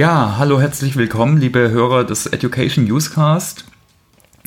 Ja, 0.00 0.36
hallo, 0.38 0.58
herzlich 0.58 0.96
willkommen, 0.96 1.36
liebe 1.36 1.70
Hörer 1.70 2.04
des 2.04 2.24
Education 2.24 2.86
Newscast. 2.86 3.66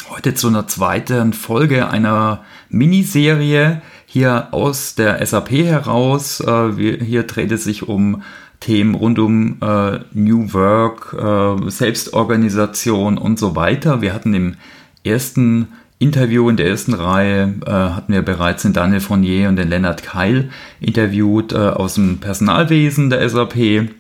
Heute 0.10 0.34
zu 0.34 0.48
einer 0.48 0.68
zweiten 0.68 1.32
Folge 1.32 1.90
einer 1.90 2.44
Miniserie 2.70 3.84
hier 4.08 4.48
aus 4.50 4.96
der 4.96 5.24
SAP 5.24 5.52
heraus. 5.52 6.40
Äh, 6.40 6.98
hier 7.06 7.22
dreht 7.28 7.52
es 7.52 7.66
sich 7.66 7.88
um 7.88 8.24
Themen 8.62 8.96
rund 8.96 9.20
um 9.20 9.58
äh, 9.62 10.00
New 10.14 10.54
Work, 10.54 11.14
äh, 11.14 11.70
Selbstorganisation 11.70 13.20
und 13.20 13.38
so 13.38 13.56
weiter. 13.56 14.02
Wir 14.02 14.16
hatten 14.16 14.34
im 14.34 14.56
ersten 15.04 15.68
Interview 16.00 16.50
in 16.50 16.58
der 16.58 16.66
ersten 16.66 16.96
Reihe 16.96 17.54
äh, 17.64 17.70
hatten 17.70 18.12
wir 18.12 18.24
bereits 18.24 18.64
den 18.64 18.74
Daniel 18.74 19.02
Fournier 19.02 19.50
und 19.50 19.58
den 19.58 19.70
Lennart 19.70 20.02
Keil 20.02 20.50
interviewt 20.80 21.54
äh, 21.54 21.58
aus 21.58 21.94
dem 21.94 22.18
Personalwesen 22.18 23.12
der 23.12 23.30
SAP 23.30 23.92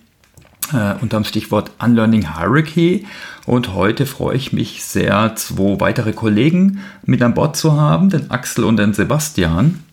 äh, 0.72 0.95
unter 1.02 1.17
dem 1.17 1.26
Stichwort 1.26 1.72
Unlearning 1.84 2.35
Hierarchy. 2.35 3.05
Und 3.45 3.73
heute 3.73 4.05
freue 4.05 4.38
ich 4.38 4.53
mich 4.53 4.84
sehr, 4.84 5.36
zwei 5.36 5.80
weitere 5.80 6.13
Kollegen 6.13 6.80
mit 7.05 7.22
an 7.22 7.34
Bord 7.34 7.58
zu 7.58 7.73
haben, 7.73 8.09
den 8.09 8.31
Axel 8.31 8.63
und 8.63 8.77
den 8.77 8.94
Sebastian. 8.94 9.84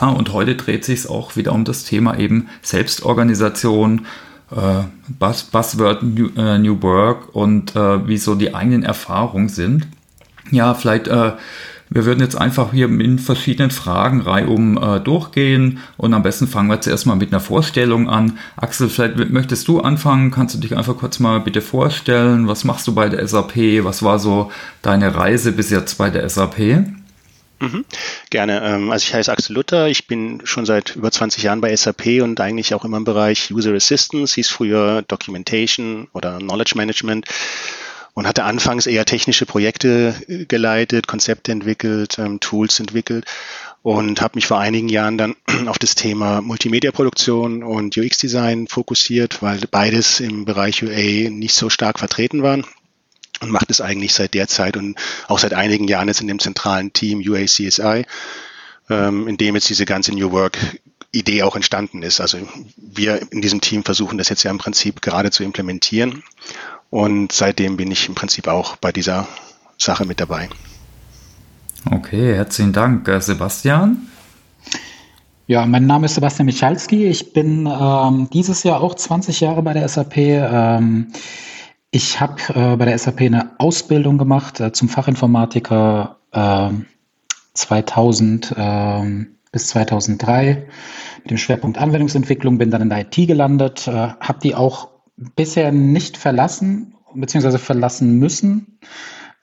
Ja, 0.00 0.08
und 0.08 0.32
heute 0.32 0.56
dreht 0.56 0.84
sich 0.84 1.00
es 1.00 1.06
auch 1.06 1.36
wieder 1.36 1.52
um 1.52 1.64
das 1.64 1.84
Thema 1.84 2.18
eben 2.18 2.48
Selbstorganisation, 2.62 4.06
äh, 4.50 4.82
Buzz, 5.08 5.44
Buzzword 5.44 6.02
New, 6.02 6.28
äh, 6.36 6.58
New 6.58 6.82
Work 6.82 7.34
und 7.34 7.76
äh, 7.76 8.06
wie 8.08 8.18
so 8.18 8.34
die 8.34 8.54
eigenen 8.54 8.82
Erfahrungen 8.82 9.48
sind. 9.48 9.86
Ja, 10.50 10.74
vielleicht, 10.74 11.08
äh, 11.08 11.32
wir 11.88 12.04
würden 12.04 12.20
jetzt 12.20 12.36
einfach 12.36 12.72
hier 12.72 12.86
in 12.86 13.18
verschiedenen 13.18 13.70
Fragen 13.70 14.20
reihum 14.20 14.76
äh, 14.76 15.00
durchgehen 15.00 15.78
und 15.96 16.14
am 16.14 16.22
besten 16.22 16.46
fangen 16.46 16.68
wir 16.68 16.80
zuerst 16.80 17.06
mal 17.06 17.14
mit 17.14 17.32
einer 17.32 17.40
Vorstellung 17.40 18.08
an. 18.08 18.38
Axel, 18.56 18.88
vielleicht 18.88 19.30
möchtest 19.30 19.68
du 19.68 19.80
anfangen, 19.80 20.30
kannst 20.30 20.54
du 20.54 20.58
dich 20.58 20.76
einfach 20.76 20.96
kurz 20.96 21.18
mal 21.18 21.40
bitte 21.40 21.60
vorstellen, 21.60 22.48
was 22.48 22.64
machst 22.64 22.86
du 22.86 22.94
bei 22.94 23.08
der 23.08 23.26
SAP, 23.26 23.84
was 23.84 24.02
war 24.02 24.18
so 24.18 24.50
deine 24.82 25.14
Reise 25.14 25.52
bis 25.52 25.70
jetzt 25.70 25.96
bei 25.98 26.10
der 26.10 26.28
SAP? 26.28 26.58
Mhm. 27.58 27.84
Gerne. 28.30 28.62
Ähm, 28.62 28.90
also 28.90 29.04
ich 29.04 29.14
heiße 29.14 29.32
Axel 29.32 29.54
Luther. 29.54 29.88
Ich 29.88 30.06
bin 30.06 30.42
schon 30.44 30.66
seit 30.66 30.94
über 30.96 31.10
20 31.10 31.42
Jahren 31.42 31.62
bei 31.62 31.74
SAP 31.74 32.20
und 32.22 32.38
eigentlich 32.40 32.74
auch 32.74 32.84
immer 32.84 32.98
im 32.98 33.04
Bereich 33.04 33.50
User 33.50 33.72
Assistance, 33.72 34.34
hieß 34.34 34.48
früher 34.48 35.02
Documentation 35.02 36.08
oder 36.12 36.38
Knowledge 36.38 36.72
Management 36.76 37.26
und 38.16 38.26
hatte 38.26 38.44
anfangs 38.44 38.86
eher 38.86 39.04
technische 39.04 39.44
Projekte 39.44 40.14
äh, 40.26 40.46
geleitet, 40.46 41.06
Konzepte 41.06 41.52
entwickelt, 41.52 42.18
ähm, 42.18 42.40
Tools 42.40 42.80
entwickelt 42.80 43.26
und 43.82 44.22
habe 44.22 44.36
mich 44.36 44.46
vor 44.46 44.58
einigen 44.58 44.88
Jahren 44.88 45.18
dann 45.18 45.36
auf 45.66 45.78
das 45.78 45.94
Thema 45.94 46.40
Multimedia-Produktion 46.40 47.62
und 47.62 47.96
UX-Design 47.96 48.68
fokussiert, 48.68 49.42
weil 49.42 49.60
beides 49.70 50.20
im 50.20 50.46
Bereich 50.46 50.82
UA 50.82 51.28
nicht 51.28 51.54
so 51.54 51.68
stark 51.68 51.98
vertreten 51.98 52.42
waren 52.42 52.64
und 53.42 53.50
macht 53.50 53.70
es 53.70 53.82
eigentlich 53.82 54.14
seit 54.14 54.32
der 54.32 54.48
Zeit 54.48 54.78
und 54.78 54.98
auch 55.28 55.38
seit 55.38 55.52
einigen 55.52 55.86
Jahren 55.86 56.08
jetzt 56.08 56.22
in 56.22 56.28
dem 56.28 56.38
zentralen 56.38 56.94
Team 56.94 57.18
UACSI, 57.18 58.06
ähm, 58.88 59.28
in 59.28 59.36
dem 59.36 59.56
jetzt 59.56 59.68
diese 59.68 59.84
ganze 59.84 60.12
New 60.12 60.32
Work 60.32 60.56
Idee 61.12 61.42
auch 61.42 61.54
entstanden 61.54 62.02
ist. 62.02 62.20
Also 62.20 62.38
wir 62.76 63.20
in 63.30 63.42
diesem 63.42 63.60
Team 63.60 63.84
versuchen 63.84 64.16
das 64.16 64.30
jetzt 64.30 64.42
ja 64.42 64.50
im 64.50 64.58
Prinzip 64.58 65.02
gerade 65.02 65.30
zu 65.30 65.44
implementieren 65.44 66.22
und 66.96 67.30
seitdem 67.30 67.76
bin 67.76 67.90
ich 67.90 68.08
im 68.08 68.14
Prinzip 68.14 68.48
auch 68.48 68.76
bei 68.76 68.90
dieser 68.90 69.28
Sache 69.76 70.06
mit 70.06 70.18
dabei. 70.18 70.48
Okay, 71.90 72.34
herzlichen 72.34 72.72
Dank, 72.72 73.06
äh, 73.06 73.20
Sebastian. 73.20 74.08
Ja, 75.46 75.66
mein 75.66 75.84
Name 75.84 76.06
ist 76.06 76.14
Sebastian 76.14 76.46
Michalski. 76.46 77.04
Ich 77.04 77.34
bin 77.34 77.66
ähm, 77.66 78.30
dieses 78.32 78.62
Jahr 78.62 78.80
auch 78.80 78.94
20 78.94 79.40
Jahre 79.40 79.62
bei 79.62 79.74
der 79.74 79.86
SAP. 79.86 80.16
Ähm, 80.16 81.08
ich 81.90 82.18
habe 82.18 82.40
äh, 82.54 82.76
bei 82.76 82.86
der 82.86 82.98
SAP 82.98 83.20
eine 83.20 83.50
Ausbildung 83.58 84.16
gemacht 84.16 84.60
äh, 84.60 84.72
zum 84.72 84.88
Fachinformatiker 84.88 86.16
äh, 86.32 86.70
2000 87.52 88.54
ähm, 88.56 89.36
bis 89.52 89.66
2003 89.68 90.66
mit 91.24 91.30
dem 91.30 91.36
Schwerpunkt 91.36 91.76
Anwendungsentwicklung, 91.76 92.56
bin 92.56 92.70
dann 92.70 92.80
in 92.80 92.88
der 92.88 93.00
IT 93.00 93.16
gelandet, 93.16 93.86
äh, 93.86 93.92
habe 93.92 94.38
die 94.42 94.54
auch 94.54 94.95
bisher 95.16 95.72
nicht 95.72 96.16
verlassen 96.16 96.96
beziehungsweise 97.20 97.58
verlassen 97.58 98.18
müssen, 98.18 98.78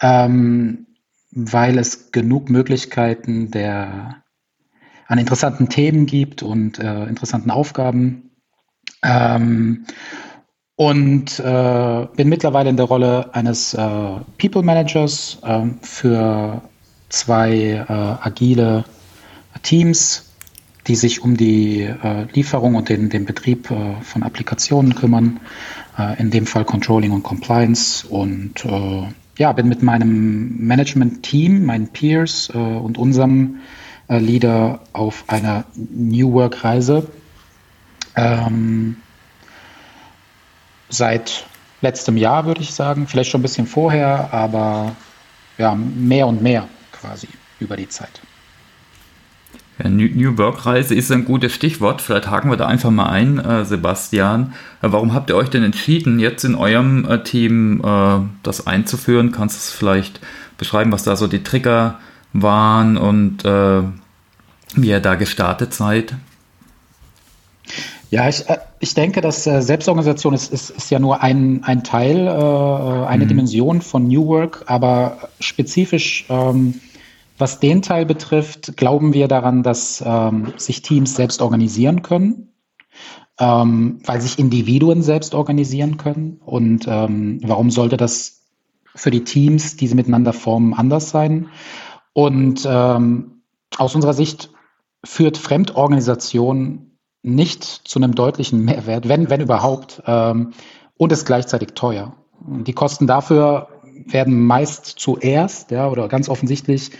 ähm, 0.01 0.87
weil 1.31 1.77
es 1.77 2.11
genug 2.11 2.49
Möglichkeiten 2.49 3.51
der 3.51 4.23
an 5.07 5.17
interessanten 5.17 5.69
Themen 5.69 6.05
gibt 6.05 6.43
und 6.43 6.79
äh, 6.79 7.03
interessanten 7.05 7.51
Aufgaben. 7.51 8.31
Ähm, 9.03 9.85
und 10.75 11.39
äh, 11.39 12.07
bin 12.15 12.29
mittlerweile 12.29 12.69
in 12.69 12.77
der 12.77 12.85
Rolle 12.85 13.33
eines 13.35 13.73
äh, 13.73 14.19
People 14.37 14.63
Managers 14.63 15.37
äh, 15.43 15.65
für 15.81 16.61
zwei 17.09 17.53
äh, 17.53 17.85
agile 17.87 18.85
Teams, 19.61 20.32
die 20.87 20.95
sich 20.95 21.21
um 21.21 21.37
die 21.37 21.81
äh, 21.81 22.25
Lieferung 22.33 22.75
und 22.75 22.89
den, 22.89 23.09
den 23.09 23.25
Betrieb 23.25 23.71
äh, 23.71 24.01
von 24.01 24.23
Applikationen 24.23 24.95
kümmern, 24.95 25.39
in 26.17 26.31
dem 26.31 26.47
Fall 26.47 26.65
Controlling 26.65 27.11
und 27.11 27.21
Compliance. 27.21 28.07
Und 28.07 28.65
ja, 29.37 29.51
bin 29.51 29.67
mit 29.67 29.83
meinem 29.83 30.57
Management-Team, 30.65 31.65
meinen 31.65 31.89
Peers 31.89 32.49
und 32.49 32.97
unserem 32.97 33.59
Leader 34.07 34.79
auf 34.91 35.25
einer 35.27 35.65
New 35.75 36.33
Work-Reise. 36.33 37.11
Ähm, 38.15 38.97
seit 40.89 41.45
letztem 41.81 42.17
Jahr, 42.17 42.45
würde 42.45 42.61
ich 42.61 42.73
sagen. 42.73 43.07
Vielleicht 43.07 43.29
schon 43.29 43.41
ein 43.41 43.43
bisschen 43.43 43.67
vorher, 43.67 44.33
aber 44.33 44.95
ja, 45.57 45.75
mehr 45.75 46.27
und 46.27 46.41
mehr 46.41 46.67
quasi 46.91 47.27
über 47.59 47.77
die 47.77 47.89
Zeit. 47.89 48.21
Ja, 49.81 49.89
New 49.89 50.37
Work-Reise 50.37 50.93
ist 50.93 51.11
ein 51.11 51.25
gutes 51.25 51.53
Stichwort. 51.53 52.01
Vielleicht 52.01 52.29
haken 52.29 52.49
wir 52.49 52.57
da 52.57 52.67
einfach 52.67 52.91
mal 52.91 53.07
ein, 53.07 53.39
äh, 53.39 53.65
Sebastian. 53.65 54.53
Äh, 54.81 54.87
warum 54.91 55.13
habt 55.13 55.31
ihr 55.31 55.35
euch 55.35 55.49
denn 55.49 55.63
entschieden, 55.63 56.19
jetzt 56.19 56.43
in 56.43 56.53
eurem 56.53 57.05
äh, 57.09 57.23
Team 57.23 57.81
äh, 57.83 58.19
das 58.43 58.67
einzuführen? 58.67 59.31
Kannst 59.31 59.55
du 59.55 59.59
es 59.59 59.71
vielleicht 59.71 60.19
beschreiben, 60.57 60.91
was 60.91 61.03
da 61.03 61.15
so 61.15 61.25
die 61.25 61.41
Trigger 61.41 61.99
waren 62.33 62.97
und 62.97 63.45
äh, 63.45 63.81
wie 64.75 64.89
ihr 64.89 64.99
da 64.99 65.15
gestartet 65.15 65.73
seid? 65.73 66.13
Ja, 68.11 68.29
ich, 68.29 68.47
äh, 68.47 68.59
ich 68.79 68.93
denke, 68.93 69.21
dass 69.21 69.43
Selbstorganisation 69.43 70.35
ist, 70.35 70.53
ist, 70.53 70.69
ist 70.69 70.91
ja 70.91 70.99
nur 70.99 71.23
ein, 71.23 71.63
ein 71.63 71.83
Teil, 71.83 72.27
eine 72.27 73.23
mhm. 73.23 73.29
Dimension 73.29 73.81
von 73.81 74.07
New 74.07 74.27
Work, 74.27 74.65
aber 74.67 75.17
spezifisch, 75.39 76.25
ähm, 76.29 76.75
was 77.37 77.59
den 77.59 77.81
Teil 77.81 78.05
betrifft, 78.05 78.77
glauben 78.77 79.13
wir 79.13 79.27
daran, 79.27 79.63
dass 79.63 80.03
ähm, 80.05 80.53
sich 80.57 80.81
Teams 80.81 81.15
selbst 81.15 81.41
organisieren 81.41 82.01
können, 82.01 82.53
ähm, 83.39 83.99
weil 84.05 84.21
sich 84.21 84.39
Individuen 84.39 85.01
selbst 85.01 85.33
organisieren 85.33 85.97
können. 85.97 86.39
Und 86.45 86.85
ähm, 86.87 87.39
warum 87.43 87.71
sollte 87.71 87.97
das 87.97 88.41
für 88.95 89.11
die 89.11 89.23
Teams, 89.23 89.75
die 89.77 89.87
sie 89.87 89.95
miteinander 89.95 90.33
formen, 90.33 90.73
anders 90.73 91.09
sein? 91.09 91.49
Und 92.13 92.67
ähm, 92.69 93.41
aus 93.77 93.95
unserer 93.95 94.13
Sicht 94.13 94.51
führt 95.03 95.37
Fremdorganisation 95.37 96.91
nicht 97.23 97.63
zu 97.63 97.99
einem 97.99 98.13
deutlichen 98.13 98.63
Mehrwert, 98.63 99.09
wenn, 99.09 99.29
wenn 99.29 99.41
überhaupt, 99.41 100.03
ähm, 100.05 100.51
und 100.97 101.11
ist 101.11 101.25
gleichzeitig 101.25 101.69
teuer. 101.73 102.13
Die 102.45 102.73
Kosten 102.73 103.07
dafür 103.07 103.72
werden 104.07 104.45
meist 104.45 104.85
zuerst, 104.85 105.71
ja, 105.71 105.89
oder 105.89 106.07
ganz 106.07 106.29
offensichtlich 106.29 106.91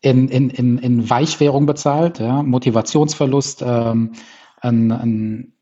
in, 0.00 0.28
in, 0.28 0.50
in, 0.50 0.78
in 0.78 1.10
Weichwährung 1.10 1.66
bezahlt, 1.66 2.18
ja, 2.18 2.42
Motivationsverlust, 2.42 3.62
ähm, 3.66 4.12
ein, 4.60 4.92
ein 4.92 5.52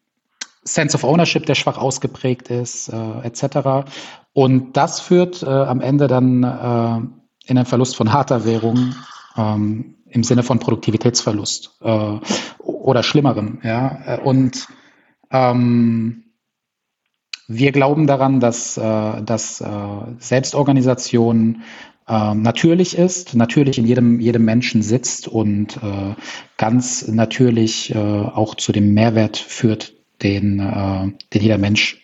Sense 0.62 0.96
of 0.96 1.04
Ownership, 1.04 1.46
der 1.46 1.54
schwach 1.54 1.78
ausgeprägt 1.78 2.50
ist, 2.50 2.88
äh, 2.88 3.20
etc. 3.22 3.88
Und 4.32 4.76
das 4.76 5.00
führt 5.00 5.42
äh, 5.42 5.46
am 5.46 5.80
Ende 5.80 6.08
dann 6.08 6.42
äh, 6.42 7.48
in 7.48 7.56
einen 7.56 7.66
Verlust 7.66 7.96
von 7.96 8.12
harter 8.12 8.44
Währung, 8.44 8.94
ähm, 9.36 9.94
im 10.08 10.24
Sinne 10.24 10.42
von 10.42 10.58
Produktivitätsverlust 10.58 11.78
äh, 11.82 12.18
oder 12.58 13.02
Schlimmerem. 13.02 13.60
Ja? 13.62 14.20
Und 14.24 14.66
ähm, 15.30 16.25
wir 17.48 17.72
glauben 17.72 18.06
daran, 18.06 18.40
dass, 18.40 18.76
äh, 18.76 19.22
dass 19.22 19.60
äh, 19.60 19.66
Selbstorganisation 20.18 21.62
äh, 22.08 22.34
natürlich 22.34 22.98
ist, 22.98 23.34
natürlich 23.34 23.78
in 23.78 23.86
jedem, 23.86 24.20
jedem 24.20 24.44
Menschen 24.44 24.82
sitzt 24.82 25.28
und 25.28 25.76
äh, 25.76 26.14
ganz 26.56 27.06
natürlich 27.08 27.94
äh, 27.94 27.98
auch 27.98 28.54
zu 28.54 28.72
dem 28.72 28.94
Mehrwert 28.94 29.36
führt, 29.36 29.92
den, 30.22 30.60
äh, 30.60 31.12
den 31.32 31.42
jeder 31.42 31.58
Mensch 31.58 32.02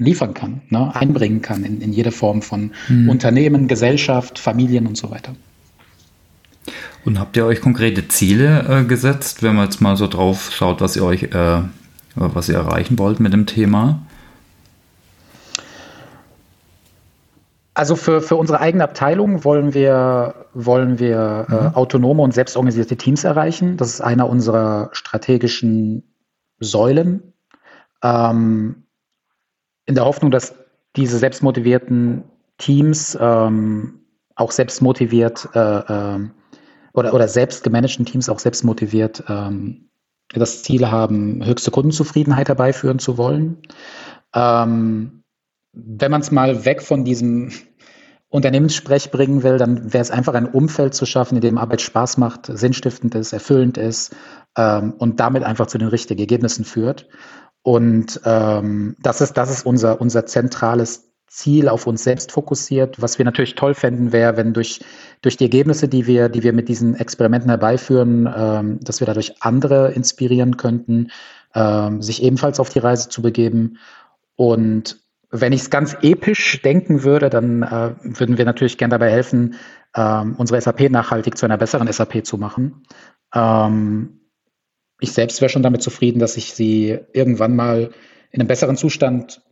liefern 0.00 0.34
kann, 0.34 0.62
ne? 0.70 0.94
einbringen 0.96 1.42
kann 1.42 1.62
in, 1.62 1.80
in 1.80 1.92
jede 1.92 2.10
Form 2.10 2.42
von 2.42 2.72
mhm. 2.88 3.10
Unternehmen, 3.10 3.68
Gesellschaft, 3.68 4.38
Familien 4.38 4.86
und 4.86 4.96
so 4.96 5.10
weiter. 5.10 5.36
Und 7.04 7.18
habt 7.18 7.36
ihr 7.36 7.46
euch 7.46 7.60
konkrete 7.60 8.08
Ziele 8.08 8.80
äh, 8.80 8.84
gesetzt, 8.84 9.42
wenn 9.42 9.54
man 9.54 9.66
jetzt 9.66 9.80
mal 9.80 9.96
so 9.96 10.06
drauf 10.06 10.50
schaut, 10.52 10.80
was 10.80 10.96
ihr 10.96 11.04
euch, 11.04 11.24
äh, 11.24 11.62
was 12.14 12.48
ihr 12.48 12.56
erreichen 12.56 12.98
wollt 12.98 13.20
mit 13.20 13.32
dem 13.32 13.46
Thema? 13.46 14.02
Also 17.74 17.94
für, 17.94 18.20
für 18.20 18.36
unsere 18.36 18.60
eigene 18.60 18.82
Abteilung 18.82 19.44
wollen 19.44 19.74
wir, 19.74 20.46
wollen 20.54 20.98
wir 20.98 21.46
äh, 21.48 21.52
mhm. 21.52 21.58
äh, 21.58 21.70
autonome 21.74 22.22
und 22.22 22.34
selbstorganisierte 22.34 22.96
Teams 22.96 23.24
erreichen. 23.24 23.76
Das 23.76 23.88
ist 23.88 24.00
einer 24.00 24.28
unserer 24.28 24.90
strategischen 24.92 26.14
Säulen. 26.58 27.32
Ähm, 28.02 28.86
in 29.86 29.94
der 29.94 30.04
Hoffnung, 30.04 30.30
dass 30.30 30.54
diese 30.96 31.18
selbstmotivierten 31.18 32.24
Teams 32.58 33.16
ähm, 33.20 34.00
auch 34.34 34.50
selbstmotiviert 34.50 35.48
äh, 35.54 35.58
äh, 35.58 36.28
oder, 36.92 37.14
oder 37.14 37.28
selbst 37.28 37.62
gemanagten 37.62 38.04
Teams 38.04 38.28
auch 38.28 38.38
selbstmotiviert 38.38 39.24
ähm, 39.28 39.90
das 40.32 40.62
Ziel 40.62 40.90
haben, 40.90 41.44
höchste 41.44 41.70
Kundenzufriedenheit 41.70 42.48
herbeiführen 42.48 42.98
zu 42.98 43.18
wollen. 43.18 43.58
Ähm, 44.34 45.19
wenn 45.72 46.10
man 46.10 46.20
es 46.20 46.30
mal 46.30 46.64
weg 46.64 46.82
von 46.82 47.04
diesem 47.04 47.52
Unternehmenssprech 48.28 49.10
bringen 49.10 49.42
will, 49.42 49.58
dann 49.58 49.92
wäre 49.92 50.02
es 50.02 50.10
einfach 50.10 50.34
ein 50.34 50.46
Umfeld 50.46 50.94
zu 50.94 51.04
schaffen, 51.04 51.36
in 51.36 51.40
dem 51.40 51.58
Arbeit 51.58 51.80
Spaß 51.80 52.16
macht, 52.16 52.46
sinnstiftend 52.46 53.14
ist, 53.14 53.32
erfüllend 53.32 53.76
ist 53.76 54.14
ähm, 54.56 54.94
und 54.98 55.18
damit 55.18 55.42
einfach 55.42 55.66
zu 55.66 55.78
den 55.78 55.88
richtigen 55.88 56.20
Ergebnissen 56.20 56.64
führt. 56.64 57.08
Und 57.62 58.20
ähm, 58.24 58.96
das 59.02 59.20
ist, 59.20 59.34
das 59.34 59.50
ist 59.50 59.66
unser, 59.66 60.00
unser 60.00 60.26
zentrales 60.26 61.10
Ziel 61.26 61.68
auf 61.68 61.86
uns 61.86 62.04
selbst 62.04 62.32
fokussiert. 62.32 63.02
Was 63.02 63.18
wir 63.18 63.24
natürlich 63.24 63.54
toll 63.54 63.74
fänden, 63.74 64.12
wäre, 64.12 64.36
wenn 64.36 64.52
durch, 64.52 64.80
durch 65.22 65.36
die 65.36 65.44
Ergebnisse, 65.44 65.88
die 65.88 66.06
wir, 66.06 66.28
die 66.28 66.42
wir 66.42 66.52
mit 66.52 66.68
diesen 66.68 66.94
Experimenten 66.94 67.50
herbeiführen, 67.50 68.32
ähm, 68.34 68.80
dass 68.80 69.00
wir 69.00 69.06
dadurch 69.06 69.42
andere 69.42 69.92
inspirieren 69.92 70.56
könnten, 70.56 71.10
ähm, 71.54 72.00
sich 72.00 72.22
ebenfalls 72.22 72.60
auf 72.60 72.68
die 72.70 72.78
Reise 72.78 73.08
zu 73.08 73.22
begeben. 73.22 73.78
Und 74.36 75.00
wenn 75.30 75.52
ich 75.52 75.62
es 75.62 75.70
ganz 75.70 75.96
episch 76.02 76.60
denken 76.62 77.04
würde, 77.04 77.30
dann 77.30 77.62
äh, 77.62 77.94
würden 78.02 78.36
wir 78.36 78.44
natürlich 78.44 78.78
gern 78.78 78.90
dabei 78.90 79.10
helfen, 79.10 79.54
ähm, 79.94 80.34
unsere 80.36 80.60
SAP 80.60 80.90
nachhaltig 80.90 81.38
zu 81.38 81.46
einer 81.46 81.58
besseren 81.58 81.90
SAP 81.90 82.26
zu 82.26 82.36
machen. 82.36 82.82
Ähm, 83.34 84.20
ich 85.00 85.12
selbst 85.12 85.40
wäre 85.40 85.48
schon 85.48 85.62
damit 85.62 85.82
zufrieden, 85.82 86.18
dass 86.18 86.36
ich 86.36 86.52
sie 86.52 86.98
irgendwann 87.12 87.56
mal 87.56 87.90
in 88.32 88.40
einem 88.40 88.48
besseren 88.48 88.76
Zustand 88.76 89.42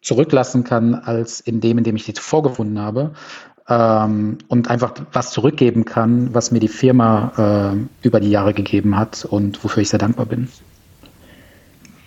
zurücklassen 0.00 0.64
kann, 0.64 0.94
als 0.94 1.40
in 1.40 1.60
dem, 1.60 1.78
in 1.78 1.84
dem 1.84 1.96
ich 1.96 2.04
sie 2.04 2.14
zuvor 2.14 2.42
gefunden 2.42 2.78
habe. 2.78 3.12
Ähm, 3.68 4.38
und 4.46 4.70
einfach 4.70 4.94
was 5.12 5.32
zurückgeben 5.32 5.84
kann, 5.84 6.32
was 6.32 6.52
mir 6.52 6.60
die 6.60 6.68
Firma 6.68 7.74
äh, 7.74 8.06
über 8.06 8.20
die 8.20 8.30
Jahre 8.30 8.54
gegeben 8.54 8.96
hat 8.96 9.24
und 9.24 9.62
wofür 9.64 9.82
ich 9.82 9.88
sehr 9.88 9.98
dankbar 9.98 10.26
bin. 10.26 10.48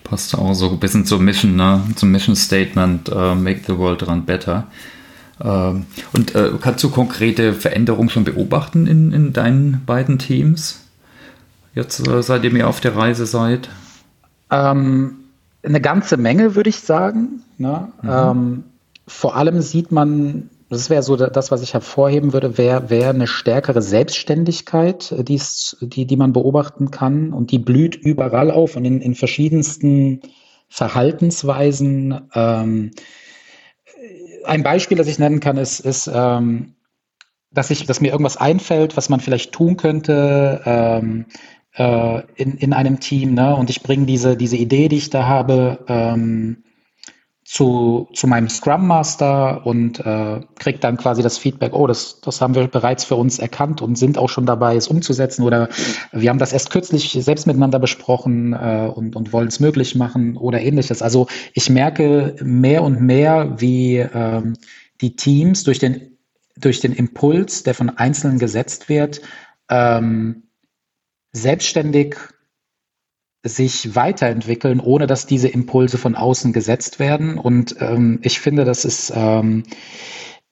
Passt 0.09 0.35
auch 0.35 0.53
so 0.53 0.69
ein 0.69 0.79
bisschen 0.79 1.05
zur 1.05 1.19
Mission, 1.19 1.55
ne? 1.55 1.83
zum 1.95 2.11
Mission 2.11 2.35
Statement, 2.35 3.09
uh, 3.09 3.35
Make 3.35 3.61
the 3.67 3.77
World 3.77 4.07
Run 4.07 4.25
Better. 4.25 4.67
Uh, 5.39 5.81
und 6.13 6.35
uh, 6.35 6.57
kannst 6.59 6.83
du 6.83 6.89
konkrete 6.89 7.53
Veränderungen 7.53 8.09
schon 8.09 8.25
beobachten 8.25 8.87
in, 8.87 9.13
in 9.13 9.33
deinen 9.33 9.83
beiden 9.85 10.19
Teams? 10.19 10.81
Jetzt 11.75 12.03
seitdem 12.21 12.55
ihr 12.55 12.67
auf 12.67 12.81
der 12.81 12.95
Reise 12.95 13.25
seid? 13.25 13.69
Ähm, 14.49 15.15
eine 15.63 15.81
ganze 15.81 16.17
Menge, 16.17 16.55
würde 16.55 16.69
ich 16.69 16.79
sagen. 16.79 17.43
Ne? 17.57 17.87
Mhm. 18.01 18.09
Ähm, 18.09 18.63
vor 19.07 19.35
allem 19.35 19.61
sieht 19.61 19.91
man, 19.91 20.49
das 20.69 20.89
wäre 20.89 21.01
so 21.01 21.15
das, 21.15 21.51
was 21.51 21.63
ich 21.63 21.73
hervorheben 21.73 22.31
würde, 22.31 22.57
wäre 22.57 22.89
wär 22.89 23.09
eine 23.09 23.27
stärkere 23.27 23.81
Selbstständigkeit, 23.81 25.11
äh, 25.11 25.23
die's, 25.23 25.77
die, 25.81 26.05
die 26.05 26.17
man 26.17 26.33
beobachten 26.33 26.91
kann. 26.91 27.33
Und 27.33 27.51
die 27.51 27.59
blüht 27.59 27.95
überall 27.95 28.51
auf 28.51 28.75
und 28.75 28.85
in, 28.85 29.01
in 29.01 29.15
verschiedensten 29.15 30.21
Verhaltensweisen. 30.67 32.29
Ähm, 32.35 32.91
ein 34.45 34.63
Beispiel, 34.63 34.97
das 34.97 35.07
ich 35.07 35.19
nennen 35.19 35.39
kann, 35.39 35.57
ist, 35.57 35.79
ist 35.79 36.09
ähm, 36.13 36.75
dass, 37.51 37.71
ich, 37.71 37.85
dass 37.85 38.01
mir 38.01 38.11
irgendwas 38.11 38.37
einfällt, 38.37 38.95
was 38.95 39.09
man 39.09 39.19
vielleicht 39.19 39.51
tun 39.51 39.75
könnte. 39.75 40.61
Ähm, 40.65 41.25
äh, 41.73 42.21
in, 42.35 42.57
in 42.57 42.73
einem 42.73 42.99
Team, 42.99 43.33
ne? 43.33 43.55
Und 43.55 43.69
ich 43.69 43.81
bringe 43.81 44.05
diese, 44.05 44.37
diese 44.37 44.57
Idee, 44.57 44.87
die 44.87 44.97
ich 44.97 45.09
da 45.09 45.25
habe, 45.25 45.79
ähm, 45.87 46.63
zu, 47.49 48.07
zu 48.13 48.27
meinem 48.27 48.47
Scrum 48.47 48.85
Master 48.85 49.65
und 49.65 49.99
äh, 50.01 50.39
kriege 50.59 50.77
dann 50.77 50.97
quasi 50.97 51.23
das 51.23 51.39
Feedback, 51.39 51.73
oh, 51.73 51.87
das, 51.87 52.21
das 52.21 52.41
haben 52.41 52.53
wir 52.53 52.67
bereits 52.67 53.05
für 53.05 53.15
uns 53.15 53.39
erkannt 53.39 53.81
und 53.81 53.97
sind 53.97 54.19
auch 54.19 54.29
schon 54.29 54.45
dabei, 54.45 54.75
es 54.75 54.87
umzusetzen. 54.87 55.41
Oder 55.41 55.67
wir 56.11 56.29
haben 56.29 56.37
das 56.37 56.53
erst 56.53 56.69
kürzlich 56.69 57.09
selbst 57.11 57.47
miteinander 57.47 57.79
besprochen 57.79 58.53
äh, 58.53 58.91
und, 58.93 59.15
und 59.15 59.33
wollen 59.33 59.47
es 59.47 59.59
möglich 59.59 59.95
machen 59.95 60.37
oder 60.37 60.61
ähnliches. 60.61 61.01
Also 61.01 61.25
ich 61.55 61.71
merke 61.71 62.35
mehr 62.43 62.83
und 62.83 63.01
mehr, 63.01 63.55
wie 63.57 63.97
ähm, 63.97 64.53
die 65.01 65.15
Teams 65.15 65.63
durch 65.63 65.79
den, 65.79 66.19
durch 66.55 66.81
den 66.81 66.93
Impuls, 66.93 67.63
der 67.63 67.73
von 67.73 67.89
Einzelnen 67.89 68.37
gesetzt 68.37 68.89
wird, 68.89 69.21
ähm, 69.71 70.43
selbstständig 71.31 72.15
sich 73.43 73.95
weiterentwickeln, 73.95 74.79
ohne 74.79 75.07
dass 75.07 75.25
diese 75.25 75.47
Impulse 75.47 75.97
von 75.97 76.15
außen 76.15 76.51
gesetzt 76.53 76.99
werden. 76.99 77.37
Und 77.37 77.75
ähm, 77.79 78.19
ich 78.21 78.39
finde, 78.39 78.65
das 78.65 78.85
ist, 78.85 79.13
ähm, 79.15 79.63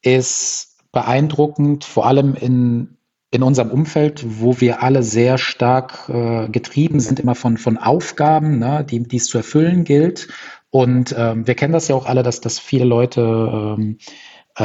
ist 0.01 0.77
beeindruckend, 0.91 1.83
vor 1.83 2.05
allem 2.05 2.33
in, 2.35 2.97
in 3.29 3.43
unserem 3.43 3.71
Umfeld, 3.71 4.25
wo 4.25 4.61
wir 4.61 4.81
alle 4.81 5.03
sehr 5.03 5.37
stark 5.37 6.09
äh, 6.09 6.47
getrieben 6.49 6.99
sind, 6.99 7.19
immer 7.19 7.35
von, 7.35 7.57
von 7.57 7.77
Aufgaben, 7.77 8.59
ne, 8.59 8.85
die, 8.89 9.05
es 9.17 9.25
zu 9.25 9.37
erfüllen 9.37 9.83
gilt. 9.83 10.29
Und 10.69 11.13
ähm, 11.17 11.45
wir 11.45 11.55
kennen 11.55 11.73
das 11.73 11.89
ja 11.89 11.95
auch 11.95 12.05
alle, 12.05 12.23
dass, 12.23 12.39
dass 12.39 12.59
viele 12.59 12.85
Leute 12.85 13.21
ähm, 13.21 13.97
äh, 13.99 14.07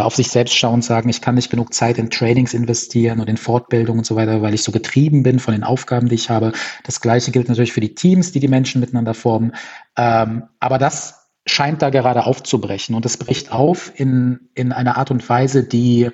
auf 0.00 0.14
sich 0.14 0.28
selbst 0.28 0.56
schauen 0.56 0.74
und 0.74 0.84
sagen, 0.84 1.08
ich 1.08 1.20
kann 1.20 1.34
nicht 1.34 1.50
genug 1.50 1.74
Zeit 1.74 1.98
in 1.98 2.08
Trainings 2.08 2.54
investieren 2.54 3.20
und 3.20 3.28
in 3.28 3.36
Fortbildung 3.36 3.98
und 3.98 4.06
so 4.06 4.16
weiter, 4.16 4.40
weil 4.40 4.54
ich 4.54 4.62
so 4.62 4.72
getrieben 4.72 5.22
bin 5.22 5.38
von 5.38 5.52
den 5.52 5.64
Aufgaben, 5.64 6.08
die 6.08 6.14
ich 6.14 6.30
habe. 6.30 6.52
Das 6.84 7.00
Gleiche 7.00 7.30
gilt 7.30 7.48
natürlich 7.48 7.72
für 7.72 7.80
die 7.80 7.94
Teams, 7.94 8.32
die 8.32 8.40
die 8.40 8.48
Menschen 8.48 8.80
miteinander 8.80 9.12
formen. 9.12 9.52
Ähm, 9.96 10.44
aber 10.60 10.78
das 10.78 11.28
scheint 11.46 11.82
da 11.82 11.90
gerade 11.90 12.24
aufzubrechen 12.24 12.94
und 12.94 13.04
es 13.04 13.16
bricht 13.18 13.52
auf 13.52 13.92
in, 13.94 14.48
in 14.54 14.72
einer 14.72 14.96
Art 14.96 15.10
und 15.10 15.28
Weise, 15.28 15.64
die 15.64 16.08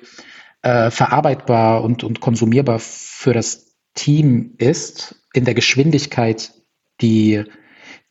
äh, 0.61 0.91
verarbeitbar 0.91 1.83
und, 1.83 2.03
und 2.03 2.19
konsumierbar 2.19 2.79
für 2.79 3.33
das 3.33 3.77
Team 3.93 4.55
ist, 4.57 5.23
in 5.33 5.45
der 5.45 5.53
Geschwindigkeit, 5.53 6.51
die, 6.99 7.45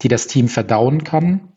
die 0.00 0.08
das 0.08 0.28
Team 0.28 0.48
verdauen 0.48 1.04
kann 1.04 1.52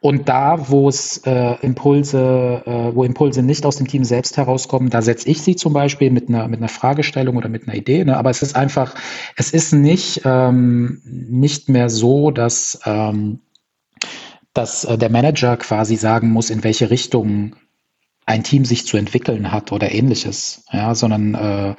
und 0.00 0.28
da, 0.28 0.68
wo 0.68 0.88
es 0.88 1.18
äh, 1.26 1.54
Impulse, 1.62 2.62
äh, 2.64 2.94
wo 2.94 3.04
Impulse 3.04 3.42
nicht 3.42 3.66
aus 3.66 3.76
dem 3.76 3.88
Team 3.88 4.04
selbst 4.04 4.36
herauskommen, 4.36 4.90
da 4.90 5.02
setze 5.02 5.28
ich 5.28 5.42
sie 5.42 5.56
zum 5.56 5.72
Beispiel 5.72 6.10
mit 6.10 6.28
einer 6.28 6.48
mit 6.48 6.60
einer 6.60 6.68
Fragestellung 6.68 7.36
oder 7.36 7.48
mit 7.48 7.66
einer 7.66 7.76
Idee. 7.76 8.04
Ne? 8.04 8.16
Aber 8.16 8.30
es 8.30 8.42
ist 8.42 8.54
einfach, 8.56 8.94
es 9.36 9.50
ist 9.52 9.72
nicht 9.72 10.22
ähm, 10.24 11.02
nicht 11.04 11.68
mehr 11.68 11.90
so, 11.90 12.30
dass 12.30 12.80
ähm, 12.84 13.40
dass 14.52 14.84
äh, 14.84 14.96
der 14.96 15.10
Manager 15.10 15.56
quasi 15.56 15.96
sagen 15.96 16.30
muss, 16.30 16.50
in 16.50 16.64
welche 16.64 16.90
Richtung 16.90 17.56
ein 18.24 18.42
Team 18.42 18.64
sich 18.64 18.86
zu 18.86 18.96
entwickeln 18.96 19.52
hat 19.52 19.70
oder 19.72 19.92
ähnliches, 19.92 20.64
ja, 20.72 20.94
sondern 20.94 21.34
äh, 21.34 21.74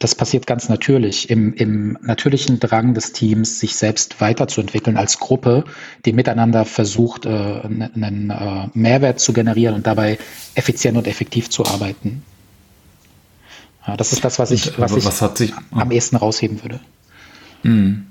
das 0.00 0.14
passiert 0.14 0.46
ganz 0.46 0.70
natürlich 0.70 1.28
im, 1.28 1.52
im 1.52 1.98
natürlichen 2.00 2.58
Drang 2.58 2.94
des 2.94 3.12
Teams, 3.12 3.60
sich 3.60 3.76
selbst 3.76 4.18
weiterzuentwickeln 4.20 4.96
als 4.96 5.18
Gruppe, 5.18 5.64
die 6.06 6.14
miteinander 6.14 6.64
versucht, 6.64 7.26
äh, 7.26 7.28
einen 7.28 8.30
äh, 8.30 8.68
Mehrwert 8.72 9.20
zu 9.20 9.34
generieren 9.34 9.74
und 9.74 9.86
dabei 9.86 10.18
effizient 10.54 10.96
und 10.96 11.06
effektiv 11.06 11.50
zu 11.50 11.66
arbeiten. 11.66 12.22
Ja, 13.86 13.98
das 13.98 14.14
ist 14.14 14.24
das, 14.24 14.38
was 14.38 14.50
ich, 14.50 14.78
was 14.78 14.96
ich 14.96 15.04
was 15.04 15.18
sich, 15.36 15.52
am 15.70 15.90
ehesten 15.90 16.16
rausheben 16.16 16.62
würde. 16.62 16.80
Mhm. 17.62 18.06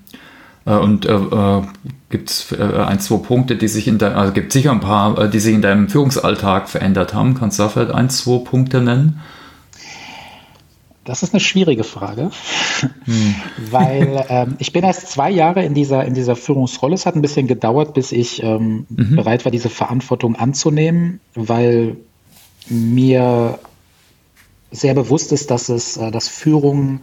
Und 0.65 1.07
äh, 1.07 1.13
äh 1.13 1.63
gibt 2.09 2.29
es 2.29 2.51
äh, 2.51 2.61
ein, 2.61 2.99
zwei 2.99 3.17
Punkte, 3.17 3.55
die 3.55 3.67
sich 3.67 3.87
in 3.87 3.97
der, 3.97 4.17
also 4.17 4.33
gibt 4.33 4.51
sicher 4.51 4.71
ein 4.71 4.79
paar, 4.79 5.17
äh, 5.17 5.29
die 5.29 5.39
sich 5.39 5.53
in 5.55 5.61
deinem 5.61 5.89
Führungsalltag 5.89 6.69
verändert 6.69 7.13
haben. 7.13 7.35
Kannst 7.35 7.57
du 7.57 7.63
da 7.63 7.69
vielleicht 7.69 7.91
ein, 7.91 8.09
zwei 8.09 8.43
Punkte 8.43 8.81
nennen? 8.81 9.21
Das 11.09 11.23
ist 11.23 11.33
eine 11.33 11.39
schwierige 11.39 11.83
Frage, 11.83 12.29
hm. 13.05 13.35
weil 13.71 14.25
ähm, 14.29 14.55
ich 14.59 14.71
bin 14.71 14.83
erst 14.83 15.07
zwei 15.07 15.31
Jahre 15.31 15.65
in 15.65 15.73
dieser, 15.73 16.05
in 16.05 16.13
dieser 16.13 16.35
Führungsrolle. 16.35 16.93
Es 16.93 17.07
hat 17.07 17.15
ein 17.15 17.23
bisschen 17.23 17.47
gedauert, 17.47 17.95
bis 17.95 18.11
ich 18.11 18.43
ähm, 18.43 18.85
mhm. 18.89 19.15
bereit 19.15 19.43
war, 19.43 19.51
diese 19.51 19.69
Verantwortung 19.69 20.35
anzunehmen, 20.35 21.19
weil 21.33 21.97
mir 22.67 23.57
sehr 24.69 24.93
bewusst 24.93 25.31
ist, 25.31 25.49
dass 25.49 25.69
es, 25.69 25.97
äh, 25.97 26.11
dass 26.11 26.27
Führung 26.27 26.99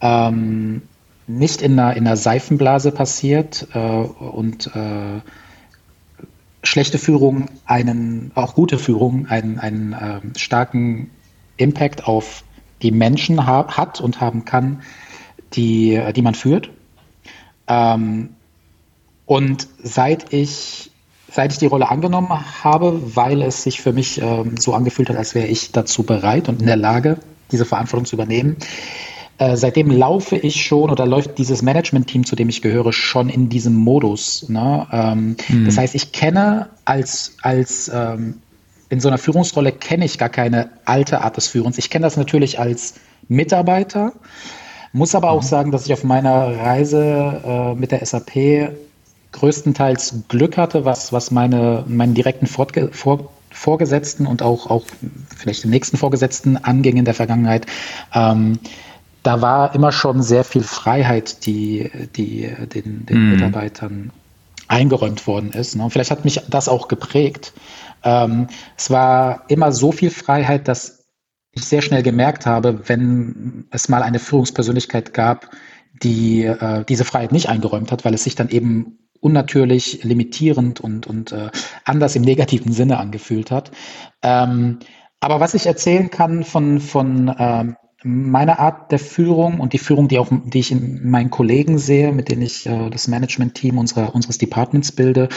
ähm, 0.00 0.82
nicht 1.26 1.62
in 1.62 1.76
einer, 1.76 1.96
in 1.96 2.06
einer 2.06 2.16
Seifenblase 2.16 2.92
passiert 2.92 3.66
äh, 3.74 3.78
und 3.78 4.68
äh, 4.68 5.20
schlechte 6.62 6.98
Führung 6.98 7.46
einen, 7.64 8.30
auch 8.36 8.54
gute 8.54 8.78
Führung 8.78 9.26
einen, 9.26 9.58
einen 9.58 9.94
äh, 9.94 10.38
starken 10.38 11.10
Impact 11.56 12.06
auf 12.06 12.44
die 12.82 12.90
Menschen 12.90 13.46
ha 13.46 13.66
hat 13.68 14.00
und 14.00 14.20
haben 14.20 14.44
kann, 14.44 14.82
die, 15.54 16.00
die 16.14 16.22
man 16.22 16.34
führt. 16.34 16.70
Ähm, 17.68 18.30
und 19.26 19.68
seit 19.82 20.32
ich 20.32 20.90
seit 21.30 21.52
ich 21.52 21.58
die 21.58 21.66
Rolle 21.66 21.90
angenommen 21.90 22.28
habe, 22.62 23.16
weil 23.16 23.40
es 23.40 23.62
sich 23.62 23.80
für 23.80 23.92
mich 23.92 24.20
ähm, 24.20 24.56
so 24.58 24.74
angefühlt 24.74 25.08
hat, 25.08 25.16
als 25.16 25.34
wäre 25.34 25.46
ich 25.46 25.72
dazu 25.72 26.02
bereit 26.02 26.48
und 26.48 26.60
in 26.60 26.66
der 26.66 26.76
Lage, 26.76 27.18
diese 27.50 27.64
Verantwortung 27.64 28.04
zu 28.04 28.16
übernehmen. 28.16 28.56
Äh, 29.38 29.56
seitdem 29.56 29.90
laufe 29.90 30.36
ich 30.36 30.62
schon 30.62 30.90
oder 30.90 31.06
läuft 31.06 31.38
dieses 31.38 31.62
Management-Team, 31.62 32.26
zu 32.26 32.36
dem 32.36 32.50
ich 32.50 32.60
gehöre, 32.60 32.92
schon 32.92 33.30
in 33.30 33.48
diesem 33.48 33.74
Modus. 33.74 34.48
Ne? 34.50 34.86
Ähm, 34.92 35.36
mhm. 35.48 35.64
Das 35.64 35.78
heißt, 35.78 35.94
ich 35.94 36.12
kenne 36.12 36.68
als, 36.84 37.36
als 37.40 37.90
ähm, 37.92 38.42
in 38.92 39.00
so 39.00 39.08
einer 39.08 39.16
Führungsrolle 39.16 39.72
kenne 39.72 40.04
ich 40.04 40.18
gar 40.18 40.28
keine 40.28 40.68
alte 40.84 41.22
Art 41.22 41.38
des 41.38 41.48
Führens. 41.48 41.78
Ich 41.78 41.88
kenne 41.88 42.04
das 42.04 42.18
natürlich 42.18 42.60
als 42.60 42.96
Mitarbeiter, 43.26 44.12
muss 44.92 45.14
aber 45.14 45.30
auch 45.30 45.40
mhm. 45.40 45.46
sagen, 45.46 45.70
dass 45.70 45.86
ich 45.86 45.94
auf 45.94 46.04
meiner 46.04 46.58
Reise 46.58 47.40
äh, 47.42 47.74
mit 47.74 47.90
der 47.90 48.04
SAP 48.04 48.74
größtenteils 49.32 50.24
Glück 50.28 50.58
hatte, 50.58 50.84
was, 50.84 51.10
was 51.10 51.30
meine, 51.30 51.84
meinen 51.88 52.12
direkten 52.12 52.46
Fortge 52.46 52.90
Vor 52.92 53.30
Vorgesetzten 53.50 54.26
und 54.26 54.42
auch, 54.42 54.68
auch 54.68 54.84
vielleicht 55.34 55.64
den 55.64 55.70
nächsten 55.70 55.96
Vorgesetzten 55.96 56.58
anging 56.58 56.98
in 56.98 57.06
der 57.06 57.14
Vergangenheit. 57.14 57.66
Ähm, 58.14 58.58
da 59.22 59.40
war 59.40 59.74
immer 59.74 59.92
schon 59.92 60.22
sehr 60.22 60.44
viel 60.44 60.62
Freiheit, 60.62 61.46
die, 61.46 61.90
die 62.16 62.50
den, 62.74 63.06
den 63.06 63.18
mm. 63.18 63.30
Mitarbeitern 63.32 64.10
eingeräumt 64.68 65.26
worden 65.26 65.52
ist. 65.52 65.76
Ne? 65.76 65.84
Und 65.84 65.90
vielleicht 65.90 66.10
hat 66.10 66.24
mich 66.24 66.40
das 66.48 66.68
auch 66.68 66.88
geprägt. 66.88 67.52
Ähm, 68.04 68.48
es 68.76 68.90
war 68.90 69.44
immer 69.48 69.72
so 69.72 69.92
viel 69.92 70.10
Freiheit, 70.10 70.68
dass 70.68 71.06
ich 71.52 71.64
sehr 71.64 71.82
schnell 71.82 72.02
gemerkt 72.02 72.46
habe, 72.46 72.88
wenn 72.88 73.66
es 73.70 73.88
mal 73.88 74.02
eine 74.02 74.18
Führungspersönlichkeit 74.18 75.12
gab, 75.12 75.50
die 76.02 76.44
äh, 76.44 76.84
diese 76.84 77.04
Freiheit 77.04 77.32
nicht 77.32 77.48
eingeräumt 77.48 77.92
hat, 77.92 78.04
weil 78.04 78.14
es 78.14 78.24
sich 78.24 78.34
dann 78.34 78.48
eben 78.48 78.98
unnatürlich, 79.20 80.02
limitierend 80.02 80.80
und, 80.80 81.06
und 81.06 81.32
äh, 81.32 81.50
anders 81.84 82.16
im 82.16 82.22
negativen 82.22 82.72
Sinne 82.72 82.98
angefühlt 82.98 83.50
hat. 83.50 83.70
Ähm, 84.22 84.80
aber 85.20 85.38
was 85.38 85.54
ich 85.54 85.66
erzählen 85.66 86.10
kann 86.10 86.42
von, 86.42 86.80
von 86.80 87.32
ähm, 87.38 87.76
meiner 88.02 88.58
Art 88.58 88.90
der 88.90 88.98
Führung 88.98 89.60
und 89.60 89.72
die 89.72 89.78
Führung, 89.78 90.08
die, 90.08 90.18
auch, 90.18 90.28
die 90.30 90.58
ich 90.58 90.72
in 90.72 91.08
meinen 91.08 91.30
Kollegen 91.30 91.78
sehe, 91.78 92.12
mit 92.12 92.28
denen 92.28 92.42
ich 92.42 92.66
äh, 92.66 92.90
das 92.90 93.06
Management-Team 93.06 93.78
unseres 93.78 94.38
Departments 94.38 94.90
bilde, 94.90 95.28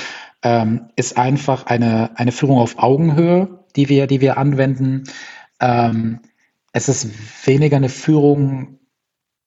ähm, 0.46 0.90
ist 0.96 1.18
einfach 1.18 1.66
eine, 1.66 2.12
eine 2.20 2.32
Führung 2.32 2.60
auf 2.60 2.78
Augenhöhe, 2.78 3.66
die 3.75 3.90
wir, 3.90 4.06
die 4.06 4.22
wir 4.22 4.38
anwenden. 4.38 5.06
Ähm, 5.60 6.20
es 6.72 6.88
ist 6.88 7.48
weniger 7.48 7.78
eine 7.78 7.90
Führung, 7.90 8.78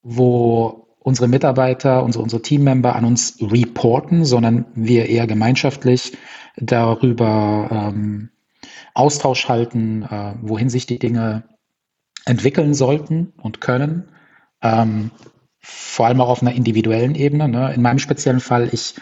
wo 0.03 0.87
unsere 0.99 1.29
Mitarbeiter, 1.29 2.03
unsere, 2.03 2.21
unsere 2.21 2.41
Teammember 2.41 2.97
an 2.97 3.05
uns 3.05 3.37
reporten, 3.41 4.25
sondern 4.25 4.65
wir 4.75 5.07
eher 5.07 5.25
gemeinschaftlich 5.25 6.17
darüber 6.57 7.69
ähm, 7.71 8.29
Austausch 8.93 9.47
halten, 9.47 10.03
äh, 10.03 10.33
wohin 10.41 10.69
sich 10.69 10.85
die 10.85 10.99
Dinge 10.99 11.45
entwickeln 12.25 12.73
sollten 12.73 13.31
und 13.37 13.61
können. 13.61 14.09
Ähm, 14.61 15.11
vor 15.61 16.07
allem 16.07 16.19
auch 16.19 16.29
auf 16.29 16.41
einer 16.41 16.53
individuellen 16.53 17.15
Ebene. 17.15 17.47
Ne? 17.47 17.73
In 17.73 17.81
meinem 17.81 17.99
speziellen 17.99 18.41
Fall, 18.41 18.67
ich, 18.73 18.95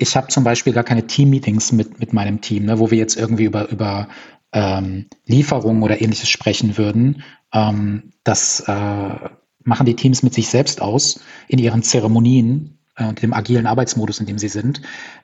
ich 0.00 0.16
habe 0.16 0.28
zum 0.28 0.44
Beispiel 0.44 0.72
gar 0.72 0.84
keine 0.84 1.06
Team-Meetings 1.06 1.72
mit, 1.72 2.00
mit 2.00 2.12
meinem 2.12 2.40
Team, 2.40 2.64
ne, 2.64 2.78
wo 2.78 2.90
wir 2.90 2.98
jetzt 2.98 3.16
irgendwie 3.16 3.44
über, 3.44 3.68
über 3.68 4.08
ähm, 4.52 5.06
Lieferungen 5.26 5.82
oder 5.82 6.00
ähnliches 6.00 6.28
sprechen 6.28 6.78
würden. 6.78 7.22
Ähm, 7.52 8.12
das 8.24 8.60
äh, 8.60 9.14
machen 9.62 9.86
die 9.86 9.96
Teams 9.96 10.22
mit 10.22 10.32
sich 10.32 10.48
selbst 10.48 10.80
aus 10.80 11.20
in 11.48 11.58
ihren 11.58 11.82
Zeremonien 11.82 12.78
äh, 12.96 13.04
und 13.04 13.20
dem 13.22 13.34
agilen 13.34 13.66
Arbeitsmodus, 13.66 14.20
in 14.20 14.26
dem 14.26 14.38
sie 14.38 14.48
sind. 14.48 14.80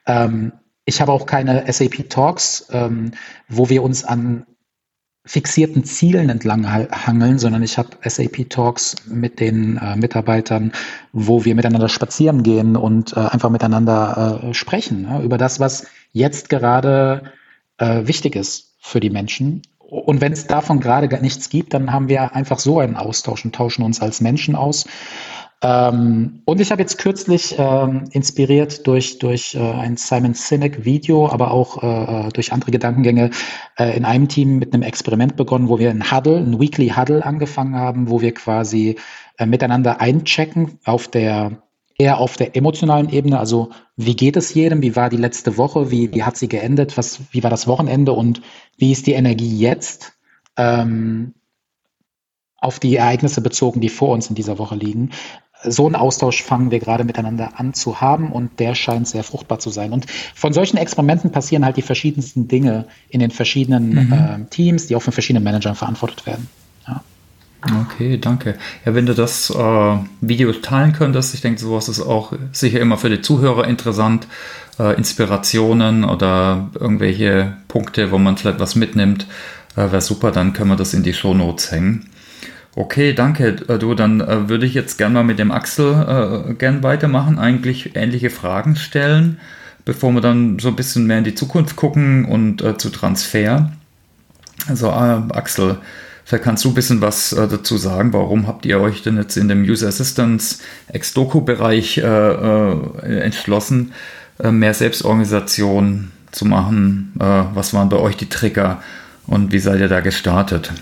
Ähm, 0.06 0.52
ich 0.84 1.00
habe 1.00 1.10
auch 1.10 1.26
keine 1.26 1.64
SAP 1.72 2.10
Talks, 2.10 2.68
ähm, 2.70 3.12
wo 3.48 3.70
wir 3.70 3.82
uns 3.82 4.04
an 4.04 4.46
fixierten 5.26 5.84
Zielen 5.84 6.30
entlang 6.30 6.66
hangeln, 6.70 7.38
sondern 7.38 7.62
ich 7.62 7.76
habe 7.76 7.90
SAP 8.02 8.48
Talks 8.48 8.96
mit 9.06 9.40
den 9.40 9.76
äh, 9.76 9.96
Mitarbeitern, 9.96 10.72
wo 11.12 11.44
wir 11.44 11.54
miteinander 11.54 11.88
spazieren 11.88 12.42
gehen 12.42 12.76
und 12.76 13.16
äh, 13.16 13.20
einfach 13.20 13.50
miteinander 13.50 14.40
äh, 14.42 14.54
sprechen 14.54 15.02
ne, 15.02 15.22
über 15.22 15.36
das, 15.36 15.60
was 15.60 15.86
jetzt 16.12 16.48
gerade 16.48 17.32
äh, 17.78 18.06
wichtig 18.06 18.36
ist 18.36 18.76
für 18.80 19.00
die 19.00 19.10
Menschen 19.10 19.62
und 19.88 20.20
wenn 20.20 20.32
es 20.32 20.46
davon 20.46 20.80
gerade 20.80 21.06
gar 21.08 21.20
nichts 21.20 21.48
gibt, 21.48 21.72
dann 21.72 21.92
haben 21.92 22.08
wir 22.08 22.34
einfach 22.34 22.58
so 22.58 22.80
einen 22.80 22.96
Austausch 22.96 23.44
und 23.44 23.54
tauschen 23.54 23.84
uns 23.84 24.00
als 24.00 24.20
Menschen 24.20 24.56
aus. 24.56 24.86
Ähm, 25.62 26.42
und 26.44 26.60
ich 26.60 26.70
habe 26.70 26.82
jetzt 26.82 26.98
kürzlich 26.98 27.54
ähm, 27.58 28.04
inspiriert 28.10 28.86
durch, 28.86 29.18
durch 29.18 29.54
äh, 29.54 29.58
ein 29.58 29.96
Simon 29.96 30.34
Sinek 30.34 30.84
Video, 30.84 31.28
aber 31.28 31.50
auch 31.50 31.82
äh, 31.82 32.28
durch 32.30 32.52
andere 32.52 32.70
Gedankengänge 32.70 33.30
äh, 33.78 33.96
in 33.96 34.04
einem 34.04 34.28
Team 34.28 34.58
mit 34.58 34.74
einem 34.74 34.82
Experiment 34.82 35.36
begonnen, 35.36 35.68
wo 35.68 35.78
wir 35.78 35.90
ein 35.90 36.10
Huddle, 36.10 36.36
ein 36.36 36.60
Weekly 36.60 36.90
Huddle 36.90 37.24
angefangen 37.24 37.74
haben, 37.74 38.10
wo 38.10 38.20
wir 38.20 38.34
quasi 38.34 38.96
äh, 39.38 39.46
miteinander 39.46 40.00
einchecken 40.00 40.78
auf 40.84 41.08
der 41.08 41.62
eher 41.98 42.18
auf 42.18 42.36
der 42.36 42.54
emotionalen 42.54 43.08
Ebene, 43.08 43.38
also 43.38 43.70
wie 43.96 44.14
geht 44.14 44.36
es 44.36 44.52
jedem, 44.52 44.82
wie 44.82 44.96
war 44.96 45.08
die 45.08 45.16
letzte 45.16 45.56
Woche, 45.56 45.90
wie, 45.90 46.12
wie 46.12 46.24
hat 46.24 46.36
sie 46.36 46.46
geendet, 46.46 46.98
was, 46.98 47.20
wie 47.30 47.42
war 47.42 47.48
das 47.48 47.66
Wochenende? 47.66 48.12
Und 48.12 48.42
wie 48.76 48.92
ist 48.92 49.06
die 49.06 49.14
Energie 49.14 49.58
jetzt 49.58 50.12
ähm, 50.58 51.32
auf 52.58 52.80
die 52.80 52.96
Ereignisse 52.96 53.40
bezogen, 53.40 53.80
die 53.80 53.88
vor 53.88 54.10
uns 54.10 54.28
in 54.28 54.34
dieser 54.34 54.58
Woche 54.58 54.74
liegen. 54.74 55.10
So 55.62 55.86
einen 55.86 55.94
Austausch 55.94 56.42
fangen 56.42 56.70
wir 56.70 56.80
gerade 56.80 57.04
miteinander 57.04 57.52
an 57.56 57.74
zu 57.74 58.00
haben 58.00 58.30
und 58.30 58.60
der 58.60 58.74
scheint 58.74 59.08
sehr 59.08 59.24
fruchtbar 59.24 59.58
zu 59.58 59.70
sein. 59.70 59.92
Und 59.92 60.06
von 60.34 60.52
solchen 60.52 60.76
Experimenten 60.76 61.32
passieren 61.32 61.64
halt 61.64 61.76
die 61.76 61.82
verschiedensten 61.82 62.46
Dinge 62.46 62.86
in 63.08 63.20
den 63.20 63.30
verschiedenen 63.30 63.90
mhm. 63.90 64.12
äh, 64.12 64.44
Teams, 64.50 64.86
die 64.86 64.96
auch 64.96 65.02
von 65.02 65.12
verschiedenen 65.12 65.44
Managern 65.44 65.74
verantwortet 65.74 66.26
werden. 66.26 66.48
Ja. 66.86 67.02
Okay, 67.82 68.18
danke. 68.18 68.56
Ja, 68.84 68.94
wenn 68.94 69.06
du 69.06 69.14
das 69.14 69.50
äh, 69.50 69.96
Video 70.20 70.52
teilen 70.52 70.92
könntest, 70.92 71.34
ich 71.34 71.40
denke, 71.40 71.60
sowas 71.60 71.88
ist 71.88 72.00
auch 72.00 72.32
sicher 72.52 72.80
immer 72.80 72.98
für 72.98 73.10
die 73.10 73.22
Zuhörer 73.22 73.66
interessant. 73.66 74.28
Äh, 74.78 74.96
Inspirationen 74.96 76.04
oder 76.04 76.68
irgendwelche 76.78 77.56
Punkte, 77.66 78.10
wo 78.12 78.18
man 78.18 78.36
vielleicht 78.36 78.60
was 78.60 78.76
mitnimmt, 78.76 79.26
äh, 79.74 79.90
wäre 79.90 80.02
super, 80.02 80.32
dann 80.32 80.52
können 80.52 80.70
wir 80.70 80.76
das 80.76 80.92
in 80.92 81.02
die 81.02 81.14
Show 81.14 81.32
Notes 81.32 81.72
hängen. 81.72 82.10
Okay, 82.78 83.14
danke. 83.14 83.56
Äh, 83.68 83.78
du, 83.78 83.94
dann 83.94 84.20
äh, 84.20 84.50
würde 84.50 84.66
ich 84.66 84.74
jetzt 84.74 84.98
gerne 84.98 85.14
mal 85.14 85.24
mit 85.24 85.38
dem 85.38 85.50
Axel 85.50 86.46
äh, 86.50 86.52
gern 86.54 86.82
weitermachen, 86.82 87.38
eigentlich 87.38 87.96
ähnliche 87.96 88.28
Fragen 88.28 88.76
stellen, 88.76 89.38
bevor 89.86 90.12
wir 90.12 90.20
dann 90.20 90.58
so 90.58 90.68
ein 90.68 90.76
bisschen 90.76 91.06
mehr 91.06 91.16
in 91.18 91.24
die 91.24 91.34
Zukunft 91.34 91.76
gucken 91.76 92.26
und 92.26 92.60
äh, 92.62 92.76
zu 92.76 92.90
Transfer. 92.90 93.72
Also 94.68 94.88
äh, 94.88 95.22
Axel, 95.32 95.78
Vielleicht 96.26 96.42
kannst 96.42 96.64
du 96.64 96.70
ein 96.70 96.74
bisschen 96.74 97.00
was 97.00 97.32
äh, 97.32 97.46
dazu 97.46 97.76
sagen. 97.78 98.12
Warum 98.12 98.48
habt 98.48 98.66
ihr 98.66 98.80
euch 98.80 99.00
denn 99.00 99.16
jetzt 99.16 99.36
in 99.36 99.46
dem 99.46 99.62
User 99.62 99.86
Assistance 99.86 100.58
Ex-Doku-Bereich 100.88 101.98
entschlossen, 101.98 103.92
mehr 104.42 104.74
Selbstorganisation 104.74 106.10
zu 106.32 106.46
machen? 106.46 107.12
Was 107.14 107.74
waren 107.74 107.88
bei 107.88 107.98
euch 107.98 108.16
die 108.16 108.28
Trigger 108.28 108.82
und 109.28 109.52
wie 109.52 109.60
seid 109.60 109.78
ihr 109.78 109.86
da 109.86 110.00
gestartet? 110.00 110.72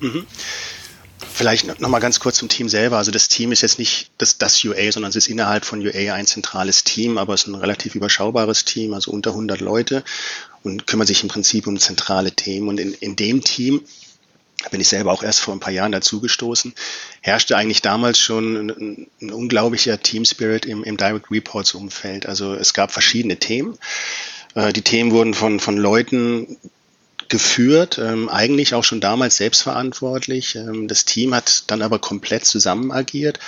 Mhm. 0.00 0.26
Vielleicht 1.32 1.80
nochmal 1.80 2.00
ganz 2.00 2.20
kurz 2.20 2.36
zum 2.36 2.48
Team 2.48 2.68
selber. 2.68 2.98
Also 2.98 3.10
das 3.10 3.28
Team 3.28 3.50
ist 3.50 3.62
jetzt 3.62 3.78
nicht 3.78 4.10
das, 4.18 4.38
das 4.38 4.62
UA, 4.64 4.92
sondern 4.92 5.10
es 5.10 5.16
ist 5.16 5.28
innerhalb 5.28 5.64
von 5.64 5.84
UA 5.84 6.14
ein 6.14 6.26
zentrales 6.26 6.84
Team, 6.84 7.18
aber 7.18 7.34
es 7.34 7.42
ist 7.42 7.46
ein 7.48 7.54
relativ 7.56 7.94
überschaubares 7.94 8.64
Team, 8.64 8.94
also 8.94 9.10
unter 9.10 9.30
100 9.30 9.60
Leute 9.60 10.04
und 10.62 10.86
kümmert 10.86 11.08
sich 11.08 11.22
im 11.22 11.28
Prinzip 11.28 11.66
um 11.66 11.78
zentrale 11.78 12.32
Themen. 12.32 12.68
Und 12.68 12.78
in, 12.78 12.94
in 12.94 13.16
dem 13.16 13.42
Team 13.42 13.82
bin 14.70 14.80
ich 14.80 14.88
selber 14.88 15.12
auch 15.12 15.22
erst 15.22 15.40
vor 15.40 15.54
ein 15.54 15.60
paar 15.60 15.72
Jahren 15.72 15.92
dazugestoßen, 15.92 16.74
herrschte 17.20 17.56
eigentlich 17.56 17.82
damals 17.82 18.18
schon 18.18 18.70
ein, 18.70 19.06
ein 19.20 19.30
unglaublicher 19.30 20.00
Team 20.00 20.24
Spirit 20.24 20.66
im, 20.66 20.84
im 20.84 20.96
Direct 20.96 21.30
Reports 21.30 21.74
Umfeld. 21.74 22.26
Also 22.26 22.54
es 22.54 22.74
gab 22.74 22.92
verschiedene 22.92 23.36
Themen. 23.36 23.78
Äh, 24.54 24.72
die 24.72 24.82
Themen 24.82 25.10
wurden 25.10 25.34
von, 25.34 25.60
von 25.60 25.76
Leuten 25.76 26.56
geführt, 27.28 27.98
ähm, 27.98 28.28
eigentlich 28.28 28.74
auch 28.74 28.84
schon 28.84 29.00
damals 29.00 29.36
selbstverantwortlich. 29.36 30.56
Ähm, 30.56 30.88
das 30.88 31.04
Team 31.04 31.34
hat 31.34 31.64
dann 31.68 31.82
aber 31.82 31.98
komplett 31.98 32.44
zusammen 32.44 32.92
agiert 32.92 33.38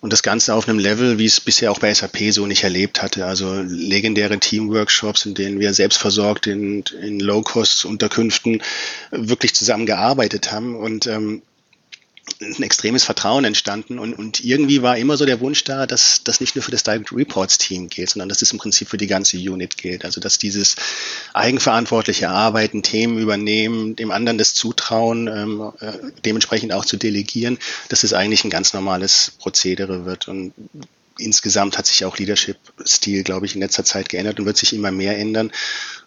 und 0.00 0.12
das 0.12 0.22
Ganze 0.22 0.54
auf 0.54 0.68
einem 0.68 0.78
Level, 0.78 1.18
wie 1.18 1.24
es 1.24 1.40
bisher 1.40 1.72
auch 1.72 1.78
bei 1.78 1.92
SAP 1.92 2.30
so 2.30 2.46
nicht 2.46 2.64
erlebt 2.64 3.02
hatte. 3.02 3.26
Also 3.26 3.62
legendäre 3.66 4.38
Teamworkshops, 4.38 5.26
in 5.26 5.34
denen 5.34 5.58
wir 5.58 5.74
selbstversorgt 5.74 6.46
in, 6.46 6.84
in 7.02 7.18
Low-Cost-Unterkünften 7.18 8.62
wirklich 9.10 9.54
zusammengearbeitet 9.54 10.52
haben. 10.52 10.76
Und 10.76 11.06
ähm, 11.06 11.42
ein 12.40 12.62
extremes 12.62 13.04
Vertrauen 13.04 13.44
entstanden 13.44 13.98
und, 13.98 14.12
und 14.12 14.44
irgendwie 14.44 14.82
war 14.82 14.98
immer 14.98 15.16
so 15.16 15.24
der 15.24 15.40
Wunsch 15.40 15.64
da, 15.64 15.86
dass 15.86 16.22
das 16.24 16.40
nicht 16.40 16.54
nur 16.54 16.62
für 16.62 16.70
das 16.70 16.82
Direct 16.82 17.12
Reports 17.12 17.56
Team 17.58 17.88
gilt, 17.88 18.10
sondern 18.10 18.28
dass 18.28 18.38
das 18.38 18.50
im 18.50 18.58
Prinzip 18.58 18.88
für 18.88 18.96
die 18.96 19.06
ganze 19.06 19.36
Unit 19.38 19.76
gilt. 19.76 20.04
Also 20.04 20.20
dass 20.20 20.38
dieses 20.38 20.76
eigenverantwortliche 21.32 22.28
Arbeiten, 22.28 22.82
Themen 22.82 23.18
übernehmen, 23.18 23.96
dem 23.96 24.10
anderen 24.10 24.38
das 24.38 24.54
Zutrauen, 24.54 25.28
ähm, 25.28 25.72
äh, 25.80 25.92
dementsprechend 26.24 26.72
auch 26.72 26.84
zu 26.84 26.96
delegieren, 26.96 27.58
dass 27.88 28.02
es 28.04 28.12
eigentlich 28.12 28.44
ein 28.44 28.50
ganz 28.50 28.74
normales 28.74 29.32
Prozedere 29.38 30.04
wird. 30.04 30.28
Und 30.28 30.52
insgesamt 31.18 31.78
hat 31.78 31.86
sich 31.86 32.04
auch 32.04 32.18
Leadership-Stil, 32.18 33.22
glaube 33.22 33.46
ich, 33.46 33.54
in 33.54 33.60
letzter 33.60 33.84
Zeit 33.84 34.08
geändert 34.08 34.38
und 34.38 34.46
wird 34.46 34.56
sich 34.56 34.72
immer 34.72 34.90
mehr 34.90 35.16
ändern. 35.16 35.52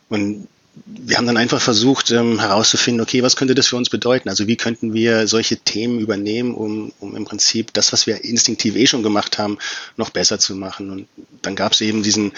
Und 0.10 0.48
wir 0.86 1.18
haben 1.18 1.28
dann 1.28 1.38
einfach 1.38 1.62
versucht 1.62 2.12
ähm, 2.12 2.40
herauszufinden, 2.40 3.02
okay, 3.02 3.24
was 3.24 3.36
könnte 3.36 3.56
das 3.56 3.68
für 3.68 3.76
uns 3.76 3.90
bedeuten? 3.90 4.30
Also 4.30 4.48
wie 4.48 4.56
könnten 4.56 4.94
wir 4.94 5.28
solche 5.28 5.58
Themen 5.58 6.00
übernehmen, 6.00 6.54
um, 6.54 6.92
um 7.00 7.16
im 7.16 7.26
Prinzip 7.26 7.74
das, 7.74 7.94
was 7.94 8.08
wir 8.08 8.24
instinktiv 8.24 8.76
eh 8.76 8.88
schon 8.88 9.04
gemacht 9.04 9.38
haben, 9.38 9.58
noch 9.98 10.10
besser 10.10 10.40
zu 10.40 10.56
machen. 10.56 10.90
Und 10.90 11.08
dann 11.42 11.56
gab 11.56 11.74
es 11.74 11.82
eben 11.82 12.04
diesen 12.04 12.34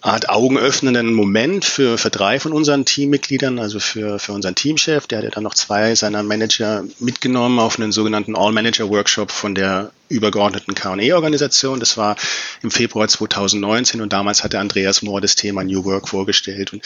Art 0.00 0.28
augenöffnenden 0.28 1.12
Moment 1.12 1.64
für, 1.64 1.98
für 1.98 2.10
drei 2.10 2.38
von 2.38 2.52
unseren 2.52 2.84
Teammitgliedern, 2.84 3.58
also 3.58 3.80
für, 3.80 4.18
für 4.18 4.32
unseren 4.32 4.54
Teamchef, 4.54 5.06
der 5.08 5.18
hat 5.18 5.24
ja 5.24 5.30
dann 5.30 5.42
noch 5.42 5.54
zwei 5.54 5.94
seiner 5.96 6.22
Manager 6.22 6.84
mitgenommen 7.00 7.58
auf 7.58 7.78
einen 7.78 7.90
sogenannten 7.90 8.36
All-Manager-Workshop 8.36 9.32
von 9.32 9.56
der 9.56 9.90
übergeordneten 10.08 10.74
K&E-Organisation. 10.74 11.80
Das 11.80 11.96
war 11.96 12.16
im 12.62 12.70
Februar 12.70 13.08
2019 13.08 14.00
und 14.00 14.12
damals 14.12 14.44
hatte 14.44 14.60
Andreas 14.60 15.02
Mohr 15.02 15.20
das 15.20 15.34
Thema 15.34 15.64
New 15.64 15.84
Work 15.84 16.08
vorgestellt. 16.08 16.72
Und 16.72 16.82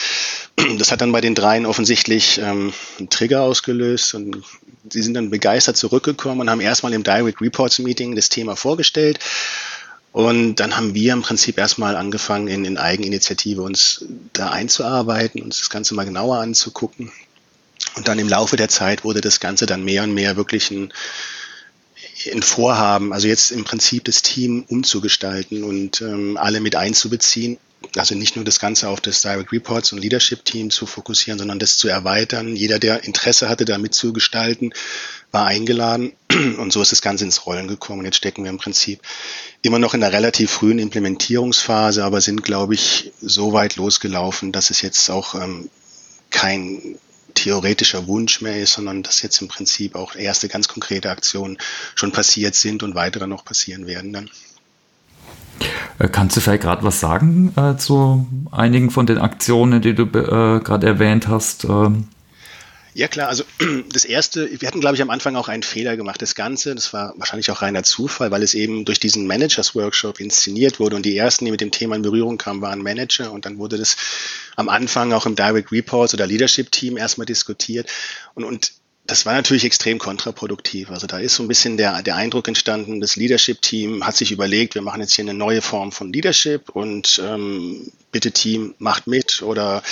das 0.79 0.91
hat 0.91 1.01
dann 1.01 1.11
bei 1.11 1.21
den 1.21 1.35
dreien 1.35 1.67
offensichtlich 1.67 2.39
ähm, 2.39 2.73
einen 2.97 3.09
Trigger 3.09 3.41
ausgelöst 3.41 4.15
und 4.15 4.41
sie 4.89 5.01
sind 5.03 5.13
dann 5.13 5.29
begeistert 5.29 5.77
zurückgekommen 5.77 6.41
und 6.41 6.49
haben 6.49 6.61
erstmal 6.61 6.93
im 6.93 7.03
Direct 7.03 7.41
Reports 7.41 7.79
Meeting 7.79 8.15
das 8.15 8.29
Thema 8.29 8.55
vorgestellt 8.55 9.19
und 10.13 10.57
dann 10.57 10.77
haben 10.77 10.93
wir 10.93 11.11
im 11.11 11.23
Prinzip 11.23 11.57
erstmal 11.57 11.95
angefangen, 11.95 12.47
in, 12.47 12.65
in 12.65 12.77
Eigeninitiative 12.77 13.63
uns 13.63 14.05
da 14.31 14.51
einzuarbeiten, 14.51 15.41
uns 15.41 15.57
das 15.57 15.71
Ganze 15.71 15.95
mal 15.95 16.05
genauer 16.05 16.37
anzugucken. 16.37 17.11
Und 17.95 18.07
dann 18.07 18.19
im 18.19 18.29
Laufe 18.29 18.55
der 18.55 18.69
Zeit 18.69 19.03
wurde 19.03 19.21
das 19.21 19.39
Ganze 19.39 19.65
dann 19.65 19.83
mehr 19.83 20.03
und 20.03 20.13
mehr 20.13 20.37
wirklich 20.37 20.69
ein, 20.69 20.93
ein 22.31 22.43
Vorhaben, 22.43 23.11
also 23.11 23.27
jetzt 23.27 23.49
im 23.49 23.63
Prinzip 23.63 24.03
das 24.05 24.21
Team 24.21 24.63
umzugestalten 24.67 25.63
und 25.63 26.01
ähm, 26.01 26.37
alle 26.37 26.59
mit 26.59 26.75
einzubeziehen. 26.75 27.57
Also 27.97 28.13
nicht 28.13 28.35
nur 28.35 28.45
das 28.45 28.59
Ganze 28.59 28.89
auf 28.89 29.01
das 29.01 29.21
Direct 29.21 29.51
Reports 29.51 29.93
und 29.93 29.99
Leadership 29.99 30.45
Team 30.45 30.69
zu 30.69 30.85
fokussieren, 30.85 31.39
sondern 31.39 31.59
das 31.59 31.77
zu 31.77 31.87
erweitern. 31.87 32.55
Jeder, 32.55 32.77
der 32.77 33.03
Interesse 33.03 33.49
hatte, 33.49 33.65
da 33.65 33.79
mitzugestalten, 33.79 34.73
war 35.31 35.47
eingeladen 35.47 36.13
und 36.59 36.71
so 36.71 36.81
ist 36.81 36.91
das 36.91 37.01
Ganze 37.01 37.25
ins 37.25 37.45
Rollen 37.45 37.67
gekommen. 37.67 37.99
Und 37.99 38.05
jetzt 38.05 38.17
stecken 38.17 38.43
wir 38.43 38.51
im 38.51 38.57
Prinzip 38.57 39.01
immer 39.63 39.79
noch 39.79 39.93
in 39.93 40.01
der 40.01 40.11
relativ 40.11 40.51
frühen 40.51 40.77
Implementierungsphase, 40.77 42.03
aber 42.03 42.21
sind, 42.21 42.43
glaube 42.43 42.75
ich, 42.75 43.11
so 43.21 43.53
weit 43.53 43.77
losgelaufen, 43.77 44.51
dass 44.51 44.69
es 44.69 44.81
jetzt 44.81 45.09
auch 45.09 45.35
ähm, 45.35 45.69
kein 46.29 46.97
theoretischer 47.33 48.05
Wunsch 48.05 48.41
mehr 48.41 48.61
ist, 48.61 48.73
sondern 48.73 49.01
dass 49.01 49.21
jetzt 49.21 49.41
im 49.41 49.47
Prinzip 49.47 49.95
auch 49.95 50.15
erste 50.15 50.49
ganz 50.49 50.67
konkrete 50.67 51.09
Aktionen 51.09 51.57
schon 51.95 52.11
passiert 52.11 52.55
sind 52.55 52.83
und 52.83 52.93
weitere 52.93 53.25
noch 53.25 53.45
passieren 53.45 53.87
werden 53.87 54.13
dann. 54.13 54.29
Äh, 55.97 56.09
kannst 56.09 56.35
du 56.35 56.41
vielleicht 56.41 56.63
gerade 56.63 56.83
was 56.83 56.99
sagen 56.99 57.53
äh, 57.55 57.77
zu 57.77 58.27
einigen 58.51 58.91
von 58.91 59.05
den 59.05 59.17
Aktionen, 59.17 59.81
die 59.81 59.95
du 59.95 60.03
äh, 60.03 60.59
gerade 60.59 60.85
erwähnt 60.85 61.27
hast? 61.29 61.63
Ähm 61.63 62.09
ja 62.93 63.07
klar, 63.07 63.29
also 63.29 63.43
das 63.91 64.05
erste, 64.05 64.49
wir 64.61 64.67
hatten 64.67 64.79
glaube 64.79 64.95
ich 64.95 65.01
am 65.01 65.09
Anfang 65.09 65.35
auch 65.35 65.47
einen 65.47 65.63
Fehler 65.63 65.97
gemacht. 65.97 66.21
Das 66.21 66.35
Ganze, 66.35 66.75
das 66.75 66.93
war 66.93 67.13
wahrscheinlich 67.17 67.51
auch 67.51 67.61
reiner 67.61 67.83
Zufall, 67.83 68.31
weil 68.31 68.43
es 68.43 68.53
eben 68.53 68.85
durch 68.85 68.99
diesen 68.99 69.27
Managers 69.27 69.75
Workshop 69.75 70.19
inszeniert 70.19 70.79
wurde 70.79 70.95
und 70.95 71.05
die 71.05 71.17
ersten, 71.17 71.45
die 71.45 71.51
mit 71.51 71.61
dem 71.61 71.71
Thema 71.71 71.95
in 71.95 72.01
Berührung 72.01 72.37
kamen, 72.37 72.61
waren 72.61 72.81
Manager 72.81 73.31
und 73.31 73.45
dann 73.45 73.57
wurde 73.57 73.77
das 73.77 73.95
am 74.55 74.69
Anfang 74.69 75.13
auch 75.13 75.25
im 75.25 75.35
Direct 75.35 75.71
Reports 75.71 76.13
oder 76.13 76.27
Leadership 76.27 76.71
Team 76.71 76.97
erstmal 76.97 77.25
diskutiert 77.25 77.91
und, 78.35 78.43
und 78.43 78.73
das 79.05 79.25
war 79.25 79.33
natürlich 79.33 79.65
extrem 79.65 79.99
kontraproduktiv. 79.99 80.89
Also 80.89 81.07
da 81.07 81.19
ist 81.19 81.35
so 81.35 81.43
ein 81.43 81.49
bisschen 81.49 81.75
der, 81.75 82.01
der 82.03 82.15
Eindruck 82.15 82.47
entstanden, 82.47 83.01
das 83.01 83.17
Leadership-Team 83.17 84.05
hat 84.05 84.15
sich 84.15 84.31
überlegt, 84.31 84.75
wir 84.75 84.81
machen 84.81 85.01
jetzt 85.01 85.13
hier 85.13 85.23
eine 85.23 85.33
neue 85.33 85.61
Form 85.61 85.91
von 85.91 86.13
Leadership 86.13 86.69
und 86.69 87.21
ähm, 87.23 87.91
bitte 88.11 88.31
Team, 88.31 88.75
macht 88.77 89.07
mit 89.07 89.41
oder 89.41 89.83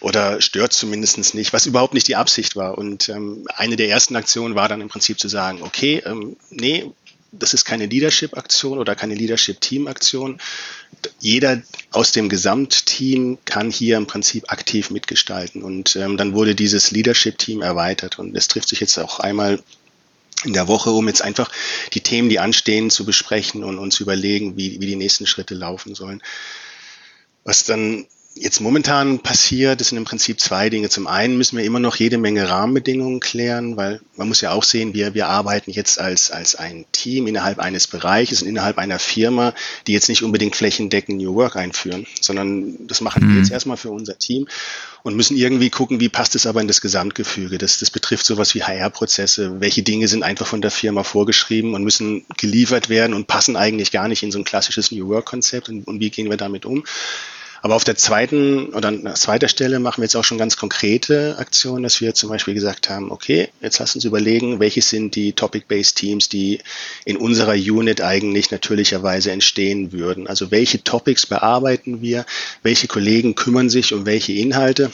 oder 0.00 0.40
stört 0.40 0.72
zumindest 0.72 1.34
nicht, 1.34 1.52
was 1.52 1.66
überhaupt 1.66 1.94
nicht 1.94 2.08
die 2.08 2.16
Absicht 2.16 2.56
war. 2.56 2.78
Und 2.78 3.08
ähm, 3.08 3.46
eine 3.54 3.76
der 3.76 3.88
ersten 3.88 4.16
Aktionen 4.16 4.54
war 4.54 4.68
dann 4.68 4.80
im 4.80 4.88
Prinzip 4.88 5.20
zu 5.20 5.28
sagen, 5.28 5.62
okay, 5.62 6.02
ähm, 6.06 6.36
nee, 6.50 6.90
das 7.32 7.54
ist 7.54 7.64
keine 7.64 7.86
Leadership-Aktion 7.86 8.78
oder 8.78 8.96
keine 8.96 9.14
Leadership-Team-Aktion. 9.14 10.40
Jeder 11.20 11.62
aus 11.92 12.12
dem 12.12 12.28
Gesamtteam 12.28 13.38
kann 13.44 13.70
hier 13.70 13.96
im 13.96 14.06
Prinzip 14.06 14.50
aktiv 14.50 14.90
mitgestalten. 14.90 15.62
Und 15.62 15.94
ähm, 15.96 16.16
dann 16.16 16.34
wurde 16.34 16.54
dieses 16.54 16.90
Leadership-Team 16.90 17.62
erweitert. 17.62 18.18
Und 18.18 18.36
es 18.36 18.48
trifft 18.48 18.68
sich 18.68 18.80
jetzt 18.80 18.98
auch 18.98 19.20
einmal 19.20 19.62
in 20.44 20.54
der 20.54 20.68
Woche, 20.68 20.90
um 20.90 21.06
jetzt 21.06 21.22
einfach 21.22 21.50
die 21.92 22.00
Themen, 22.00 22.30
die 22.30 22.40
anstehen, 22.40 22.90
zu 22.90 23.04
besprechen 23.04 23.62
und 23.62 23.78
uns 23.78 24.00
überlegen, 24.00 24.56
wie, 24.56 24.80
wie 24.80 24.86
die 24.86 24.96
nächsten 24.96 25.26
Schritte 25.26 25.54
laufen 25.54 25.94
sollen. 25.94 26.22
Was 27.44 27.64
dann 27.64 28.06
jetzt 28.40 28.60
momentan 28.60 29.18
passiert, 29.18 29.80
das 29.80 29.88
sind 29.88 29.98
im 29.98 30.04
Prinzip 30.04 30.40
zwei 30.40 30.70
Dinge. 30.70 30.88
Zum 30.88 31.06
einen 31.06 31.36
müssen 31.36 31.58
wir 31.58 31.64
immer 31.64 31.78
noch 31.78 31.96
jede 31.96 32.16
Menge 32.16 32.48
Rahmenbedingungen 32.48 33.20
klären, 33.20 33.76
weil 33.76 34.00
man 34.16 34.28
muss 34.28 34.40
ja 34.40 34.52
auch 34.52 34.64
sehen, 34.64 34.94
wir, 34.94 35.12
wir 35.14 35.28
arbeiten 35.28 35.70
jetzt 35.70 36.00
als, 36.00 36.30
als 36.30 36.54
ein 36.54 36.86
Team 36.90 37.26
innerhalb 37.26 37.58
eines 37.58 37.86
Bereiches 37.86 38.40
und 38.42 38.48
innerhalb 38.48 38.78
einer 38.78 38.98
Firma, 38.98 39.52
die 39.86 39.92
jetzt 39.92 40.08
nicht 40.08 40.22
unbedingt 40.22 40.56
flächendeckend 40.56 41.18
New 41.18 41.34
Work 41.34 41.56
einführen, 41.56 42.06
sondern 42.20 42.86
das 42.86 43.02
machen 43.02 43.26
mhm. 43.26 43.34
wir 43.34 43.38
jetzt 43.40 43.52
erstmal 43.52 43.76
für 43.76 43.90
unser 43.90 44.18
Team 44.18 44.48
und 45.02 45.16
müssen 45.16 45.36
irgendwie 45.36 45.70
gucken, 45.70 46.00
wie 46.00 46.08
passt 46.08 46.34
es 46.34 46.46
aber 46.46 46.62
in 46.62 46.68
das 46.68 46.80
Gesamtgefüge. 46.80 47.58
Das, 47.58 47.78
das 47.78 47.90
betrifft 47.90 48.24
sowas 48.24 48.54
wie 48.54 48.62
HR-Prozesse. 48.62 49.60
Welche 49.60 49.82
Dinge 49.82 50.08
sind 50.08 50.22
einfach 50.22 50.46
von 50.46 50.62
der 50.62 50.70
Firma 50.70 51.04
vorgeschrieben 51.04 51.74
und 51.74 51.84
müssen 51.84 52.24
geliefert 52.38 52.88
werden 52.88 53.14
und 53.14 53.26
passen 53.26 53.56
eigentlich 53.56 53.92
gar 53.92 54.08
nicht 54.08 54.22
in 54.22 54.32
so 54.32 54.38
ein 54.38 54.44
klassisches 54.44 54.92
New 54.92 55.08
Work-Konzept 55.08 55.68
und, 55.68 55.86
und 55.86 56.00
wie 56.00 56.10
gehen 56.10 56.30
wir 56.30 56.38
damit 56.38 56.64
um? 56.64 56.84
Aber 57.62 57.74
auf 57.74 57.84
der 57.84 57.96
zweiten 57.96 58.70
oder 58.70 58.88
an 58.88 59.14
zweiter 59.16 59.48
Stelle 59.48 59.80
machen 59.80 59.98
wir 59.98 60.04
jetzt 60.04 60.16
auch 60.16 60.24
schon 60.24 60.38
ganz 60.38 60.56
konkrete 60.56 61.36
Aktionen, 61.38 61.82
dass 61.82 62.00
wir 62.00 62.14
zum 62.14 62.30
Beispiel 62.30 62.54
gesagt 62.54 62.88
haben, 62.88 63.10
okay, 63.10 63.50
jetzt 63.60 63.78
lass 63.78 63.94
uns 63.94 64.04
überlegen, 64.04 64.60
welche 64.60 64.80
sind 64.80 65.14
die 65.14 65.34
Topic-Based 65.34 65.96
Teams, 65.96 66.28
die 66.28 66.60
in 67.04 67.16
unserer 67.16 67.52
Unit 67.52 68.00
eigentlich 68.00 68.50
natürlicherweise 68.50 69.30
entstehen 69.30 69.92
würden. 69.92 70.26
Also 70.26 70.50
welche 70.50 70.82
Topics 70.82 71.26
bearbeiten 71.26 72.00
wir, 72.00 72.24
welche 72.62 72.88
Kollegen 72.88 73.34
kümmern 73.34 73.68
sich 73.68 73.92
um 73.92 74.06
welche 74.06 74.32
Inhalte. 74.32 74.90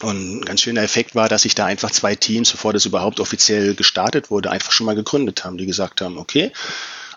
Und 0.00 0.40
ein 0.40 0.44
ganz 0.44 0.60
schöner 0.60 0.82
Effekt 0.82 1.14
war, 1.14 1.28
dass 1.28 1.42
sich 1.42 1.54
da 1.54 1.64
einfach 1.64 1.90
zwei 1.90 2.14
Teams, 2.14 2.52
bevor 2.52 2.72
das 2.72 2.86
überhaupt 2.86 3.18
offiziell 3.18 3.74
gestartet 3.74 4.30
wurde, 4.30 4.50
einfach 4.50 4.72
schon 4.72 4.86
mal 4.86 4.94
gegründet 4.94 5.44
haben, 5.44 5.58
die 5.58 5.66
gesagt 5.66 6.02
haben, 6.02 6.18
okay, 6.18 6.52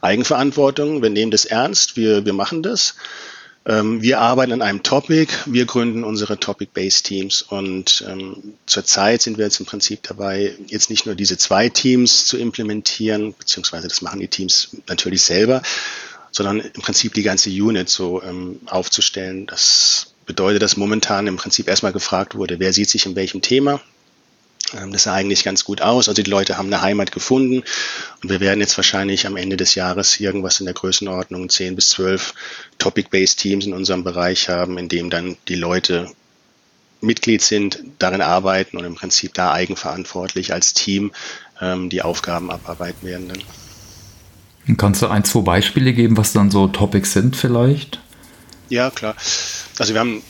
Eigenverantwortung, 0.02 1.04
wir 1.04 1.12
nehmen 1.12 1.30
das 1.30 1.46
ernst, 1.46 1.96
wir, 1.96 2.26
wir 2.26 2.34
machen 2.34 2.64
das. 2.64 2.96
Ähm, 3.65 4.02
wir 4.02 4.19
arbeiten 4.19 4.54
an 4.54 4.62
einem 4.62 4.82
Topic, 4.82 5.32
wir 5.45 5.65
gründen 5.65 6.04
unsere 6.04 6.39
Topic-Based 6.39 7.06
Teams 7.06 7.43
und 7.43 8.04
ähm, 8.08 8.56
zurzeit 8.65 9.21
sind 9.21 9.38
wir 9.38 9.45
jetzt 9.45 9.60
im 9.60 9.67
Prinzip 9.67 10.02
dabei, 10.02 10.56
jetzt 10.67 10.89
nicht 10.89 11.06
nur 11.06 11.13
diese 11.13 11.38
zwei 11.38 11.69
Teams 11.69 12.26
zu 12.26 12.38
implementieren, 12.38 13.36
beziehungsweise 13.38 13.88
das 13.88 14.02
machen 14.02 14.19
die 14.19 14.28
Teams 14.28 14.69
natürlich 14.88 15.21
selber, 15.21 15.62
sondern 16.32 16.60
im 16.60 16.82
Prinzip 16.82 17.13
die 17.13 17.24
ganze 17.24 17.50
Unit 17.50 17.88
so 17.89 18.24
ähm, 18.24 18.62
aufzustellen. 18.65 19.45
Das 19.45 20.15
bedeutet, 20.26 20.63
dass 20.63 20.78
momentan 20.78 21.28
im 21.28 21.38
Prinzip 21.38 21.67
erstmal 21.67 21.93
gefragt 21.93 22.34
wurde, 22.34 22.60
wer 22.60 22.74
sieht 22.74 22.89
sich 22.89 23.06
in 23.06 23.15
welchem 23.15 23.41
Thema 23.41 23.80
das 24.92 25.04
sah 25.04 25.14
eigentlich 25.14 25.44
ganz 25.44 25.64
gut 25.64 25.82
aus. 25.82 26.08
Also 26.08 26.22
die 26.22 26.30
Leute 26.30 26.58
haben 26.58 26.68
eine 26.68 26.82
Heimat 26.82 27.12
gefunden 27.12 27.64
und 28.24 28.30
wir 28.30 28.40
werden 28.40 28.60
jetzt 28.60 28.78
wahrscheinlich 28.78 29.28
am 29.28 29.38
Ende 29.38 29.58
des 29.58 29.76
Jahres 29.76 30.20
irgendwas 30.20 30.60
in 30.60 30.66
der 30.66 30.74
Größenordnung 30.74 31.50
10 31.50 31.76
bis 31.76 31.90
12 31.90 32.34
Topic-Based 32.78 33.40
Teams 33.40 33.66
in 33.66 33.74
unserem 33.74 34.04
Bereich 34.04 34.50
haben, 34.50 34.78
in 34.78 34.90
dem 34.90 35.10
dann 35.10 35.38
die 35.48 35.56
Leute 35.56 36.12
Mitglied 37.02 37.42
sind, 37.42 37.84
darin 38.00 38.22
arbeiten 38.22 38.78
und 38.78 38.86
im 38.86 38.96
Prinzip 38.96 39.34
da 39.34 39.52
eigenverantwortlich 39.52 40.54
als 40.54 40.74
Team 40.74 41.12
ähm, 41.60 41.90
die 41.90 42.02
Aufgaben 42.02 42.52
abarbeiten 42.52 43.08
werden 43.08 43.28
dann. 43.30 44.78
Kannst 44.78 45.02
du 45.02 45.08
ein, 45.08 45.24
zwei 45.24 45.42
Beispiele 45.42 45.94
geben, 45.94 46.18
was 46.18 46.34
dann 46.34 46.52
so 46.52 46.68
Topics 46.68 47.14
sind 47.14 47.36
vielleicht? 47.36 48.00
Ja, 48.70 48.90
klar. 48.90 49.16
Also 49.80 49.94
wir 49.94 50.00
haben 50.00 50.22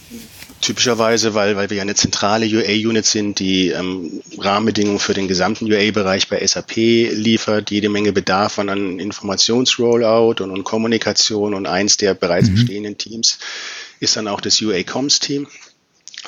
typischerweise, 0.62 1.34
weil, 1.34 1.56
weil 1.56 1.70
wir 1.70 1.78
ja 1.78 1.84
eine 1.84 1.96
zentrale 1.96 2.46
UA-Unit 2.46 3.06
sind, 3.06 3.40
die 3.40 3.70
ähm, 3.70 4.22
Rahmenbedingungen 4.38 5.00
für 5.00 5.14
den 5.14 5.28
gesamten 5.28 5.72
UA-Bereich 5.72 6.28
bei 6.28 6.46
SAP 6.46 6.76
liefert, 6.76 7.72
jede 7.72 7.90
Menge 7.90 8.14
Bedarf 8.14 8.60
an, 8.60 9.00
Informationsrollout 9.00 10.42
und, 10.42 10.52
und 10.52 10.64
Kommunikation 10.64 11.54
und 11.54 11.66
eins 11.66 11.98
der 11.98 12.14
bereits 12.14 12.50
mhm. 12.50 12.56
bestehenden 12.56 12.98
Teams 12.98 13.40
ist 14.00 14.16
dann 14.16 14.28
auch 14.28 14.42
das 14.42 14.62
UA-Comms-Team 14.62 15.48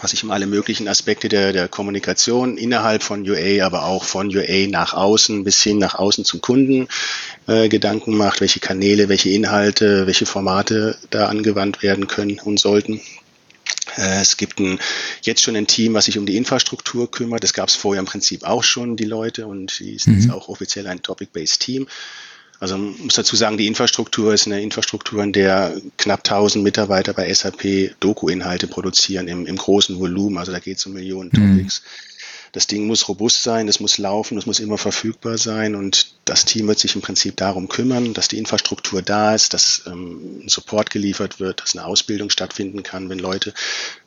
was 0.02 0.12
sich 0.12 0.24
um 0.24 0.32
alle 0.32 0.48
möglichen 0.48 0.88
Aspekte 0.88 1.30
der, 1.30 1.54
der 1.54 1.68
Kommunikation 1.68 2.58
innerhalb 2.58 3.04
von 3.04 3.30
UA, 3.30 3.64
aber 3.64 3.86
auch 3.86 4.04
von 4.04 4.36
UA 4.36 4.68
nach 4.68 4.94
außen 4.94 5.44
bis 5.44 5.62
hin 5.62 5.78
nach 5.78 5.96
außen 5.96 6.26
zum 6.26 6.42
Kunden 6.42 6.88
äh, 7.48 7.70
Gedanken 7.70 8.18
macht, 8.18 8.42
welche 8.42 8.60
Kanäle, 8.60 9.08
welche 9.08 9.30
Inhalte, 9.30 10.08
welche 10.08 10.26
Formate 10.26 10.98
da 11.10 11.28
angewandt 11.28 11.84
werden 11.84 12.08
können 12.08 12.40
und 12.40 12.60
sollten. 12.60 13.02
Äh, 13.98 14.22
es 14.22 14.38
gibt 14.38 14.60
ein, 14.60 14.80
jetzt 15.22 15.42
schon 15.42 15.56
ein 15.56 15.68
Team, 15.68 15.94
was 15.94 16.06
sich 16.06 16.18
um 16.18 16.26
die 16.26 16.38
Infrastruktur 16.38 17.10
kümmert. 17.10 17.44
Das 17.44 17.54
gab 17.54 17.70
es 17.70 17.76
vorher 17.76 18.00
im 18.00 18.06
Prinzip 18.06 18.44
auch 18.44 18.64
schon, 18.64 18.96
die 18.96 19.06
Leute, 19.06 19.48
und 19.48 19.80
die 19.80 19.98
sind 19.98 20.14
mhm. 20.14 20.22
jetzt 20.22 20.32
auch 20.32 20.50
offiziell 20.50 20.88
ein 20.88 21.02
Topic-Based 21.02 21.62
Team. 21.62 21.88
Also 22.60 22.78
man 22.78 22.96
muss 22.98 23.16
dazu 23.16 23.36
sagen, 23.36 23.58
die 23.58 23.68
Infrastruktur 23.68 24.34
ist 24.34 24.48
eine 24.48 24.62
Infrastruktur, 24.62 25.22
in 25.22 25.34
der 25.34 25.76
knapp 25.98 26.20
1000 26.20 26.64
Mitarbeiter 26.64 27.14
bei 27.14 27.34
SAP 27.34 27.96
Doku-Inhalte 28.00 28.68
produzieren 28.68 29.28
im, 29.28 29.46
im 29.46 29.58
großen 29.58 30.00
Volumen. 30.00 30.38
Also 30.38 30.52
da 30.52 30.60
geht 30.60 30.78
es 30.78 30.86
um 30.86 30.94
Millionen 30.94 31.30
mhm. 31.34 31.58
Topics. 31.58 31.82
Das 32.54 32.68
Ding 32.68 32.86
muss 32.86 33.08
robust 33.08 33.42
sein, 33.42 33.68
es 33.68 33.80
muss 33.80 33.98
laufen, 33.98 34.38
es 34.38 34.46
muss 34.46 34.60
immer 34.60 34.78
verfügbar 34.78 35.40
sein 35.40 35.74
und 35.74 36.14
das 36.24 36.46
Team 36.46 36.68
wird 36.68 36.78
sich 36.78 36.94
im 36.94 37.02
Prinzip 37.02 37.36
darum 37.36 37.68
kümmern, 37.68 38.14
dass 38.14 38.28
die 38.28 38.38
Infrastruktur 38.38 39.02
da 39.02 39.34
ist, 39.34 39.56
dass 39.56 39.82
ähm, 39.88 40.48
Support 40.48 40.92
geliefert 40.92 41.40
wird, 41.40 41.62
dass 41.62 41.76
eine 41.76 41.86
Ausbildung 41.86 42.30
stattfinden 42.30 42.84
kann, 42.84 43.10
wenn 43.10 43.18
Leute 43.18 43.56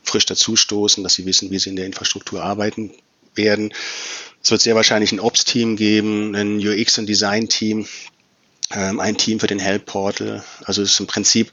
frisch 0.04 0.26
dazustoßen, 0.26 1.02
dass 1.02 1.14
sie 1.14 1.26
wissen, 1.26 1.50
wie 1.50 1.58
sie 1.58 1.70
in 1.70 1.76
der 1.76 1.86
Infrastruktur 1.86 2.44
arbeiten 2.44 2.92
werden. 3.34 3.74
Es 4.40 4.52
wird 4.52 4.60
sehr 4.60 4.76
wahrscheinlich 4.76 5.10
ein 5.10 5.20
Ops-Team 5.20 5.74
geben, 5.74 6.36
ein 6.36 6.58
UX- 6.58 6.98
und 6.98 7.06
Design-Team, 7.06 7.88
ähm, 8.70 9.00
ein 9.00 9.16
Team 9.16 9.40
für 9.40 9.48
den 9.48 9.58
Help 9.58 9.86
Portal. 9.86 10.44
Also 10.64 10.82
es 10.82 10.92
ist 10.92 11.00
im 11.00 11.08
Prinzip 11.08 11.50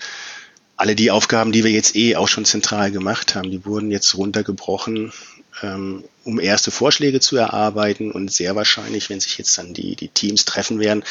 alle 0.83 0.95
die 0.95 1.11
Aufgaben, 1.11 1.53
die 1.53 1.63
wir 1.63 1.71
jetzt 1.71 1.95
eh 1.95 2.17
auch 2.17 2.27
schon 2.27 2.43
zentral 2.43 2.91
gemacht 2.91 3.35
haben, 3.35 3.49
die 3.49 3.65
wurden 3.65 3.89
jetzt 3.89 4.17
runtergebrochen, 4.17 5.13
ähm, 5.61 6.03
um 6.25 6.41
erste 6.41 6.71
Vorschläge 6.71 7.21
zu 7.21 7.37
erarbeiten 7.37 8.11
und 8.11 8.33
sehr 8.33 8.57
wahrscheinlich, 8.57 9.09
wenn 9.09 9.21
sich 9.21 9.37
jetzt 9.37 9.57
dann 9.57 9.73
die, 9.73 9.95
die 9.95 10.09
Teams 10.09 10.43
treffen 10.43 10.81
werden, 10.81 11.05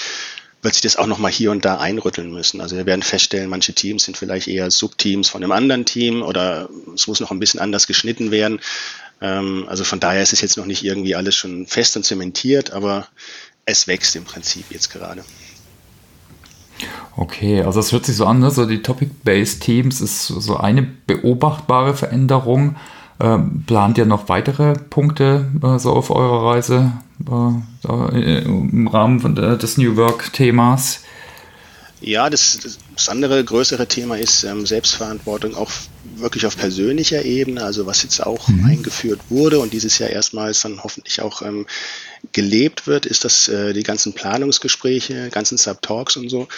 wird 0.61 0.75
sich 0.75 0.83
das 0.83 0.97
auch 0.97 1.07
nochmal 1.07 1.33
hier 1.33 1.51
und 1.51 1.65
da 1.65 1.79
einrütteln 1.79 2.31
müssen. 2.31 2.61
Also 2.61 2.77
wir 2.77 2.85
werden 2.85 3.03
feststellen, 3.03 3.49
manche 3.49 3.73
Teams 3.73 4.05
sind 4.05 4.19
vielleicht 4.19 4.47
eher 4.47 4.71
Subteams 4.71 5.31
von 5.31 5.43
einem 5.43 5.53
anderen 5.53 5.87
Team 5.87 6.23
oder 6.23 6.69
es 6.95 7.07
muss 7.07 7.21
noch 7.21 7.31
ein 7.31 7.41
bisschen 7.41 7.59
anders 7.59 7.87
geschnitten 7.87 8.31
werden. 8.31 8.61
Ähm, 9.23 9.65
also 9.69 9.85
von 9.85 10.01
daher 10.01 10.23
ist 10.23 10.35
es 10.35 10.43
jetzt 10.43 10.59
noch 10.59 10.67
nicht 10.67 10.85
irgendwie 10.85 11.15
alles 11.15 11.35
schon 11.35 11.67
fest 11.67 11.97
und 11.97 12.05
zementiert, 12.05 12.73
aber 12.73 13.09
es 13.65 13.87
wächst 13.87 14.17
im 14.17 14.25
Prinzip 14.25 14.67
jetzt 14.69 14.91
gerade. 14.91 15.25
Okay, 17.17 17.63
also 17.63 17.81
es 17.81 17.93
hört 17.93 18.07
sich 18.07 18.17
so 18.17 18.27
an, 18.27 18.39
ne? 18.41 18.51
so 18.51 18.65
die 18.67 18.83
Topic-Based 18.83 19.63
Teams 19.63 20.01
ist 20.01 20.27
so 20.27 20.57
eine 20.57 20.83
beobachtbare 20.83 21.95
Veränderung. 21.95 22.77
Ähm, 23.21 23.65
plant 23.67 23.99
ihr 23.99 24.07
noch 24.07 24.29
weitere 24.29 24.73
Punkte 24.73 25.47
äh, 25.63 25.79
so 25.79 25.93
auf 25.93 26.11
eurer 26.11 26.53
Reise 26.53 26.93
äh, 27.29 28.43
im 28.43 28.89
Rahmen 28.89 29.21
von, 29.21 29.37
äh, 29.37 29.59
des 29.59 29.79
New 29.79 29.97
Work-Themas? 29.97 31.05
Ja, 32.03 32.29
das, 32.29 32.59
das, 32.97 33.09
andere 33.09 33.45
größere 33.45 33.87
Thema 33.87 34.19
ist 34.19 34.43
ähm, 34.43 34.67
Selbstverantwortung 34.67 35.55
auch 35.55 35.71
wirklich 36.17 36.47
auf 36.47 36.57
persönlicher 36.57 37.25
Ebene, 37.25 37.63
also 37.63 37.87
was 37.87 38.03
jetzt 38.03 38.21
auch 38.21 38.49
mhm. 38.49 38.65
eingeführt 38.65 39.21
wurde 39.29 39.61
und 39.61 39.73
dieses 39.73 39.99
Jahr 39.99 40.11
erstmals 40.11 40.61
dann 40.61 40.83
hoffentlich 40.83 41.21
auch 41.21 41.43
ähm, 41.43 41.67
gelebt 42.33 42.89
wird, 42.89 43.07
ist, 43.07 43.25
dass 43.25 43.47
äh, 43.47 43.73
die 43.73 43.85
ganzen 43.85 44.15
Planungsgespräche, 44.15 45.31
ganzen 45.31 45.59
Subtalks 45.59 46.17
und 46.17 46.29
so 46.29 46.49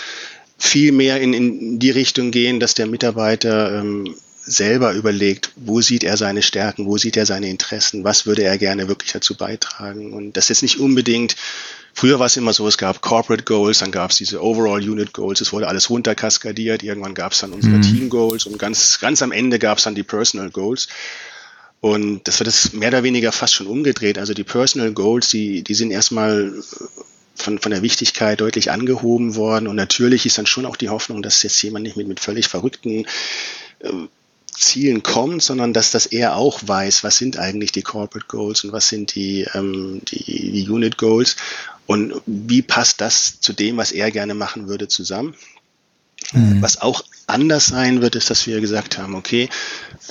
viel 0.56 0.92
mehr 0.92 1.20
in, 1.20 1.34
in 1.34 1.78
die 1.78 1.90
Richtung 1.90 2.30
gehen, 2.30 2.58
dass 2.58 2.74
der 2.74 2.86
Mitarbeiter 2.86 3.80
ähm, 3.80 4.14
selber 4.46 4.92
überlegt, 4.92 5.52
wo 5.56 5.80
sieht 5.80 6.04
er 6.04 6.16
seine 6.16 6.42
Stärken, 6.42 6.86
wo 6.86 6.98
sieht 6.98 7.16
er 7.16 7.26
seine 7.26 7.48
Interessen, 7.48 8.04
was 8.04 8.26
würde 8.26 8.42
er 8.42 8.58
gerne 8.58 8.88
wirklich 8.88 9.12
dazu 9.12 9.36
beitragen. 9.36 10.12
Und 10.12 10.36
das 10.36 10.50
ist 10.50 10.62
nicht 10.62 10.78
unbedingt, 10.78 11.36
früher 11.94 12.18
war 12.18 12.26
es 12.26 12.36
immer 12.36 12.52
so, 12.52 12.66
es 12.68 12.76
gab 12.76 13.00
Corporate 13.00 13.44
Goals, 13.44 13.78
dann 13.78 13.90
gab 13.90 14.10
es 14.10 14.18
diese 14.18 14.42
Overall 14.42 14.88
Unit 14.88 15.12
Goals, 15.12 15.40
es 15.40 15.52
wurde 15.52 15.68
alles 15.68 15.88
runterkaskadiert, 15.88 16.82
irgendwann 16.82 17.14
gab 17.14 17.32
es 17.32 17.38
dann 17.38 17.52
unsere 17.52 17.76
mhm. 17.76 17.82
Team 17.82 18.10
Goals 18.10 18.46
und 18.46 18.58
ganz, 18.58 18.98
ganz 19.00 19.22
am 19.22 19.32
Ende 19.32 19.58
gab 19.58 19.78
es 19.78 19.84
dann 19.84 19.94
die 19.94 20.02
Personal 20.02 20.50
Goals. 20.50 20.88
Und 21.80 22.26
das 22.26 22.40
wird 22.40 22.48
es 22.48 22.72
mehr 22.72 22.88
oder 22.88 23.02
weniger 23.02 23.30
fast 23.30 23.52
schon 23.52 23.66
umgedreht. 23.66 24.18
Also 24.18 24.32
die 24.32 24.44
Personal 24.44 24.92
Goals, 24.92 25.28
die, 25.28 25.62
die 25.62 25.74
sind 25.74 25.90
erstmal 25.90 26.54
von, 27.34 27.58
von 27.58 27.70
der 27.70 27.82
Wichtigkeit 27.82 28.40
deutlich 28.40 28.70
angehoben 28.70 29.36
worden. 29.36 29.68
Und 29.68 29.76
natürlich 29.76 30.24
ist 30.24 30.38
dann 30.38 30.46
schon 30.46 30.64
auch 30.64 30.76
die 30.76 30.88
Hoffnung, 30.88 31.22
dass 31.22 31.42
jetzt 31.42 31.60
jemand 31.62 31.82
nicht 31.82 31.96
mit, 31.96 32.08
mit 32.08 32.20
völlig 32.20 32.48
verrückten 32.48 33.04
äh, 33.80 33.90
Zielen 34.54 35.02
kommt, 35.02 35.42
sondern 35.42 35.72
dass 35.72 35.90
das 35.90 36.06
er 36.06 36.36
auch 36.36 36.60
weiß, 36.64 37.04
was 37.04 37.16
sind 37.16 37.38
eigentlich 37.38 37.72
die 37.72 37.82
Corporate 37.82 38.26
Goals 38.28 38.64
und 38.64 38.72
was 38.72 38.88
sind 38.88 39.14
die, 39.14 39.46
ähm, 39.54 40.00
die, 40.08 40.52
die 40.52 40.68
Unit 40.68 40.96
Goals 40.96 41.36
und 41.86 42.14
wie 42.26 42.62
passt 42.62 43.00
das 43.00 43.40
zu 43.40 43.52
dem, 43.52 43.76
was 43.76 43.92
er 43.92 44.10
gerne 44.10 44.34
machen 44.34 44.68
würde, 44.68 44.88
zusammen. 44.88 45.34
Mhm. 46.32 46.62
Was 46.62 46.80
auch 46.80 47.04
anders 47.26 47.66
sein 47.66 48.00
wird, 48.00 48.16
ist, 48.16 48.30
dass 48.30 48.46
wir 48.46 48.60
gesagt 48.60 48.98
haben, 48.98 49.14
okay, 49.14 49.48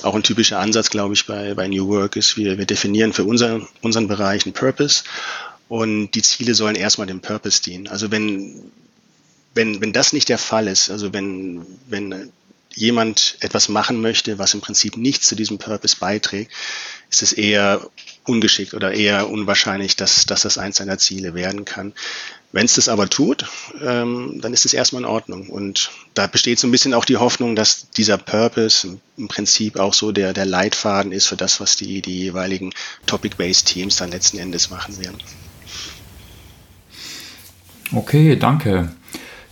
auch 0.02 0.14
ein 0.14 0.22
typischer 0.22 0.58
Ansatz, 0.58 0.90
glaube 0.90 1.14
ich, 1.14 1.26
bei, 1.26 1.54
bei 1.54 1.66
New 1.66 1.88
Work 1.88 2.16
ist, 2.16 2.36
wir, 2.36 2.58
wir 2.58 2.66
definieren 2.66 3.12
für 3.12 3.24
unser, 3.24 3.66
unseren 3.82 4.08
Bereich 4.08 4.44
einen 4.44 4.54
Purpose 4.54 5.04
und 5.68 6.12
die 6.12 6.22
Ziele 6.22 6.54
sollen 6.54 6.76
erstmal 6.76 7.06
dem 7.06 7.20
Purpose 7.20 7.62
dienen. 7.62 7.88
Also 7.88 8.10
wenn, 8.10 8.70
wenn, 9.54 9.80
wenn 9.80 9.92
das 9.92 10.12
nicht 10.12 10.28
der 10.28 10.38
Fall 10.38 10.68
ist, 10.68 10.90
also 10.90 11.12
wenn, 11.12 11.64
wenn 11.88 12.30
jemand 12.76 13.36
etwas 13.40 13.68
machen 13.68 14.00
möchte, 14.00 14.38
was 14.38 14.54
im 14.54 14.60
Prinzip 14.60 14.96
nichts 14.96 15.26
zu 15.26 15.34
diesem 15.34 15.58
Purpose 15.58 15.96
beiträgt, 15.98 16.52
ist 17.10 17.22
es 17.22 17.32
eher 17.32 17.88
ungeschickt 18.24 18.74
oder 18.74 18.92
eher 18.92 19.28
unwahrscheinlich, 19.30 19.96
dass, 19.96 20.26
dass 20.26 20.42
das 20.42 20.58
eins 20.58 20.76
seiner 20.76 20.98
Ziele 20.98 21.34
werden 21.34 21.64
kann. 21.64 21.92
Wenn 22.52 22.64
es 22.66 22.74
das 22.74 22.88
aber 22.88 23.08
tut, 23.08 23.46
ähm, 23.82 24.38
dann 24.40 24.52
ist 24.52 24.64
es 24.64 24.74
erstmal 24.74 25.02
in 25.02 25.08
Ordnung. 25.08 25.48
Und 25.48 25.90
da 26.14 26.26
besteht 26.26 26.58
so 26.58 26.66
ein 26.66 26.70
bisschen 26.70 26.94
auch 26.94 27.04
die 27.04 27.16
Hoffnung, 27.16 27.56
dass 27.56 27.90
dieser 27.90 28.16
Purpose 28.16 28.98
im 29.16 29.28
Prinzip 29.28 29.76
auch 29.76 29.92
so 29.92 30.12
der, 30.12 30.32
der 30.32 30.46
Leitfaden 30.46 31.12
ist 31.12 31.26
für 31.26 31.36
das, 31.36 31.60
was 31.60 31.76
die, 31.76 32.00
die 32.00 32.18
jeweiligen 32.18 32.72
Topic-Based 33.06 33.66
Teams 33.66 33.96
dann 33.96 34.10
letzten 34.10 34.38
Endes 34.38 34.70
machen 34.70 34.98
werden. 34.98 35.18
Okay, 37.92 38.36
danke. 38.36 38.94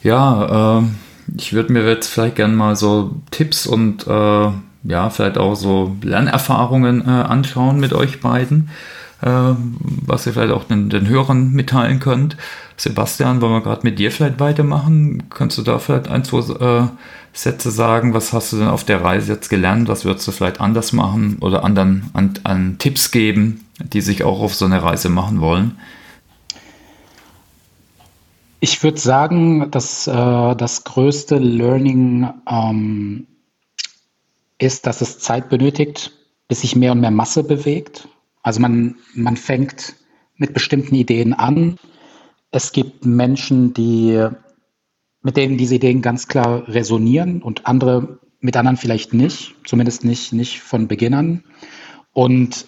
Ja, 0.02 0.78
ähm 0.78 0.96
ich 1.36 1.52
würde 1.52 1.72
mir 1.72 1.86
jetzt 1.88 2.08
vielleicht 2.08 2.36
gerne 2.36 2.54
mal 2.54 2.76
so 2.76 3.16
Tipps 3.30 3.66
und 3.66 4.06
äh, 4.06 4.50
ja, 4.84 5.10
vielleicht 5.10 5.38
auch 5.38 5.54
so 5.54 5.96
Lernerfahrungen 6.02 7.02
äh, 7.06 7.10
anschauen 7.10 7.78
mit 7.78 7.92
euch 7.92 8.20
beiden, 8.20 8.70
äh, 9.20 9.54
was 10.06 10.26
ihr 10.26 10.32
vielleicht 10.32 10.52
auch 10.52 10.64
den, 10.64 10.90
den 10.90 11.08
Hörern 11.08 11.52
mitteilen 11.52 12.00
könnt. 12.00 12.36
Sebastian, 12.76 13.40
wollen 13.40 13.52
wir 13.52 13.60
gerade 13.60 13.82
mit 13.84 13.98
dir 13.98 14.10
vielleicht 14.10 14.40
weitermachen? 14.40 15.24
Kannst 15.30 15.58
du 15.58 15.62
da 15.62 15.78
vielleicht 15.78 16.08
ein, 16.08 16.24
zwei 16.24 16.38
äh, 16.82 16.88
Sätze 17.32 17.70
sagen? 17.70 18.14
Was 18.14 18.32
hast 18.32 18.52
du 18.52 18.58
denn 18.58 18.68
auf 18.68 18.84
der 18.84 19.02
Reise 19.02 19.32
jetzt 19.32 19.48
gelernt? 19.48 19.88
Was 19.88 20.04
würdest 20.04 20.26
du 20.26 20.32
vielleicht 20.32 20.60
anders 20.60 20.92
machen 20.92 21.36
oder 21.40 21.64
anderen 21.64 22.10
an, 22.12 22.34
an 22.42 22.76
Tipps 22.78 23.10
geben, 23.10 23.64
die 23.78 24.00
sich 24.00 24.24
auch 24.24 24.40
auf 24.40 24.54
so 24.54 24.64
eine 24.64 24.82
Reise 24.82 25.10
machen 25.10 25.40
wollen? 25.40 25.78
Ich 28.64 28.80
würde 28.84 29.00
sagen, 29.00 29.72
dass 29.72 30.06
äh, 30.06 30.12
das 30.12 30.84
größte 30.84 31.36
Learning 31.38 32.32
ähm, 32.48 33.26
ist, 34.56 34.86
dass 34.86 35.00
es 35.00 35.18
Zeit 35.18 35.48
benötigt, 35.48 36.12
bis 36.46 36.60
sich 36.60 36.76
mehr 36.76 36.92
und 36.92 37.00
mehr 37.00 37.10
Masse 37.10 37.42
bewegt. 37.42 38.06
Also 38.40 38.60
man, 38.60 38.94
man 39.14 39.36
fängt 39.36 39.96
mit 40.36 40.54
bestimmten 40.54 40.94
Ideen 40.94 41.34
an. 41.34 41.76
Es 42.52 42.70
gibt 42.70 43.04
Menschen, 43.04 43.74
die 43.74 44.28
mit 45.22 45.36
denen 45.36 45.58
diese 45.58 45.74
Ideen 45.74 46.00
ganz 46.00 46.28
klar 46.28 46.68
resonieren 46.68 47.42
und 47.42 47.66
andere 47.66 48.20
mit 48.38 48.56
anderen 48.56 48.76
vielleicht 48.76 49.12
nicht, 49.12 49.56
zumindest 49.64 50.04
nicht, 50.04 50.32
nicht 50.32 50.60
von 50.60 50.88
an. 51.14 51.42
Und 52.12 52.66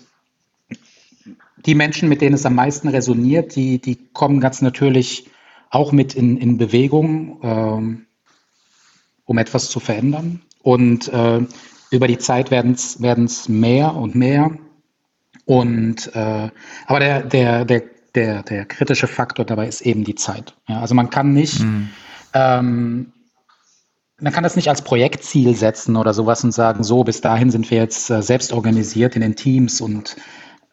die 1.65 1.77
Menschen, 1.77 2.09
mit 2.09 2.21
denen 2.21 2.35
es 2.35 2.47
am 2.47 2.57
meisten 2.57 2.89
resoniert, 2.89 3.55
die, 3.55 3.79
die 3.81 4.09
kommen 4.13 4.41
ganz 4.41 4.61
natürlich 4.61 5.31
auch 5.75 5.93
mit 5.93 6.15
in, 6.15 6.37
in 6.37 6.59
Bewegung, 6.59 7.41
ähm, 7.43 8.07
um 9.25 9.39
etwas 9.39 9.69
zu 9.69 9.81
verändern. 9.81 10.43
Und 10.63 11.09
äh, 11.09 11.41
über 11.91 12.09
die 12.09 12.19
Zeit 12.19 12.51
werden 12.51 12.75
es 12.75 13.49
mehr 13.49 13.95
und 13.95 14.15
mehr. 14.15 14.53
Und 15.45 16.15
äh, 16.15 16.51
aber 16.87 17.01
der, 17.01 17.23
der, 17.23 17.65
der, 17.65 17.83
der, 18.15 18.43
der 18.43 18.65
kritische 18.67 19.07
Faktor 19.07 19.45
dabei 19.45 19.67
ist 19.67 19.83
eben 19.83 20.05
die 20.05 20.15
Zeit. 20.15 20.55
Ja, 20.69 20.81
also 20.81 20.95
man 20.95 21.11
kann 21.11 21.33
nicht, 21.33 21.61
mhm. 21.61 21.91
ähm, 22.33 23.13
man 24.21 24.33
kann 24.33 24.45
das 24.45 24.57
nicht 24.57 24.69
als 24.69 24.83
Projektziel 24.83 25.55
setzen 25.55 25.97
oder 25.97 26.15
sowas 26.15 26.45
und 26.45 26.53
sagen, 26.53 26.85
so 26.85 27.05
bis 27.05 27.21
dahin 27.21 27.51
sind 27.51 27.71
wir 27.71 27.79
jetzt 27.79 28.11
äh, 28.11 28.23
selbst 28.23 28.53
organisiert 28.53 29.17
in 29.17 29.23
den 29.23 29.37
Teams 29.37 29.81
und 29.81 30.17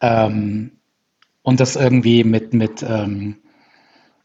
ähm, 0.00 0.72
und 1.42 1.58
das 1.58 1.74
irgendwie 1.74 2.22
mit 2.22 2.54
mit 2.54 2.84
ähm, 2.88 3.36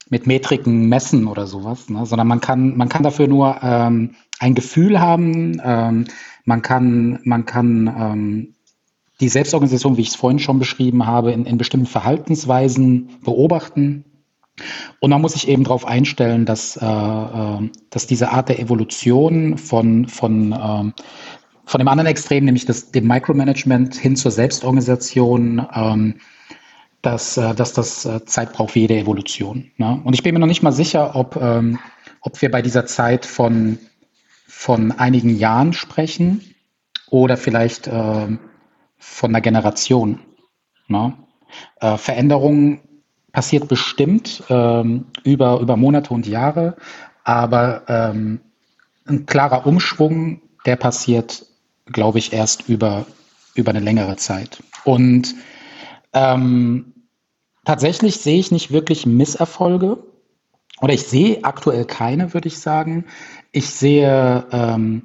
mit 0.10 0.28
Metriken 0.28 0.88
messen 0.90 1.28
oder 1.28 1.48
sowas, 1.48 1.90
ne? 1.90 2.06
sondern 2.06 2.28
man 2.28 2.42
kann, 2.42 2.78
man 2.78 2.90
kann 2.90 3.04
dafür 3.04 3.28
nur 3.28 3.58
ähm, 3.62 4.16
ein 4.40 4.56
Gefühl 4.56 5.00
haben, 5.00 5.62
ähm, 5.64 6.06
man 6.46 6.62
kann, 6.62 7.20
man 7.24 7.46
kann 7.46 7.88
ähm, 7.88 8.54
die 9.20 9.30
Selbstorganisation, 9.30 9.98
wie 9.98 10.02
ich 10.02 10.10
es 10.10 10.16
vorhin 10.16 10.40
schon 10.40 10.60
beschrieben 10.60 11.06
habe, 11.06 11.32
in, 11.32 11.46
in 11.46 11.58
bestimmten 11.58 11.88
Verhaltensweisen 11.88 13.10
beobachten. 13.24 14.06
Und 15.00 15.10
man 15.10 15.22
muss 15.22 15.34
sich 15.34 15.48
eben 15.48 15.64
darauf 15.64 15.86
einstellen, 15.86 16.46
dass, 16.46 16.78
äh, 16.78 16.86
äh, 16.86 17.70
dass 17.90 18.08
diese 18.08 18.32
Art 18.32 18.50
der 18.50 18.60
Evolution 18.60 19.58
von, 19.58 20.08
von, 20.08 20.52
äh, 20.52 20.92
von 21.66 21.80
dem 21.80 21.88
anderen 21.88 22.08
Extrem, 22.08 22.46
nämlich 22.46 22.66
das, 22.66 22.92
dem 22.92 23.08
Micromanagement 23.08 23.96
hin 23.96 24.16
zur 24.16 24.32
Selbstorganisation, 24.32 25.68
ähm, 25.74 26.16
dass, 27.02 27.38
äh, 27.38 27.54
dass 27.54 27.74
das 27.74 28.06
äh, 28.06 28.26
Zeit 28.26 28.54
braucht 28.54 28.72
für 28.72 28.80
jede 28.80 28.98
Evolution. 28.98 29.72
Ne? 29.78 30.02
Und 30.04 30.14
ich 30.14 30.24
bin 30.24 30.34
mir 30.34 30.40
noch 30.40 30.48
nicht 30.48 30.64
mal 30.64 30.72
sicher, 30.72 31.16
ob, 31.16 31.36
ähm, 31.36 31.80
ob 32.22 32.42
wir 32.42 32.52
bei 32.52 32.62
dieser 32.62 32.86
Zeit 32.86 33.26
von, 33.26 33.78
von 34.48 34.92
einigen 34.92 35.36
Jahren 35.36 35.74
sprechen 35.74 36.44
oder 37.10 37.38
vielleicht 37.38 37.88
äh, 37.88 38.28
von 38.98 39.30
einer 39.30 39.42
Generation. 39.42 40.20
Ne? 40.88 41.14
Äh, 41.80 41.98
Veränderung 41.98 42.82
passiert 43.32 43.68
bestimmt 43.68 44.44
ähm, 44.50 45.06
über, 45.24 45.60
über 45.60 45.78
Monate 45.78 46.14
und 46.14 46.26
Jahre, 46.26 46.76
aber 47.24 47.84
ähm, 47.88 48.40
ein 49.06 49.26
klarer 49.26 49.66
Umschwung, 49.66 50.42
der 50.66 50.76
passiert, 50.76 51.46
glaube 51.86 52.20
ich, 52.20 52.34
erst 52.34 52.68
über, 52.68 53.06
über 53.54 53.70
eine 53.70 53.80
längere 53.80 54.16
Zeit. 54.18 54.64
Und 54.84 55.36
ähm, 56.18 56.94
tatsächlich 57.64 58.18
sehe 58.18 58.40
ich 58.40 58.52
nicht 58.52 58.72
wirklich 58.72 59.06
Misserfolge 59.06 60.04
oder 60.82 60.94
ich 60.94 61.04
sehe 61.04 61.44
aktuell 61.44 61.86
keine, 61.86 62.34
würde 62.34 62.48
ich 62.48 62.60
sagen. 62.60 63.06
Ich 63.52 63.70
sehe 63.70 64.46
ähm, 64.52 65.04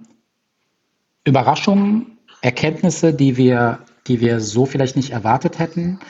Überraschungen, 1.24 2.18
Erkenntnisse, 2.40 3.12
die 3.12 3.36
wir, 3.36 3.80
die 4.06 4.20
wir 4.20 4.40
so 4.40 4.64
vielleicht 4.64 4.96
nicht 4.96 5.10
erwartet 5.10 5.58
hätten. 5.58 6.00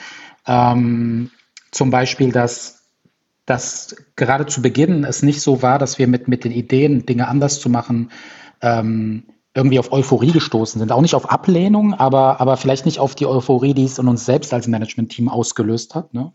Ähm, 0.47 1.31
zum 1.71 1.89
Beispiel, 1.89 2.31
dass, 2.31 2.85
dass 3.45 3.95
gerade 4.15 4.45
zu 4.45 4.61
Beginn 4.61 5.03
es 5.03 5.21
nicht 5.21 5.41
so 5.41 5.61
war, 5.61 5.79
dass 5.79 5.99
wir 5.99 6.07
mit, 6.07 6.29
mit 6.29 6.45
den 6.45 6.51
Ideen, 6.53 7.05
Dinge 7.05 7.27
anders 7.27 7.59
zu 7.59 7.69
machen, 7.69 8.09
ähm, 8.61 9.23
irgendwie 9.55 9.79
auf 9.79 9.91
Euphorie 9.91 10.31
gestoßen 10.31 10.79
sind. 10.79 10.91
Auch 10.91 11.01
nicht 11.01 11.15
auf 11.15 11.29
Ablehnung, 11.29 11.93
aber, 11.93 12.41
aber 12.41 12.57
vielleicht 12.57 12.85
nicht 12.85 12.99
auf 12.99 13.15
die 13.15 13.27
Euphorie, 13.27 13.73
die 13.73 13.85
es 13.85 13.99
in 13.99 14.07
uns 14.07 14.25
selbst 14.25 14.53
als 14.53 14.67
Management-Team 14.67 15.29
ausgelöst 15.29 15.93
hat. 15.95 16.13
Ne? 16.13 16.33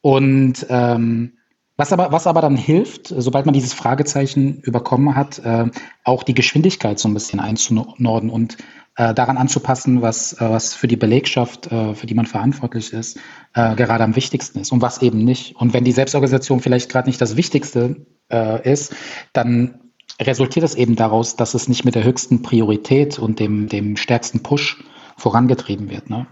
Und 0.00 0.66
ähm, 0.70 1.32
was 1.76 1.92
aber, 1.92 2.10
was 2.10 2.26
aber 2.26 2.40
dann 2.40 2.56
hilft, 2.56 3.08
sobald 3.08 3.44
man 3.44 3.52
dieses 3.52 3.74
Fragezeichen 3.74 4.60
überkommen 4.60 5.14
hat, 5.14 5.38
äh, 5.40 5.66
auch 6.04 6.22
die 6.22 6.32
Geschwindigkeit 6.32 6.98
so 6.98 7.08
ein 7.08 7.14
bisschen 7.14 7.38
einzunorden 7.38 8.30
und 8.30 8.56
äh, 8.96 9.12
daran 9.12 9.36
anzupassen, 9.36 10.00
was, 10.00 10.32
äh, 10.40 10.48
was 10.48 10.72
für 10.72 10.88
die 10.88 10.96
Belegschaft, 10.96 11.70
äh, 11.70 11.94
für 11.94 12.06
die 12.06 12.14
man 12.14 12.24
verantwortlich 12.24 12.94
ist, 12.94 13.18
äh, 13.52 13.74
gerade 13.74 14.04
am 14.04 14.16
wichtigsten 14.16 14.60
ist 14.60 14.72
und 14.72 14.80
was 14.80 15.02
eben 15.02 15.18
nicht. 15.18 15.54
Und 15.56 15.74
wenn 15.74 15.84
die 15.84 15.92
Selbstorganisation 15.92 16.60
vielleicht 16.60 16.90
gerade 16.90 17.10
nicht 17.10 17.20
das 17.20 17.36
Wichtigste 17.36 18.06
äh, 18.32 18.72
ist, 18.72 18.94
dann 19.34 19.85
resultiert 20.20 20.64
es 20.64 20.74
eben 20.74 20.96
daraus, 20.96 21.36
dass 21.36 21.54
es 21.54 21.68
nicht 21.68 21.84
mit 21.84 21.94
der 21.94 22.04
höchsten 22.04 22.42
Priorität 22.42 23.18
und 23.18 23.38
dem, 23.40 23.68
dem 23.68 23.96
stärksten 23.96 24.42
Push 24.42 24.82
vorangetrieben 25.16 25.90
wird. 25.90 26.10
Ne? 26.10 26.26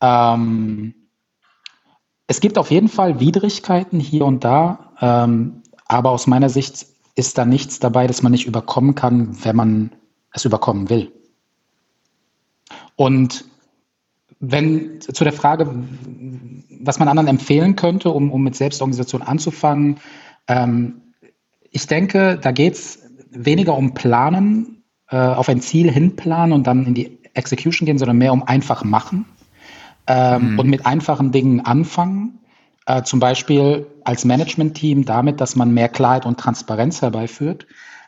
Ähm, 0.00 0.94
es 2.26 2.40
gibt 2.40 2.58
auf 2.58 2.70
jeden 2.70 2.88
Fall 2.88 3.20
Widrigkeiten 3.20 4.00
hier 4.00 4.24
und 4.24 4.44
da, 4.44 4.92
ähm, 5.00 5.62
aber 5.86 6.10
aus 6.10 6.26
meiner 6.26 6.48
Sicht 6.48 6.86
ist 7.14 7.38
da 7.38 7.44
nichts 7.44 7.80
dabei, 7.80 8.06
das 8.06 8.22
man 8.22 8.32
nicht 8.32 8.46
überkommen 8.46 8.94
kann, 8.94 9.44
wenn 9.44 9.56
man 9.56 9.92
es 10.32 10.44
überkommen 10.44 10.90
will. 10.90 11.12
Und 12.96 13.44
wenn 14.40 15.00
zu 15.00 15.24
der 15.24 15.32
Frage, 15.32 15.68
was 16.80 16.98
man 16.98 17.08
anderen 17.08 17.28
empfehlen 17.28 17.76
könnte, 17.76 18.10
um, 18.10 18.30
um 18.30 18.42
mit 18.42 18.54
Selbstorganisation 18.54 19.22
anzufangen, 19.22 19.98
ähm, 20.46 21.02
ich 21.70 21.86
denke, 21.86 22.38
da 22.40 22.52
geht 22.52 22.74
es 22.74 23.07
weniger 23.30 23.76
um 23.76 23.94
Planen, 23.94 24.84
äh, 25.10 25.16
auf 25.16 25.48
ein 25.48 25.60
Ziel 25.60 25.90
hinplanen 25.90 26.52
und 26.52 26.66
dann 26.66 26.86
in 26.86 26.94
die 26.94 27.18
Execution 27.34 27.86
gehen, 27.86 27.98
sondern 27.98 28.18
mehr 28.18 28.32
um 28.32 28.42
einfach 28.42 28.84
machen 28.84 29.26
ähm, 30.06 30.52
mhm. 30.52 30.58
und 30.58 30.68
mit 30.68 30.86
einfachen 30.86 31.32
Dingen 31.32 31.60
anfangen. 31.60 32.40
Äh, 32.86 33.02
zum 33.02 33.20
Beispiel 33.20 33.86
als 34.04 34.24
Management-Team 34.24 35.04
damit, 35.04 35.40
dass 35.40 35.56
man 35.56 35.72
mehr 35.72 35.88
Klarheit 35.88 36.26
und 36.26 36.40
Transparenz 36.40 37.02
herbeiführt. 37.02 37.66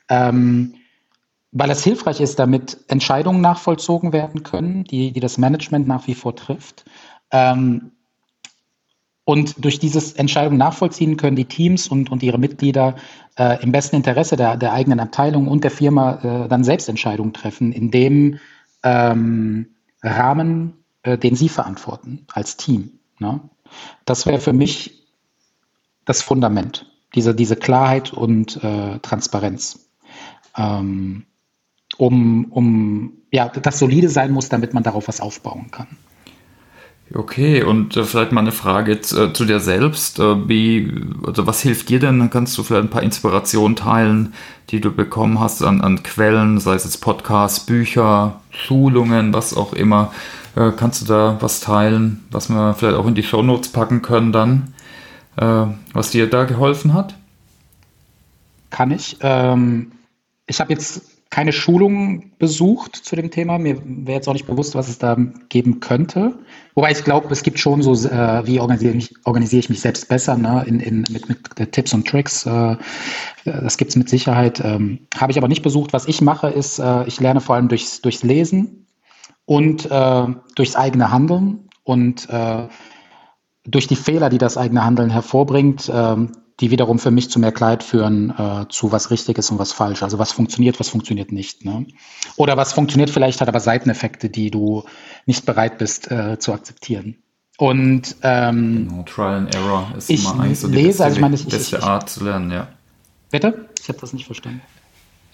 Ähm, 0.09 0.75
weil 1.53 1.71
es 1.71 1.83
hilfreich 1.83 2.21
ist, 2.21 2.39
damit 2.39 2.79
Entscheidungen 2.89 3.41
nachvollzogen 3.41 4.13
werden 4.13 4.43
können, 4.43 4.85
die, 4.85 5.13
die 5.13 5.21
das 5.21 5.37
Management 5.37 5.89
nach 5.89 6.07
wie 6.07 6.15
vor 6.15 6.37
trifft. 6.37 6.85
Ähm, 7.33 7.93
und 9.31 9.65
durch 9.65 9.79
dieses 9.79 10.15
Entscheidung 10.15 10.57
nachvollziehen 10.57 11.17
können 11.17 11.37
die 11.37 11.45
Teams 11.45 11.87
und, 11.87 12.11
und 12.11 12.25
ihre 12.25 12.37
Mitglieder 12.37 12.97
äh, 13.39 13.63
im 13.63 13.71
besten 13.71 13.95
Interesse 13.95 14.35
der, 14.37 14.57
der 14.57 14.73
eigenen 14.73 14.99
Abteilung 14.99 15.47
und 15.47 15.63
der 15.63 15.71
Firma 15.71 16.15
äh, 16.15 16.49
dann 16.49 16.65
selbst 16.65 16.89
Entscheidungen 16.89 17.33
treffen, 17.33 17.71
in 17.71 17.93
dem 17.93 18.41
ähm, 18.83 19.69
Rahmen, 20.03 20.73
äh, 21.05 21.17
den 21.17 21.37
sie 21.37 21.49
verantworten 21.49 22.27
als 22.33 22.57
Team. 22.57 22.99
Ne? 23.21 23.41
Das 24.05 24.27
wäre 24.27 24.41
für 24.41 24.53
mich 24.53 25.07
das 26.05 26.23
Fundament, 26.23 26.87
diese, 27.15 27.33
diese 27.33 27.55
Klarheit 27.55 28.13
und 28.13 28.57
äh, 28.65 28.99
Transparenz. 28.99 29.91
Ähm, 30.57 31.25
um, 31.99 32.47
um 32.47 33.13
ja, 33.31 33.49
das 33.49 33.79
solide 33.79 34.09
sein 34.09 34.33
muss, 34.33 34.49
damit 34.49 34.75
man 34.75 34.83
darauf 34.83 35.07
was 35.07 35.21
aufbauen 35.21 35.71
kann. 35.71 35.87
Okay, 37.13 37.65
und 37.65 37.97
äh, 37.97 38.05
vielleicht 38.05 38.31
mal 38.31 38.41
eine 38.41 38.53
Frage 38.53 38.93
äh, 38.93 39.33
zu 39.33 39.45
dir 39.45 39.59
selbst. 39.59 40.21
Äh, 40.21 40.49
wie, 40.49 40.93
also 41.27 41.45
was 41.47 41.61
hilft 41.61 41.89
dir 41.89 41.99
denn? 41.99 42.31
Kannst 42.31 42.57
du 42.57 42.63
vielleicht 42.63 42.85
ein 42.85 42.91
paar 42.91 43.03
Inspirationen 43.03 43.75
teilen, 43.75 44.33
die 44.69 44.81
du 44.81 44.93
bekommen 44.93 45.41
hast 45.41 45.63
an, 45.65 45.81
an 45.81 46.05
Quellen, 46.05 46.61
sei 46.61 46.75
es 46.75 46.85
jetzt 46.85 46.99
Podcasts, 46.99 47.67
Bücher, 47.67 48.41
Schulungen, 48.51 49.33
was 49.33 49.57
auch 49.57 49.73
immer. 49.73 50.13
Äh, 50.55 50.71
kannst 50.77 51.03
du 51.03 51.07
da 51.07 51.37
was 51.41 51.59
teilen, 51.59 52.25
was 52.31 52.49
wir 52.49 52.75
vielleicht 52.75 52.97
auch 52.97 53.07
in 53.07 53.17
die 53.17 53.25
Shownotes 53.25 53.73
packen 53.73 54.03
können 54.03 54.31
dann, 54.31 54.75
äh, 55.37 55.67
was 55.93 56.11
dir 56.11 56.31
da 56.31 56.45
geholfen 56.45 56.95
hat? 56.95 57.17
Kann 58.71 58.93
ich. 58.93 59.17
Ähm, 59.21 59.91
ich 60.47 60.61
habe 60.61 60.73
jetzt 60.73 61.10
keine 61.31 61.53
Schulung 61.53 62.33
besucht 62.39 62.97
zu 62.97 63.15
dem 63.15 63.31
Thema. 63.31 63.59
Mir 63.59 63.81
wäre 63.85 64.17
jetzt 64.17 64.29
auch 64.29 64.33
nicht 64.33 64.49
bewusst, 64.49 64.75
was 64.75 64.89
es 64.89 64.99
da 64.99 65.17
geben 65.49 65.79
könnte. 65.79 66.37
Wobei 66.75 66.91
ich 66.91 67.05
glaube, 67.05 67.29
es 67.31 67.45
gibt 67.45 67.61
schon 67.61 67.83
so, 67.83 67.93
äh, 67.93 68.47
wie 68.47 68.59
organisiere 68.59 68.97
ich, 68.97 69.15
organisiere 69.25 69.61
ich 69.61 69.71
mich 69.71 69.81
selbst 69.81 70.09
besser, 70.09 70.37
ne? 70.37 70.65
in, 70.67 70.81
in, 70.81 71.05
mit, 71.09 71.29
mit 71.29 71.73
Tipps 71.73 71.95
und 71.95 72.09
Tricks. 72.09 72.45
Äh, 72.47 72.77
das 73.45 73.77
gibt 73.77 73.91
es 73.91 73.97
mit 73.97 74.09
Sicherheit. 74.09 74.61
Ähm, 74.65 75.07
Habe 75.17 75.31
ich 75.31 75.39
aber 75.39 75.47
nicht 75.47 75.63
besucht. 75.63 75.93
Was 75.93 76.09
ich 76.09 76.21
mache, 76.21 76.49
ist, 76.49 76.81
äh, 76.81 77.07
ich 77.07 77.21
lerne 77.21 77.41
vor 77.41 77.55
allem 77.55 77.69
durchs, 77.69 78.03
durchs 78.03 78.25
Lesen 78.25 78.87
und 79.45 79.89
äh, 79.89 80.27
durchs 80.57 80.75
eigene 80.75 81.13
Handeln 81.13 81.69
und 81.85 82.29
äh, 82.29 82.67
durch 83.65 83.87
die 83.87 83.97
Fehler, 83.97 84.31
die 84.31 84.39
das 84.39 84.57
eigene 84.57 84.85
Handeln 84.85 85.11
hervorbringt, 85.11 85.91
ähm, 85.95 86.33
die 86.61 86.71
wiederum 86.71 86.99
für 86.99 87.11
mich 87.11 87.31
zu 87.31 87.39
mehr 87.39 87.53
Kleid 87.53 87.83
führen, 87.83 88.31
äh, 88.31 88.67
zu 88.69 88.93
was 88.93 89.11
richtig 89.11 89.39
ist 89.39 89.51
und 89.51 89.59
was 89.59 89.73
falsch. 89.73 90.03
Also 90.03 90.19
was 90.19 90.33
funktioniert, 90.33 90.79
was 90.79 90.89
funktioniert 90.89 91.33
nicht. 91.33 91.65
Ne? 91.65 91.87
Oder 92.37 92.57
was 92.57 92.73
funktioniert 92.73 93.11
vielleicht, 93.11 93.41
hat 93.41 93.49
aber 93.49 93.61
Seiteneffekte, 93.61 94.29
die 94.29 94.51
du 94.51 94.85
nicht 95.27 95.47
bereit 95.47 95.79
bist 95.79 96.11
äh, 96.11 96.39
zu 96.39 96.53
akzeptieren. 96.53 97.17
Und 97.57 98.17
ähm, 98.23 98.89
genau, 98.89 99.03
Trial 99.03 99.35
and 99.35 99.55
Error 99.55 99.93
ist 99.97 100.09
ich 100.09 100.25
immer 100.25 100.41
eigentlich 100.41 100.61
so 100.61 100.69
die 100.69 100.75
lese, 100.75 100.87
beste, 100.87 101.05
also 101.05 101.17
ich 101.17 101.21
meine, 101.21 101.35
ich, 101.35 101.47
beste 101.47 101.77
ich, 101.77 101.83
Art 101.83 102.09
zu 102.09 102.25
lernen, 102.25 102.51
ja. 102.51 102.69
Bitte? 103.31 103.69
Ich 103.83 103.89
habe 103.89 103.99
das 103.99 104.13
nicht 104.13 104.27
verstanden. 104.27 104.63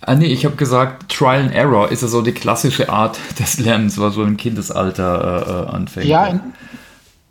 Ah, 0.01 0.15
nee, 0.15 0.27
ich 0.27 0.45
habe 0.45 0.57
gesagt, 0.57 1.11
Trial 1.11 1.43
and 1.43 1.55
Error 1.55 1.91
ist 1.91 2.03
ja 2.03 2.09
so 2.09 2.23
die 2.23 2.33
klassische 2.33 2.89
Art 2.89 3.19
des 3.39 3.59
Lernens, 3.59 3.99
was 3.99 4.15
so 4.15 4.23
im 4.23 4.37
Kindesalter 4.37 5.67
äh, 5.67 5.71
äh 5.71 5.75
anfängt. 5.75 6.07
Ja, 6.07 6.27
in, 6.27 6.41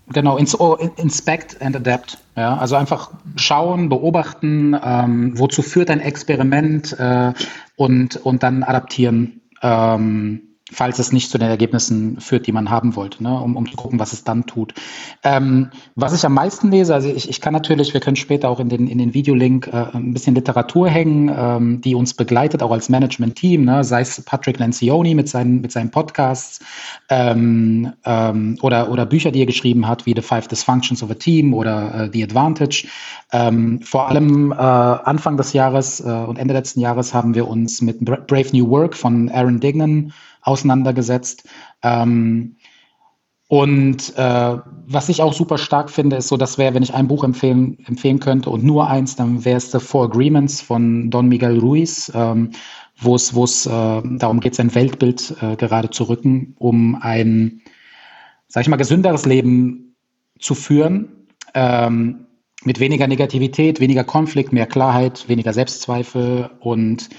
Genau, 0.08 0.38
ins, 0.38 0.56
inspect 0.98 1.62
and 1.62 1.76
adapt. 1.76 2.20
Ja, 2.36 2.58
also 2.58 2.76
einfach 2.76 3.12
schauen, 3.38 3.90
beobachten, 3.90 4.76
ähm, 4.82 5.38
wozu 5.38 5.62
führt 5.62 5.90
ein 5.90 6.00
Experiment 6.00 6.98
äh, 7.00 7.34
und, 7.76 8.18
und 8.18 8.44
dann 8.44 8.64
adaptieren. 8.64 9.42
Ähm, 9.62 10.55
falls 10.72 10.98
es 10.98 11.12
nicht 11.12 11.30
zu 11.30 11.38
den 11.38 11.50
Ergebnissen 11.50 12.20
führt, 12.20 12.48
die 12.48 12.52
man 12.52 12.72
haben 12.72 12.96
wollte, 12.96 13.22
ne? 13.22 13.40
um, 13.40 13.56
um 13.56 13.70
zu 13.70 13.76
gucken, 13.76 14.00
was 14.00 14.14
es 14.14 14.24
dann 14.24 14.48
tut. 14.48 14.74
Ähm, 15.24 15.70
was 15.94 16.14
ich 16.16 16.26
am 16.26 16.34
meisten 16.34 16.72
lese, 16.72 16.96
also 16.96 17.08
ich, 17.08 17.30
ich 17.30 17.40
kann 17.40 17.54
natürlich, 17.54 17.94
wir 17.94 18.02
können 18.02 18.16
später 18.16 18.50
auch 18.50 18.60
in 18.60 18.70
den, 18.70 18.88
in 18.88 18.98
den 18.98 19.14
Videolink 19.14 19.68
äh, 19.68 19.86
ein 19.94 20.14
bisschen 20.14 20.34
Literatur 20.34 20.90
hängen, 20.90 21.32
ähm, 21.38 21.82
die 21.82 21.94
uns 21.94 22.16
begleitet, 22.16 22.64
auch 22.64 22.72
als 22.72 22.90
Management-Team, 22.90 23.64
ne? 23.64 23.84
sei 23.84 24.02
es 24.02 24.20
Patrick 24.24 24.58
Lencioni 24.58 25.14
mit 25.14 25.30
seinen, 25.30 25.62
mit 25.62 25.72
seinen 25.72 25.92
Podcasts 25.92 26.60
ähm, 27.10 27.94
ähm, 28.04 28.58
oder, 28.64 28.90
oder 28.90 29.06
Bücher, 29.06 29.30
die 29.32 29.42
er 29.42 29.46
geschrieben 29.46 29.88
hat, 29.88 30.08
wie 30.08 30.16
The 30.16 30.24
Five 30.24 30.48
Dysfunctions 30.48 31.04
of 31.04 31.12
a 31.12 31.16
Team 31.16 31.54
oder 31.54 32.06
äh, 32.06 32.10
The 32.12 32.24
Advantage. 32.24 32.88
Ähm, 33.32 33.82
vor 33.84 34.10
allem 34.10 34.52
äh, 34.52 34.56
Anfang 34.56 35.38
des 35.38 35.54
Jahres 35.54 36.00
äh, 36.00 36.10
und 36.10 36.40
Ende 36.40 36.56
letzten 36.56 36.80
Jahres 36.80 37.14
haben 37.14 37.36
wir 37.36 37.48
uns 37.48 37.84
mit 37.84 38.00
Brave 38.00 38.48
New 38.52 38.68
Work 38.70 38.96
von 38.96 39.30
Aaron 39.30 39.60
Dignan 39.60 40.12
auseinandergesetzt. 40.46 41.48
Ähm, 41.84 42.56
und 43.48 44.18
äh, 44.18 44.58
was 44.88 45.10
ich 45.10 45.22
auch 45.22 45.34
super 45.34 45.58
stark 45.58 45.92
finde, 45.92 46.16
ist 46.16 46.30
so, 46.30 46.38
das 46.38 46.58
wäre, 46.58 46.74
wenn 46.74 46.82
ich 46.82 46.96
ein 46.96 47.08
Buch 47.08 47.24
empfehlen, 47.24 47.78
empfehlen 47.86 48.20
könnte 48.20 48.50
und 48.50 48.64
nur 48.64 48.90
eins, 48.90 49.16
dann 49.16 49.46
wäre 49.46 49.58
es 49.58 49.72
The 49.72 49.80
Four 49.80 50.06
Agreements 50.06 50.62
von 50.62 51.12
Don 51.12 51.28
Miguel 51.28 51.60
Ruiz, 51.60 52.12
ähm, 52.16 52.52
wo 52.98 53.16
es 53.16 53.66
äh, 53.66 53.70
darum 53.70 54.40
geht, 54.40 54.56
sein 54.56 54.74
Weltbild 54.74 55.36
äh, 55.42 55.56
gerade 55.58 55.90
zu 55.92 56.06
rücken, 56.06 56.56
um 56.58 56.96
ein, 56.96 57.62
sag 58.48 58.62
ich 58.62 58.70
mal, 58.70 58.78
gesünderes 58.78 59.26
Leben 59.26 59.96
zu 60.40 60.56
führen. 60.56 61.28
Ähm, 61.54 62.26
mit 62.64 62.80
weniger 62.80 63.08
Negativität, 63.08 63.80
weniger 63.80 64.04
Konflikt, 64.04 64.52
mehr 64.52 64.66
Klarheit, 64.66 65.30
weniger 65.30 65.54
Selbstzweifel 65.54 66.50
und 66.60 67.10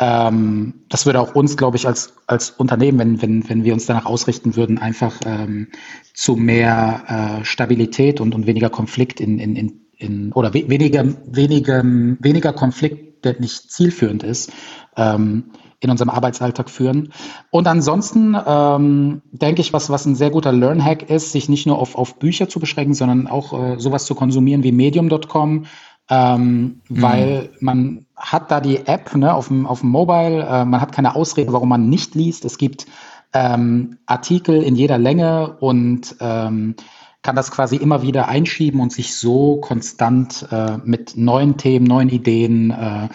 ähm, 0.00 0.80
das 0.88 1.04
würde 1.04 1.20
auch 1.20 1.34
uns, 1.34 1.58
glaube 1.58 1.76
ich, 1.76 1.86
als, 1.86 2.14
als 2.26 2.50
Unternehmen, 2.50 2.98
wenn, 2.98 3.22
wenn, 3.22 3.48
wenn 3.50 3.64
wir 3.64 3.74
uns 3.74 3.84
danach 3.84 4.06
ausrichten 4.06 4.56
würden, 4.56 4.78
einfach 4.78 5.14
ähm, 5.26 5.68
zu 6.14 6.36
mehr 6.36 7.40
äh, 7.40 7.44
Stabilität 7.44 8.20
und, 8.20 8.34
und 8.34 8.46
weniger 8.46 8.70
Konflikt 8.70 9.20
in, 9.20 9.38
in, 9.38 9.56
in, 9.56 9.80
in 9.98 10.32
oder 10.32 10.54
we 10.54 10.70
weniger, 10.70 11.04
weniger, 11.26 11.82
weniger 11.84 12.54
Konflikt, 12.54 13.26
der 13.26 13.38
nicht 13.38 13.70
zielführend 13.70 14.22
ist, 14.22 14.50
ähm, 14.96 15.50
in 15.80 15.90
unserem 15.90 16.08
Arbeitsalltag 16.08 16.70
führen. 16.70 17.12
Und 17.50 17.66
ansonsten 17.66 18.34
ähm, 18.46 19.20
denke 19.32 19.60
ich, 19.60 19.74
was, 19.74 19.90
was 19.90 20.06
ein 20.06 20.14
sehr 20.14 20.30
guter 20.30 20.52
Learn-Hack 20.52 21.10
ist, 21.10 21.32
sich 21.32 21.50
nicht 21.50 21.66
nur 21.66 21.78
auf, 21.78 21.94
auf 21.94 22.18
Bücher 22.18 22.48
zu 22.48 22.58
beschränken, 22.58 22.94
sondern 22.94 23.26
auch 23.26 23.52
äh, 23.52 23.78
sowas 23.78 24.06
zu 24.06 24.14
konsumieren 24.14 24.62
wie 24.62 24.72
medium.com, 24.72 25.66
ähm, 26.10 26.80
mhm. 26.88 27.02
weil 27.02 27.50
man 27.60 28.06
hat 28.16 28.50
da 28.50 28.60
die 28.60 28.86
App 28.86 29.14
ne, 29.14 29.32
auf, 29.32 29.48
dem, 29.48 29.66
auf 29.66 29.80
dem 29.80 29.90
Mobile, 29.90 30.42
äh, 30.44 30.64
man 30.64 30.80
hat 30.80 30.92
keine 30.92 31.14
Ausrede, 31.14 31.52
warum 31.52 31.68
man 31.68 31.88
nicht 31.88 32.14
liest. 32.14 32.44
Es 32.44 32.58
gibt 32.58 32.86
ähm, 33.32 33.98
Artikel 34.06 34.62
in 34.62 34.74
jeder 34.74 34.98
Länge 34.98 35.56
und 35.60 36.16
ähm, 36.20 36.74
kann 37.22 37.36
das 37.36 37.50
quasi 37.50 37.76
immer 37.76 38.02
wieder 38.02 38.28
einschieben 38.28 38.80
und 38.80 38.92
sich 38.92 39.14
so 39.14 39.58
konstant 39.58 40.46
äh, 40.50 40.78
mit 40.84 41.16
neuen 41.16 41.56
Themen, 41.56 41.86
neuen 41.86 42.08
Ideen 42.08 42.70
äh, 42.70 43.08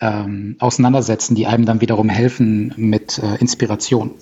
ähm, 0.00 0.56
auseinandersetzen, 0.58 1.34
die 1.34 1.46
einem 1.46 1.64
dann 1.64 1.80
wiederum 1.80 2.08
helfen 2.08 2.72
mit 2.76 3.18
äh, 3.18 3.36
Inspiration. 3.36 4.12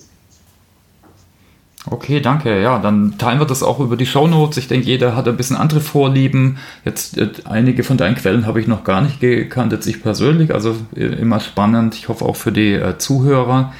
Okay, 1.91 2.21
danke. 2.21 2.63
Ja, 2.63 2.79
dann 2.79 3.19
teilen 3.19 3.39
wir 3.41 3.47
das 3.47 3.63
auch 3.63 3.79
über 3.79 3.97
die 3.97 4.07
Show 4.07 4.27
Notes. 4.27 4.57
Ich 4.57 4.69
denke, 4.69 4.87
jeder 4.87 5.15
hat 5.15 5.29
ein 5.29 5.37
bisschen 5.37 5.57
andere 5.57 5.81
Vorlieben. 5.81 6.57
Jetzt 6.85 7.19
äh, 7.19 7.29
einige 7.45 7.85
von 7.85 7.99
deinen 7.99 8.15
Quellen 8.15 8.47
habe 8.47 8.59
ich 8.59 8.67
noch 8.67 8.85
gar 8.85 9.03
nicht 9.03 9.21
gekannt, 9.21 9.73
jetzt 9.73 9.87
ich 9.87 10.03
persönlich. 10.03 10.55
Also 10.55 10.77
äh, 10.97 11.05
immer 11.05 11.41
spannend. 11.41 11.95
Ich 11.95 12.09
hoffe 12.09 12.25
auch 12.25 12.37
für 12.37 12.53
die 12.53 12.73
äh, 12.73 12.97
Zuhörer. 12.97 13.75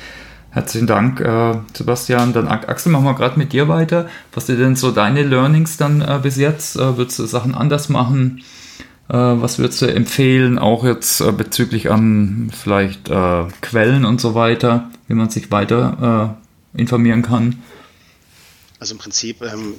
Herzlichen 0.51 0.87
Dank, 0.87 1.21
äh, 1.21 1.55
Sebastian. 1.73 2.35
Dann 2.35 2.47
Axel, 2.47 2.93
machen 2.93 3.07
wir 3.07 3.15
gerade 3.15 3.39
mit 3.39 3.55
dir 3.55 3.69
weiter. 3.69 4.07
Was 4.35 4.47
sind 4.47 4.61
denn 4.61 4.77
so 4.77 4.91
deine 4.91 5.23
Learnings 5.23 5.79
dann 5.79 6.03
äh, 6.03 6.21
bis 6.23 6.37
jetzt? 6.37 6.77
Äh, 6.77 6.99
würdest 6.99 7.19
du 7.19 7.25
Sachen 7.25 7.55
anders 7.55 7.89
machen? 7.89 8.43
was 9.07 9.59
würdest 9.59 9.83
du 9.83 9.87
empfehlen, 9.95 10.59
auch 10.59 10.83
jetzt 10.83 11.23
bezüglich 11.37 11.91
an 11.91 12.51
vielleicht 12.59 13.11
Quellen 13.61 14.07
und 14.07 14.19
so 14.19 14.35
weiter, 14.35 14.89
wie 15.09 15.15
man 15.15 15.29
sich 15.29 15.51
weiter 15.51 16.39
informieren 16.73 17.21
kann? 17.21 17.57
Also 18.85 18.97
im 18.97 18.99
Prinzip, 18.99 19.41
ähm, 19.41 19.77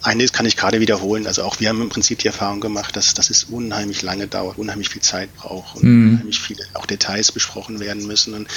eines 0.00 0.32
kann 0.32 0.46
ich 0.46 0.56
gerade 0.56 0.80
wiederholen. 0.80 1.26
Also 1.26 1.42
auch 1.42 1.60
wir 1.60 1.68
haben 1.68 1.82
im 1.82 1.90
Prinzip 1.90 2.18
die 2.20 2.28
Erfahrung 2.28 2.62
gemacht, 2.62 2.96
dass, 2.96 3.12
dass 3.12 3.28
es 3.28 3.44
unheimlich 3.44 4.00
lange 4.00 4.26
dauert, 4.26 4.56
unheimlich 4.56 4.88
viel 4.88 5.02
Zeit 5.02 5.34
braucht 5.36 5.76
und 5.76 5.82
mhm. 5.82 6.08
unheimlich 6.12 6.40
viele 6.40 6.64
auch 6.72 6.86
Details 6.86 7.30
besprochen 7.30 7.78
werden 7.78 8.06
müssen. 8.06 8.32
Und 8.32 8.48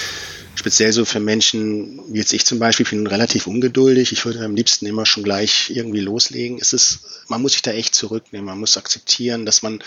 speziell 0.55 0.93
so 0.93 1.03
für 1.03 1.19
Menschen, 1.19 1.99
wie 2.07 2.19
jetzt 2.19 2.31
ich 2.31 2.45
zum 2.45 2.59
Beispiel, 2.59 2.85
bin 2.85 3.05
relativ 3.05 3.47
ungeduldig. 3.47 4.13
Ich 4.13 4.23
würde 4.23 4.45
am 4.45 4.55
liebsten 4.55 4.85
immer 4.85 5.05
schon 5.05 5.23
gleich 5.23 5.69
irgendwie 5.75 5.99
loslegen. 5.99 6.57
Es 6.61 6.71
ist, 6.71 7.01
man 7.27 7.41
muss 7.41 7.51
sich 7.51 7.61
da 7.61 7.71
echt 7.71 7.95
zurücknehmen. 7.95 8.45
Man 8.45 8.61
muss 8.61 8.77
akzeptieren, 8.77 9.45
dass 9.45 9.61
man 9.61 9.83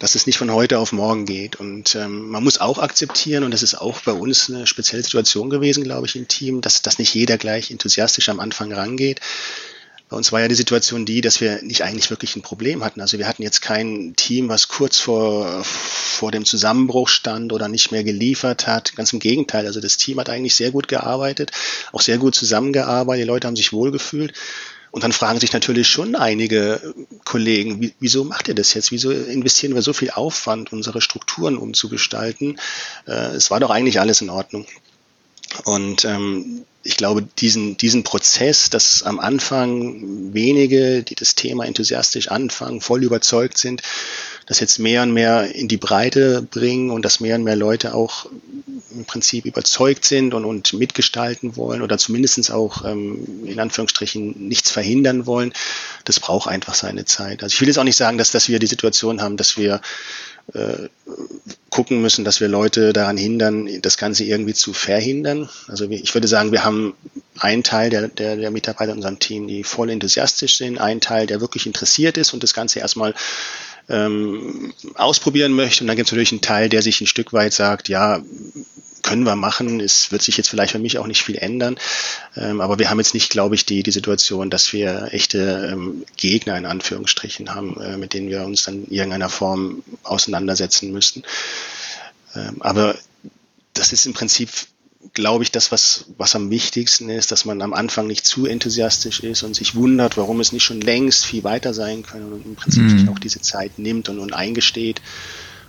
dass 0.00 0.14
es 0.14 0.26
nicht 0.26 0.38
von 0.38 0.50
heute 0.50 0.78
auf 0.78 0.92
morgen 0.92 1.26
geht. 1.26 1.56
Und 1.56 1.94
ähm, 1.94 2.30
man 2.30 2.42
muss 2.42 2.58
auch 2.58 2.78
akzeptieren, 2.78 3.44
und 3.44 3.52
das 3.52 3.62
ist 3.62 3.74
auch 3.74 4.00
bei 4.00 4.12
uns 4.12 4.50
eine 4.50 4.66
spezielle 4.66 5.02
Situation 5.02 5.50
gewesen, 5.50 5.84
glaube 5.84 6.06
ich, 6.06 6.16
im 6.16 6.26
Team, 6.26 6.62
dass, 6.62 6.82
dass 6.82 6.98
nicht 6.98 7.14
jeder 7.14 7.36
gleich 7.36 7.70
enthusiastisch 7.70 8.30
am 8.30 8.40
Anfang 8.40 8.72
rangeht. 8.72 9.20
Bei 10.08 10.16
uns 10.16 10.32
war 10.32 10.40
ja 10.40 10.48
die 10.48 10.54
Situation 10.54 11.04
die, 11.04 11.20
dass 11.20 11.42
wir 11.42 11.62
nicht 11.62 11.84
eigentlich 11.84 12.08
wirklich 12.08 12.34
ein 12.34 12.42
Problem 12.42 12.82
hatten. 12.82 13.02
Also 13.02 13.18
wir 13.18 13.28
hatten 13.28 13.42
jetzt 13.42 13.60
kein 13.60 14.14
Team, 14.16 14.48
was 14.48 14.68
kurz 14.68 14.98
vor, 14.98 15.62
vor 15.64 16.32
dem 16.32 16.46
Zusammenbruch 16.46 17.08
stand 17.08 17.52
oder 17.52 17.68
nicht 17.68 17.92
mehr 17.92 18.02
geliefert 18.02 18.66
hat. 18.66 18.96
Ganz 18.96 19.12
im 19.12 19.20
Gegenteil. 19.20 19.66
Also 19.66 19.80
das 19.80 19.98
Team 19.98 20.18
hat 20.18 20.30
eigentlich 20.30 20.56
sehr 20.56 20.70
gut 20.70 20.88
gearbeitet, 20.88 21.52
auch 21.92 22.00
sehr 22.00 22.16
gut 22.16 22.34
zusammengearbeitet. 22.34 23.22
Die 23.22 23.28
Leute 23.28 23.46
haben 23.46 23.54
sich 23.54 23.72
wohlgefühlt. 23.72 24.32
Und 24.90 25.04
dann 25.04 25.12
fragen 25.12 25.38
sich 25.38 25.52
natürlich 25.52 25.88
schon 25.88 26.16
einige 26.16 26.94
Kollegen, 27.24 27.92
wieso 28.00 28.24
macht 28.24 28.48
ihr 28.48 28.54
das 28.54 28.74
jetzt? 28.74 28.90
Wieso 28.90 29.10
investieren 29.10 29.74
wir 29.74 29.82
so 29.82 29.92
viel 29.92 30.10
Aufwand, 30.10 30.72
unsere 30.72 31.00
Strukturen 31.00 31.56
umzugestalten? 31.56 32.58
Äh, 33.06 33.34
es 33.36 33.50
war 33.50 33.60
doch 33.60 33.70
eigentlich 33.70 34.00
alles 34.00 34.20
in 34.20 34.30
Ordnung. 34.30 34.66
Und 35.64 36.04
ähm, 36.04 36.64
ich 36.82 36.96
glaube, 36.96 37.22
diesen, 37.22 37.76
diesen 37.76 38.04
Prozess, 38.04 38.70
dass 38.70 39.02
am 39.02 39.20
Anfang 39.20 40.32
wenige, 40.32 41.02
die 41.02 41.14
das 41.14 41.34
Thema 41.34 41.66
enthusiastisch 41.66 42.28
anfangen, 42.28 42.80
voll 42.80 43.04
überzeugt 43.04 43.58
sind, 43.58 43.82
das 44.50 44.58
jetzt 44.58 44.80
mehr 44.80 45.02
und 45.02 45.12
mehr 45.12 45.54
in 45.54 45.68
die 45.68 45.76
Breite 45.76 46.42
bringen 46.42 46.90
und 46.90 47.04
dass 47.04 47.20
mehr 47.20 47.36
und 47.36 47.44
mehr 47.44 47.54
Leute 47.54 47.94
auch 47.94 48.26
im 48.92 49.04
Prinzip 49.04 49.44
überzeugt 49.44 50.04
sind 50.04 50.34
und, 50.34 50.44
und 50.44 50.72
mitgestalten 50.72 51.54
wollen 51.54 51.82
oder 51.82 51.98
zumindest 51.98 52.50
auch 52.50 52.84
ähm, 52.84 53.44
in 53.46 53.60
Anführungsstrichen 53.60 54.48
nichts 54.48 54.72
verhindern 54.72 55.24
wollen, 55.24 55.52
das 56.04 56.18
braucht 56.18 56.48
einfach 56.48 56.74
seine 56.74 57.04
Zeit. 57.04 57.44
Also 57.44 57.54
ich 57.54 57.60
will 57.60 57.68
jetzt 57.68 57.78
auch 57.78 57.84
nicht 57.84 57.94
sagen, 57.94 58.18
dass, 58.18 58.32
dass 58.32 58.48
wir 58.48 58.58
die 58.58 58.66
Situation 58.66 59.22
haben, 59.22 59.36
dass 59.36 59.56
wir 59.56 59.80
äh, 60.52 60.88
gucken 61.70 62.02
müssen, 62.02 62.24
dass 62.24 62.40
wir 62.40 62.48
Leute 62.48 62.92
daran 62.92 63.16
hindern, 63.16 63.68
das 63.82 63.98
Ganze 63.98 64.24
irgendwie 64.24 64.54
zu 64.54 64.72
verhindern. 64.72 65.48
Also 65.68 65.88
ich 65.88 66.12
würde 66.12 66.26
sagen, 66.26 66.50
wir 66.50 66.64
haben 66.64 66.94
einen 67.38 67.62
Teil 67.62 67.90
der, 67.90 68.08
der, 68.08 68.34
der 68.34 68.50
Mitarbeiter 68.50 68.90
in 68.90 68.98
unserem 68.98 69.20
Team, 69.20 69.46
die 69.46 69.62
voll 69.62 69.90
enthusiastisch 69.90 70.56
sind, 70.56 70.78
einen 70.78 71.00
Teil, 71.00 71.28
der 71.28 71.40
wirklich 71.40 71.66
interessiert 71.66 72.18
ist 72.18 72.34
und 72.34 72.42
das 72.42 72.52
Ganze 72.52 72.80
erstmal 72.80 73.14
ähm, 73.90 74.72
ausprobieren 74.94 75.52
möchte. 75.52 75.82
Und 75.82 75.88
dann 75.88 75.96
gibt 75.96 76.08
es 76.08 76.12
natürlich 76.12 76.32
einen 76.32 76.40
Teil, 76.40 76.68
der 76.68 76.82
sich 76.82 77.00
ein 77.00 77.06
Stück 77.06 77.32
weit 77.32 77.52
sagt, 77.52 77.88
ja, 77.88 78.22
können 79.02 79.24
wir 79.24 79.36
machen. 79.36 79.80
Es 79.80 80.12
wird 80.12 80.22
sich 80.22 80.36
jetzt 80.36 80.48
vielleicht 80.48 80.72
für 80.72 80.78
mich 80.78 80.98
auch 80.98 81.06
nicht 81.06 81.22
viel 81.22 81.36
ändern. 81.36 81.76
Ähm, 82.36 82.60
aber 82.60 82.78
wir 82.78 82.90
haben 82.90 82.98
jetzt 82.98 83.14
nicht, 83.14 83.30
glaube 83.30 83.54
ich, 83.54 83.66
die, 83.66 83.82
die 83.82 83.90
Situation, 83.90 84.50
dass 84.50 84.72
wir 84.72 85.08
echte 85.12 85.70
ähm, 85.72 86.04
Gegner 86.16 86.56
in 86.56 86.66
Anführungsstrichen 86.66 87.54
haben, 87.54 87.80
äh, 87.80 87.96
mit 87.96 88.14
denen 88.14 88.28
wir 88.28 88.44
uns 88.44 88.64
dann 88.64 88.84
in 88.84 88.90
irgendeiner 88.90 89.28
Form 89.28 89.82
auseinandersetzen 90.04 90.92
müssten. 90.92 91.22
Ähm, 92.34 92.56
aber 92.60 92.96
das 93.74 93.92
ist 93.92 94.06
im 94.06 94.12
Prinzip 94.12 94.50
glaube 95.12 95.44
ich, 95.44 95.50
das, 95.50 95.72
was, 95.72 96.06
was 96.18 96.34
am 96.34 96.50
wichtigsten 96.50 97.08
ist, 97.08 97.32
dass 97.32 97.44
man 97.44 97.62
am 97.62 97.74
Anfang 97.74 98.06
nicht 98.06 98.26
zu 98.26 98.46
enthusiastisch 98.46 99.20
ist 99.20 99.42
und 99.42 99.54
sich 99.54 99.74
wundert, 99.74 100.16
warum 100.16 100.40
es 100.40 100.52
nicht 100.52 100.62
schon 100.62 100.80
längst 100.80 101.26
viel 101.26 101.44
weiter 101.44 101.74
sein 101.74 102.02
kann 102.02 102.32
und 102.32 102.44
im 102.44 102.54
Prinzip 102.54 102.84
mhm. 102.84 102.98
sich 102.98 103.08
auch 103.08 103.18
diese 103.18 103.40
Zeit 103.40 103.78
nimmt 103.78 104.08
und, 104.08 104.18
und 104.18 104.32
eingesteht 104.32 105.00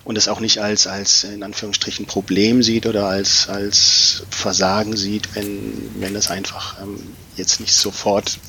und 0.03 0.17
es 0.17 0.27
auch 0.27 0.39
nicht 0.39 0.59
als, 0.59 0.87
als 0.87 1.23
in 1.23 1.43
Anführungsstrichen 1.43 2.05
Problem 2.05 2.63
sieht 2.63 2.85
oder 2.85 3.07
als, 3.07 3.49
als 3.49 4.23
Versagen 4.29 4.95
sieht, 4.95 5.35
wenn, 5.35 5.73
wenn 5.99 6.15
es 6.15 6.29
einfach 6.29 6.81
ähm, 6.81 6.99
jetzt 7.35 7.59
nicht 7.59 7.73
sofort 7.73 8.39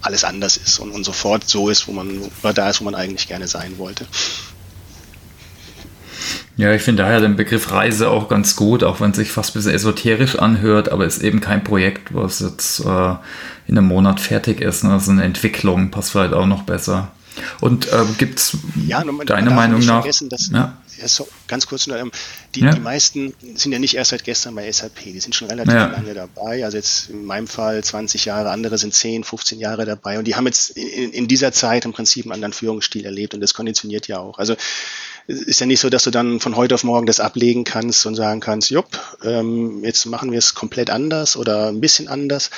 alles 0.00 0.24
anders 0.24 0.56
ist 0.56 0.80
und, 0.80 0.90
und 0.90 1.04
sofort 1.04 1.48
so 1.48 1.68
ist, 1.68 1.86
wo 1.86 1.92
man 1.92 2.30
oder 2.42 2.52
da 2.52 2.70
ist, 2.70 2.80
wo 2.80 2.84
man 2.84 2.94
eigentlich 2.94 3.28
gerne 3.28 3.46
sein 3.46 3.78
wollte. 3.78 4.06
Ja, 6.62 6.72
ich 6.72 6.82
finde 6.82 7.02
daher 7.02 7.20
den 7.20 7.34
Begriff 7.34 7.72
Reise 7.72 8.08
auch 8.08 8.28
ganz 8.28 8.54
gut, 8.54 8.84
auch 8.84 9.00
wenn 9.00 9.10
es 9.10 9.16
sich 9.16 9.32
fast 9.32 9.50
ein 9.50 9.54
bisschen 9.54 9.74
esoterisch 9.74 10.38
anhört, 10.38 10.92
aber 10.92 11.04
ist 11.04 11.20
eben 11.20 11.40
kein 11.40 11.64
Projekt, 11.64 12.14
was 12.14 12.38
jetzt 12.38 12.86
äh, 12.86 13.14
in 13.66 13.76
einem 13.76 13.88
Monat 13.88 14.20
fertig 14.20 14.60
ist. 14.60 14.84
Ne? 14.84 14.90
Das 14.90 15.02
ist 15.02 15.08
eine 15.08 15.24
Entwicklung, 15.24 15.90
passt 15.90 16.12
vielleicht 16.12 16.34
auch 16.34 16.46
noch 16.46 16.62
besser. 16.62 17.10
Und 17.60 17.86
äh, 17.92 18.04
gibt 18.18 18.38
es 18.38 18.56
ja, 18.86 19.04
deine 19.26 19.50
Meinung 19.50 19.84
nach? 19.84 20.04
Dass, 20.04 20.50
ja. 20.52 20.76
So, 21.04 21.26
ganz 21.48 21.66
kurz 21.66 21.86
nur, 21.86 21.96
ähm, 21.96 22.12
die, 22.54 22.60
ja. 22.60 22.72
die 22.72 22.80
meisten 22.80 23.34
sind 23.54 23.72
ja 23.72 23.78
nicht 23.78 23.94
erst 23.96 24.10
seit 24.10 24.24
gestern 24.24 24.54
bei 24.54 24.70
SAP, 24.70 25.04
die 25.04 25.20
sind 25.20 25.34
schon 25.34 25.48
relativ 25.48 25.74
ja. 25.74 25.86
lange 25.86 26.14
dabei. 26.14 26.64
Also 26.64 26.76
jetzt 26.76 27.10
in 27.10 27.24
meinem 27.24 27.46
Fall 27.46 27.82
20 27.82 28.24
Jahre, 28.24 28.50
andere 28.50 28.78
sind 28.78 28.94
10, 28.94 29.24
15 29.24 29.58
Jahre 29.58 29.84
dabei 29.84 30.18
und 30.18 30.26
die 30.26 30.36
haben 30.36 30.46
jetzt 30.46 30.70
in, 30.70 31.12
in 31.12 31.28
dieser 31.28 31.52
Zeit 31.52 31.84
im 31.84 31.92
Prinzip 31.92 32.26
einen 32.26 32.32
anderen 32.32 32.52
Führungsstil 32.52 33.04
erlebt 33.04 33.34
und 33.34 33.40
das 33.40 33.54
konditioniert 33.54 34.08
ja 34.08 34.18
auch. 34.18 34.38
Also 34.38 34.54
es 35.26 35.40
ist 35.42 35.60
ja 35.60 35.66
nicht 35.66 35.80
so, 35.80 35.88
dass 35.88 36.04
du 36.04 36.10
dann 36.10 36.40
von 36.40 36.56
heute 36.56 36.74
auf 36.74 36.84
morgen 36.84 37.06
das 37.06 37.20
ablegen 37.20 37.64
kannst 37.64 38.06
und 38.06 38.14
sagen 38.14 38.40
kannst, 38.40 38.70
jupp, 38.70 38.88
ähm, 39.24 39.84
jetzt 39.84 40.06
machen 40.06 40.32
wir 40.32 40.38
es 40.38 40.54
komplett 40.54 40.90
anders 40.90 41.36
oder 41.36 41.68
ein 41.68 41.80
bisschen 41.80 42.08
anders. 42.08 42.50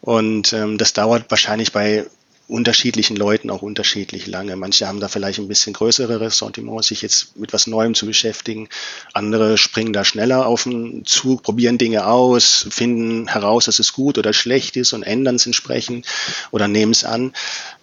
Und 0.00 0.52
ähm, 0.52 0.78
das 0.78 0.92
dauert 0.92 1.30
wahrscheinlich 1.30 1.72
bei 1.72 2.06
unterschiedlichen 2.48 3.16
Leuten 3.16 3.50
auch 3.50 3.62
unterschiedlich 3.62 4.26
lange. 4.26 4.54
Manche 4.56 4.86
haben 4.86 5.00
da 5.00 5.08
vielleicht 5.08 5.38
ein 5.38 5.48
bisschen 5.48 5.72
größere 5.72 6.20
Ressentiments, 6.20 6.88
sich 6.88 7.02
jetzt 7.02 7.36
mit 7.36 7.52
was 7.52 7.66
Neuem 7.66 7.94
zu 7.94 8.06
beschäftigen. 8.06 8.68
Andere 9.12 9.58
springen 9.58 9.92
da 9.92 10.04
schneller 10.04 10.46
auf 10.46 10.62
den 10.62 11.04
Zug, 11.04 11.42
probieren 11.42 11.78
Dinge 11.78 12.06
aus, 12.06 12.66
finden 12.70 13.26
heraus, 13.26 13.64
dass 13.64 13.80
es 13.80 13.92
gut 13.92 14.16
oder 14.16 14.32
schlecht 14.32 14.76
ist 14.76 14.92
und 14.92 15.02
ändern 15.02 15.36
es 15.36 15.46
entsprechend 15.46 16.06
oder 16.52 16.68
nehmen 16.68 16.92
es 16.92 17.04
an. 17.04 17.32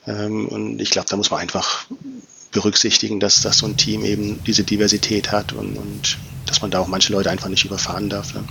Ähm, 0.07 0.47
und 0.47 0.81
ich 0.81 0.91
glaube, 0.91 1.09
da 1.09 1.17
muss 1.17 1.31
man 1.31 1.41
einfach 1.41 1.85
berücksichtigen, 2.51 3.19
dass, 3.19 3.41
dass 3.41 3.57
so 3.57 3.65
ein 3.65 3.75
Team 3.75 4.05
eben 4.05 4.41
diese 4.45 4.63
Diversität 4.63 5.31
hat 5.31 5.51
und, 5.51 5.75
und 5.75 6.17
dass 6.45 6.61
man 6.61 6.71
da 6.71 6.79
auch 6.79 6.87
manche 6.87 7.11
Leute 7.11 7.29
einfach 7.29 7.49
nicht 7.49 7.65
überfahren 7.65 8.09
darf. 8.09 8.33
Ne? 8.33 8.43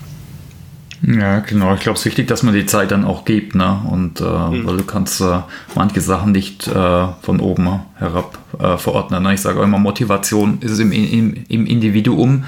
Ja, 1.02 1.40
genau. 1.40 1.74
Ich 1.74 1.80
glaube, 1.80 1.94
es 1.94 2.02
ist 2.02 2.06
wichtig, 2.06 2.28
dass 2.28 2.44
man 2.44 2.54
die 2.54 2.66
Zeit 2.66 2.92
dann 2.92 3.04
auch 3.04 3.24
gibt, 3.24 3.56
ne? 3.56 3.80
Und 3.90 4.20
äh, 4.20 4.24
mhm. 4.24 4.66
weil 4.66 4.76
du 4.76 4.84
kannst 4.84 5.20
äh, 5.20 5.40
manche 5.74 6.00
Sachen 6.00 6.30
nicht 6.32 6.68
äh, 6.68 7.06
von 7.22 7.40
oben 7.40 7.80
herab 7.96 8.38
äh, 8.58 8.76
verordnen. 8.76 9.24
Ne? 9.24 9.34
Ich 9.34 9.40
sage 9.40 9.60
immer, 9.62 9.78
Motivation 9.78 10.58
ist 10.60 10.78
im, 10.78 10.92
im, 10.92 11.44
im 11.48 11.66
Individuum. 11.66 12.44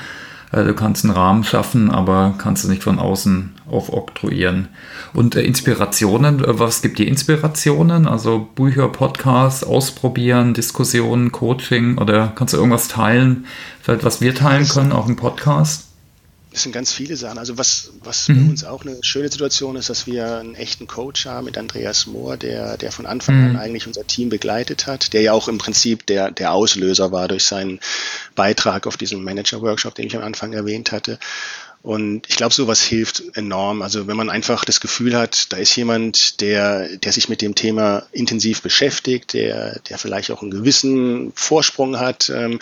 Äh, 0.52 0.64
du 0.64 0.74
kannst 0.74 1.04
einen 1.04 1.14
Rahmen 1.14 1.42
schaffen, 1.42 1.90
aber 1.90 2.34
kannst 2.38 2.64
du 2.64 2.68
nicht 2.68 2.84
von 2.84 3.00
außen 3.00 3.54
aufoktroyieren. 3.68 4.68
Und 5.12 5.34
äh, 5.34 5.42
Inspirationen, 5.42 6.42
was 6.46 6.80
gibt 6.80 6.98
dir 7.00 7.08
Inspirationen? 7.08 8.06
Also 8.06 8.48
Bücher, 8.54 8.88
Podcasts, 8.88 9.64
ausprobieren, 9.64 10.54
Diskussionen, 10.54 11.32
Coaching 11.32 11.98
oder 11.98 12.32
kannst 12.36 12.54
du 12.54 12.58
irgendwas 12.58 12.86
teilen? 12.86 13.46
Vielleicht 13.82 14.04
was 14.04 14.20
wir 14.20 14.34
teilen 14.34 14.68
können, 14.68 14.92
auch 14.92 15.08
im 15.08 15.16
Podcast? 15.16 15.88
Das 16.54 16.62
sind 16.62 16.70
ganz 16.70 16.92
viele 16.92 17.16
Sachen. 17.16 17.38
Also 17.38 17.58
was, 17.58 17.90
was 18.04 18.28
mhm. 18.28 18.34
bei 18.36 18.50
uns 18.50 18.62
auch 18.62 18.82
eine 18.82 18.96
schöne 19.02 19.28
Situation 19.28 19.74
ist, 19.74 19.90
dass 19.90 20.06
wir 20.06 20.38
einen 20.38 20.54
echten 20.54 20.86
Coach 20.86 21.26
haben 21.26 21.46
mit 21.46 21.58
Andreas 21.58 22.06
Mohr, 22.06 22.36
der, 22.36 22.76
der 22.76 22.92
von 22.92 23.06
Anfang 23.06 23.40
mhm. 23.40 23.50
an 23.50 23.56
eigentlich 23.56 23.88
unser 23.88 24.06
Team 24.06 24.28
begleitet 24.28 24.86
hat, 24.86 25.14
der 25.14 25.22
ja 25.22 25.32
auch 25.32 25.48
im 25.48 25.58
Prinzip 25.58 26.06
der, 26.06 26.30
der 26.30 26.52
Auslöser 26.52 27.10
war 27.10 27.26
durch 27.26 27.44
seinen 27.44 27.80
Beitrag 28.36 28.86
auf 28.86 28.96
diesem 28.96 29.24
Manager-Workshop, 29.24 29.96
den 29.96 30.06
ich 30.06 30.16
am 30.16 30.22
Anfang 30.22 30.52
erwähnt 30.52 30.92
hatte. 30.92 31.18
Und 31.84 32.22
ich 32.30 32.36
glaube, 32.36 32.54
sowas 32.54 32.80
hilft 32.80 33.36
enorm. 33.36 33.82
Also 33.82 34.06
wenn 34.06 34.16
man 34.16 34.30
einfach 34.30 34.64
das 34.64 34.80
Gefühl 34.80 35.14
hat, 35.18 35.52
da 35.52 35.58
ist 35.58 35.76
jemand, 35.76 36.40
der, 36.40 36.96
der 36.96 37.12
sich 37.12 37.28
mit 37.28 37.42
dem 37.42 37.54
Thema 37.54 38.06
intensiv 38.10 38.62
beschäftigt, 38.62 39.34
der, 39.34 39.80
der 39.80 39.98
vielleicht 39.98 40.30
auch 40.30 40.40
einen 40.40 40.50
gewissen 40.50 41.30
Vorsprung 41.34 42.00
hat, 42.00 42.30
ähm, 42.30 42.58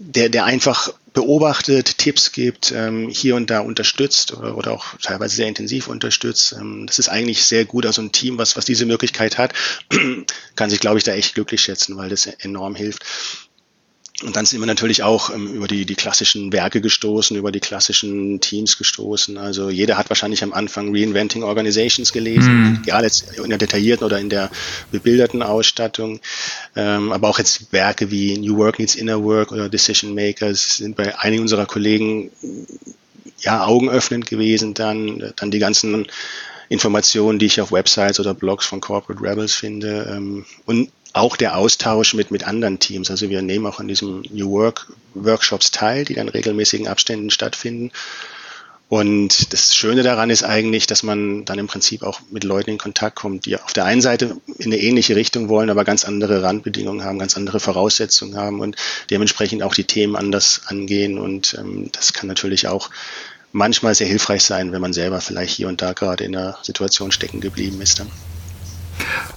der, 0.00 0.30
der 0.30 0.46
einfach 0.46 0.92
beobachtet, 1.12 1.98
Tipps 1.98 2.32
gibt, 2.32 2.72
ähm, 2.72 3.08
hier 3.08 3.36
und 3.36 3.50
da 3.50 3.60
unterstützt 3.60 4.32
oder, 4.32 4.56
oder 4.56 4.72
auch 4.72 4.98
teilweise 5.00 5.36
sehr 5.36 5.46
intensiv 5.46 5.86
unterstützt. 5.86 6.56
Ähm, 6.58 6.86
das 6.88 6.98
ist 6.98 7.08
eigentlich 7.08 7.44
sehr 7.44 7.66
gut. 7.66 7.86
Also 7.86 8.02
ein 8.02 8.10
Team, 8.10 8.36
was, 8.36 8.56
was 8.56 8.64
diese 8.64 8.84
Möglichkeit 8.84 9.38
hat, 9.38 9.54
kann 10.56 10.70
sich, 10.70 10.80
glaube 10.80 10.98
ich, 10.98 11.04
da 11.04 11.12
echt 11.12 11.34
glücklich 11.34 11.62
schätzen, 11.62 11.96
weil 11.96 12.08
das 12.08 12.26
enorm 12.26 12.74
hilft. 12.74 13.04
Und 14.24 14.34
dann 14.34 14.46
sind 14.46 14.58
wir 14.58 14.66
natürlich 14.66 15.04
auch 15.04 15.30
ähm, 15.30 15.46
über 15.54 15.68
die, 15.68 15.86
die 15.86 15.94
klassischen 15.94 16.52
Werke 16.52 16.80
gestoßen, 16.80 17.36
über 17.36 17.52
die 17.52 17.60
klassischen 17.60 18.40
Teams 18.40 18.76
gestoßen. 18.76 19.38
Also 19.38 19.70
jeder 19.70 19.96
hat 19.96 20.10
wahrscheinlich 20.10 20.42
am 20.42 20.52
Anfang 20.52 20.92
Reinventing 20.92 21.44
Organizations 21.44 22.12
gelesen, 22.12 22.62
mhm. 22.62 22.82
egal 22.82 23.04
jetzt 23.04 23.38
in 23.38 23.48
der 23.48 23.58
detaillierten 23.58 24.04
oder 24.04 24.18
in 24.18 24.28
der 24.28 24.50
bebilderten 24.90 25.40
Ausstattung. 25.44 26.18
Ähm, 26.74 27.12
aber 27.12 27.28
auch 27.28 27.38
jetzt 27.38 27.72
Werke 27.72 28.10
wie 28.10 28.36
New 28.38 28.56
Work 28.56 28.80
Needs 28.80 28.96
Inner 28.96 29.22
Work 29.22 29.52
oder 29.52 29.68
Decision 29.68 30.16
Makers 30.16 30.78
sind 30.78 30.96
bei 30.96 31.16
einigen 31.16 31.42
unserer 31.42 31.66
Kollegen 31.66 32.32
ja 33.38 33.64
augenöffnend 33.64 34.26
gewesen. 34.26 34.74
Dann, 34.74 35.32
dann 35.36 35.52
die 35.52 35.60
ganzen 35.60 36.08
Informationen, 36.68 37.38
die 37.38 37.46
ich 37.46 37.60
auf 37.60 37.70
Websites 37.70 38.18
oder 38.18 38.34
Blogs 38.34 38.66
von 38.66 38.80
Corporate 38.80 39.22
Rebels 39.22 39.54
finde. 39.54 40.12
Ähm, 40.12 40.44
und 40.66 40.90
auch 41.12 41.36
der 41.36 41.56
Austausch 41.56 42.14
mit, 42.14 42.30
mit 42.30 42.44
anderen 42.44 42.78
Teams. 42.78 43.10
Also 43.10 43.30
wir 43.30 43.42
nehmen 43.42 43.66
auch 43.66 43.80
an 43.80 43.88
diesem 43.88 44.22
New 44.30 44.50
Work 44.50 44.92
Workshops 45.14 45.70
teil, 45.70 46.04
die 46.04 46.14
dann 46.14 46.28
regelmäßigen 46.28 46.88
Abständen 46.88 47.30
stattfinden. 47.30 47.90
Und 48.88 49.52
das 49.52 49.76
Schöne 49.76 50.02
daran 50.02 50.30
ist 50.30 50.44
eigentlich, 50.44 50.86
dass 50.86 51.02
man 51.02 51.44
dann 51.44 51.58
im 51.58 51.66
Prinzip 51.66 52.02
auch 52.02 52.20
mit 52.30 52.42
Leuten 52.42 52.70
in 52.70 52.78
Kontakt 52.78 53.16
kommt, 53.16 53.44
die 53.44 53.56
auf 53.56 53.74
der 53.74 53.84
einen 53.84 54.00
Seite 54.00 54.38
in 54.56 54.72
eine 54.72 54.78
ähnliche 54.78 55.14
Richtung 55.14 55.50
wollen, 55.50 55.68
aber 55.68 55.84
ganz 55.84 56.06
andere 56.06 56.42
Randbedingungen 56.42 57.04
haben, 57.04 57.18
ganz 57.18 57.36
andere 57.36 57.60
Voraussetzungen 57.60 58.36
haben 58.36 58.60
und 58.60 58.76
dementsprechend 59.10 59.62
auch 59.62 59.74
die 59.74 59.84
Themen 59.84 60.16
anders 60.16 60.62
angehen. 60.66 61.18
Und 61.18 61.54
ähm, 61.58 61.90
das 61.92 62.14
kann 62.14 62.28
natürlich 62.28 62.66
auch 62.66 62.88
manchmal 63.52 63.94
sehr 63.94 64.06
hilfreich 64.06 64.42
sein, 64.42 64.72
wenn 64.72 64.80
man 64.80 64.94
selber 64.94 65.20
vielleicht 65.20 65.54
hier 65.54 65.68
und 65.68 65.82
da 65.82 65.92
gerade 65.92 66.24
in 66.24 66.34
einer 66.34 66.56
Situation 66.62 67.12
stecken 67.12 67.42
geblieben 67.42 67.82
ist. 67.82 67.98
Dann. 67.98 68.10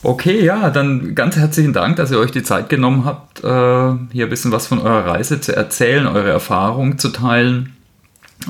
Okay, 0.03 0.43
ja, 0.43 0.71
dann 0.71 1.13
ganz 1.13 1.35
herzlichen 1.35 1.73
Dank, 1.73 1.95
dass 1.97 2.09
ihr 2.09 2.17
euch 2.17 2.31
die 2.31 2.41
Zeit 2.41 2.69
genommen 2.69 3.05
habt, 3.05 3.43
äh, 3.43 4.11
hier 4.11 4.25
ein 4.25 4.29
bisschen 4.29 4.51
was 4.51 4.65
von 4.65 4.79
eurer 4.79 5.05
Reise 5.05 5.39
zu 5.41 5.55
erzählen, 5.55 6.07
eure 6.07 6.31
Erfahrungen 6.31 6.97
zu 6.97 7.09
teilen. 7.09 7.73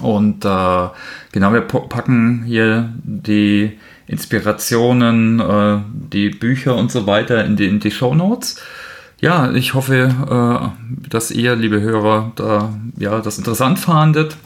Und 0.02 0.46
äh, 0.46 0.88
genau, 1.34 1.52
wir 1.52 1.62
packen 1.62 2.44
hier 2.44 2.94
die 3.04 3.78
Inspirationen, 4.08 5.42
äh, 5.42 5.80
die 5.92 6.30
Bücher 6.30 6.78
und 6.78 6.90
so 6.90 7.06
weiter 7.06 7.44
in 7.44 7.58
die, 7.58 7.68
in 7.68 7.82
die 7.82 7.92
Show 7.92 8.16
Notes. 8.16 8.62
Ja, 9.20 9.52
ich 9.52 9.74
hoffe, 9.74 10.74
äh, 10.74 11.10
dass 11.10 11.32
ihr, 11.32 11.58
liebe 11.58 11.82
Hörer, 11.82 12.32
da, 12.36 12.74
ja, 12.98 13.20
das 13.20 13.38
interessant 13.38 13.78
fandet. 13.78 14.38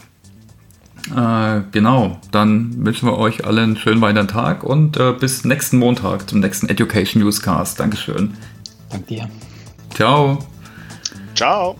Äh, 1.14 1.62
genau, 1.72 2.20
dann 2.32 2.84
wünschen 2.84 3.08
wir 3.08 3.16
euch 3.18 3.44
allen 3.44 3.58
einen 3.58 3.76
schönen 3.76 4.00
weiteren 4.00 4.28
Tag 4.28 4.64
und 4.64 4.96
äh, 4.96 5.12
bis 5.12 5.44
nächsten 5.44 5.78
Montag 5.78 6.28
zum 6.28 6.40
nächsten 6.40 6.68
Education 6.68 7.22
Newscast. 7.22 7.78
Dankeschön. 7.78 8.34
Danke 8.90 9.06
dir. 9.06 9.28
Ciao. 9.94 10.38
Ciao. 11.34 11.76